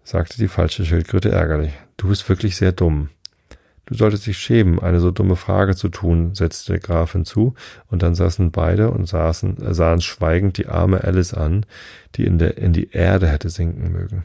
[0.05, 1.73] sagte die falsche Schildkröte ärgerlich.
[1.97, 3.11] Du bist wirklich sehr dumm.
[3.85, 7.55] Du solltest dich schämen, eine so dumme Frage zu tun, setzte der Graf hinzu,
[7.87, 11.65] und dann saßen beide und saßen, äh, sahen schweigend die arme Alice an,
[12.15, 14.25] die in, der, in die Erde hätte sinken mögen.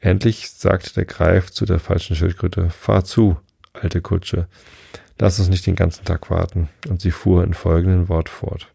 [0.00, 3.38] Endlich sagte der Greif zu der falschen Schildkröte, fahr zu,
[3.72, 4.46] alte Kutsche,
[5.18, 8.71] lass uns nicht den ganzen Tag warten, und sie fuhr in folgendem Wort fort.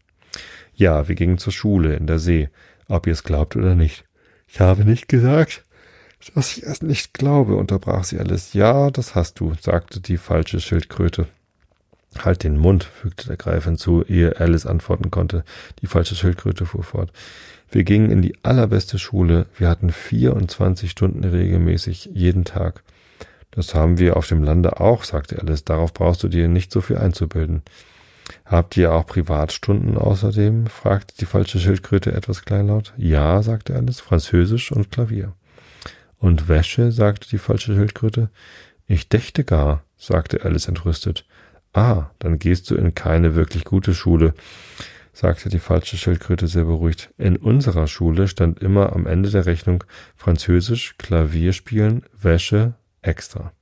[0.78, 2.50] Ja, wir gingen zur Schule in der See,
[2.86, 4.04] ob ihr es glaubt oder nicht.
[4.46, 5.64] Ich habe nicht gesagt,
[6.36, 8.52] dass ich es nicht glaube, unterbrach sie Alice.
[8.52, 11.26] Ja, das hast du, sagte die falsche Schildkröte.
[12.16, 15.42] Halt den Mund, fügte der Greif hinzu, ehe Alice antworten konnte.
[15.82, 17.12] Die falsche Schildkröte fuhr fort.
[17.72, 19.46] Wir gingen in die allerbeste Schule.
[19.56, 22.84] Wir hatten 24 Stunden regelmäßig jeden Tag.
[23.50, 25.64] Das haben wir auf dem Lande auch, sagte Alice.
[25.64, 27.62] Darauf brauchst du dir nicht so viel einzubilden.
[28.44, 30.66] Habt ihr auch Privatstunden außerdem?
[30.66, 32.92] fragte die falsche Schildkröte etwas kleinlaut.
[32.96, 35.32] Ja, sagte Alice, Französisch und Klavier.
[36.18, 36.92] Und Wäsche?
[36.92, 38.30] sagte die falsche Schildkröte.
[38.86, 41.26] Ich dächte gar, sagte Alice entrüstet.
[41.72, 44.34] Ah, dann gehst du in keine wirklich gute Schule,
[45.12, 47.10] sagte die falsche Schildkröte sehr beruhigt.
[47.18, 49.84] In unserer Schule stand immer am Ende der Rechnung
[50.16, 53.52] Französisch, Klavierspielen, Wäsche, extra.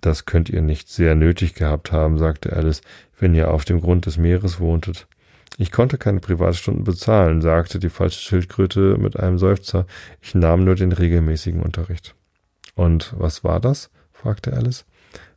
[0.00, 2.82] Das könnt ihr nicht sehr nötig gehabt haben, sagte Alice,
[3.18, 5.06] wenn ihr auf dem Grund des Meeres wohntet.
[5.58, 9.86] Ich konnte keine Privatstunden bezahlen, sagte die falsche Schildkröte mit einem Seufzer.
[10.20, 12.14] Ich nahm nur den regelmäßigen Unterricht.
[12.74, 13.90] Und was war das?
[14.12, 14.84] fragte Alice.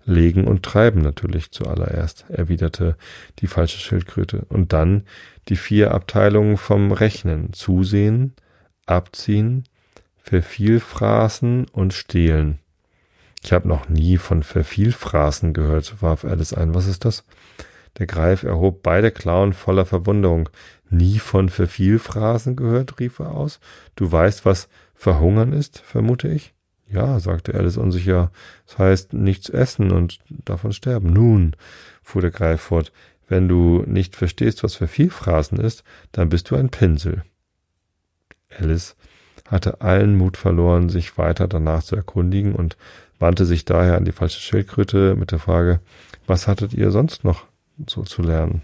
[0.05, 2.97] Legen und treiben natürlich zuallererst, erwiderte
[3.39, 4.45] die falsche Schildkröte.
[4.49, 5.03] Und dann
[5.47, 7.53] die vier Abteilungen vom Rechnen.
[7.53, 8.33] Zusehen,
[8.85, 9.65] abziehen,
[10.17, 12.59] vervielfraßen und stehlen.
[13.43, 16.75] Ich habe noch nie von Vervielfraßen gehört, warf Alice ein.
[16.75, 17.23] Was ist das?
[17.99, 20.49] Der Greif erhob beide Klauen voller Verwunderung.
[20.89, 22.99] Nie von Vervielfraßen gehört?
[22.99, 23.59] rief er aus.
[23.95, 26.53] Du weißt, was Verhungern ist, vermute ich?
[26.87, 28.31] Ja, sagte Alice unsicher.
[28.65, 31.13] Das heißt, nichts essen und davon sterben.
[31.13, 31.55] Nun,
[32.01, 32.91] fuhr der Greif fort,
[33.27, 37.23] wenn du nicht verstehst, was Vervielfraßen ist, dann bist du ein Pinsel.
[38.57, 38.95] Alice
[39.47, 42.77] hatte allen Mut verloren, sich weiter danach zu erkundigen und
[43.19, 45.81] wandte sich daher an die falsche Schildkröte mit der Frage,
[46.25, 47.48] was hattet ihr sonst noch
[47.87, 48.61] so zu lernen.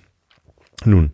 [0.83, 1.11] Nun,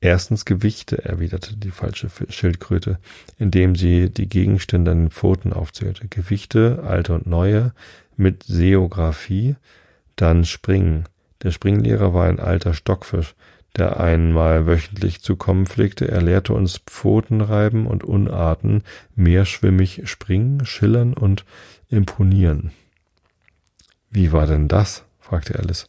[0.00, 2.98] erstens Gewichte, erwiderte die falsche Schildkröte,
[3.38, 6.08] indem sie die Gegenstände an den Pfoten aufzählte.
[6.08, 7.72] Gewichte, alte und neue,
[8.16, 9.56] mit Seographie,
[10.16, 11.04] dann Springen.
[11.42, 13.34] Der Springlehrer war ein alter Stockfisch,
[13.76, 16.08] der einmal wöchentlich zu kommen pflegte.
[16.08, 18.82] Er lehrte uns Pfotenreiben und Unarten,
[19.14, 21.44] meerschwimmig springen, schillern und
[21.90, 22.72] imponieren.
[24.10, 25.04] Wie war denn das?
[25.20, 25.88] fragte Alice.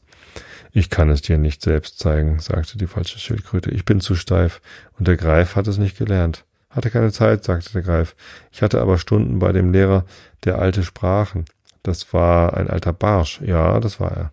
[0.78, 3.72] Ich kann es dir nicht selbst zeigen, sagte die falsche Schildkröte.
[3.72, 4.62] Ich bin zu steif.
[5.00, 6.46] Und der Greif hat es nicht gelernt.
[6.70, 8.16] Hatte keine Zeit, sagte der Greif.
[8.52, 10.06] Ich hatte aber Stunden bei dem Lehrer,
[10.44, 11.46] der alte Sprachen.
[11.82, 13.42] Das war ein alter Barsch.
[13.42, 14.32] Ja, das war er.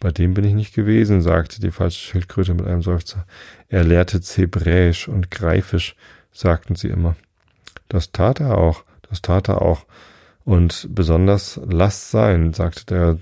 [0.00, 3.24] Bei dem bin ich nicht gewesen, sagte die falsche Schildkröte mit einem Seufzer.
[3.68, 5.94] Er lehrte Zebräisch und Greifisch,
[6.32, 7.14] sagten sie immer.
[7.88, 9.86] Das tat er auch, das tat er auch.
[10.44, 13.18] Und besonders lass sein, sagte der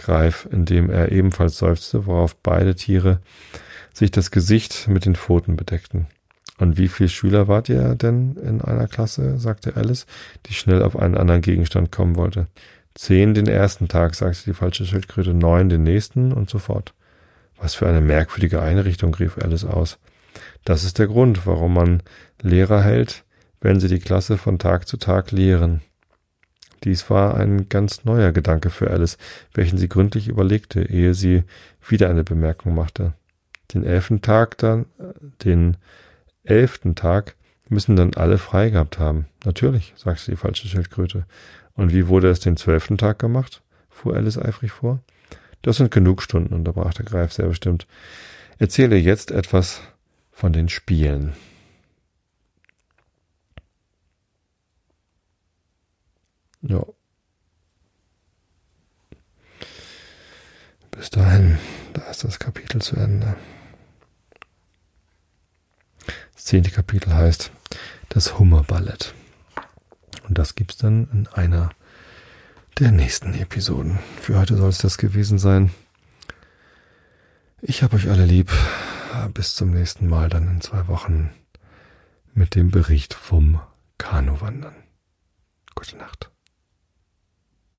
[0.00, 3.20] Greif, indem er ebenfalls seufzte, worauf beide Tiere
[3.92, 6.06] sich das Gesicht mit den Pfoten bedeckten.
[6.58, 9.38] Und wie viele Schüler wart ihr denn in einer Klasse?
[9.38, 10.06] sagte Alice,
[10.46, 12.46] die schnell auf einen anderen Gegenstand kommen wollte.
[12.94, 16.94] Zehn den ersten Tag, sagte die falsche Schildkröte, neun den nächsten und so fort.
[17.58, 19.98] Was für eine merkwürdige Einrichtung, rief Alice aus.
[20.64, 22.02] Das ist der Grund, warum man
[22.40, 23.24] Lehrer hält,
[23.60, 25.82] wenn sie die Klasse von Tag zu Tag lehren.
[26.84, 29.18] Dies war ein ganz neuer Gedanke für Alice,
[29.52, 31.44] welchen sie gründlich überlegte, ehe sie
[31.86, 33.12] wieder eine Bemerkung machte.
[33.74, 34.86] Den elften Tag dann,
[35.44, 35.76] den
[36.44, 37.36] elften Tag
[37.68, 39.26] müssen dann alle frei gehabt haben.
[39.44, 41.24] Natürlich, sagte die falsche Schildkröte.
[41.74, 43.62] Und wie wurde es den zwölften Tag gemacht?
[43.88, 45.00] fuhr Alice eifrig vor.
[45.62, 47.86] Das sind genug Stunden, unterbrach der Greif sehr bestimmt.
[48.58, 49.82] Erzähle jetzt etwas
[50.32, 51.34] von den Spielen.
[56.62, 56.84] Ja.
[60.90, 61.58] Bis dahin,
[61.94, 63.36] da ist das Kapitel zu Ende.
[66.34, 67.50] Das zehnte Kapitel heißt
[68.10, 69.14] das Hummerballett.
[70.28, 71.70] Und das gibt's dann in einer
[72.78, 73.98] der nächsten Episoden.
[74.20, 75.72] Für heute soll es das gewesen sein.
[77.62, 78.50] Ich habe euch alle lieb.
[79.34, 81.30] Bis zum nächsten Mal, dann in zwei Wochen
[82.32, 83.60] mit dem Bericht vom
[83.98, 84.76] Kanuwandern.
[85.74, 86.29] Gute Nacht.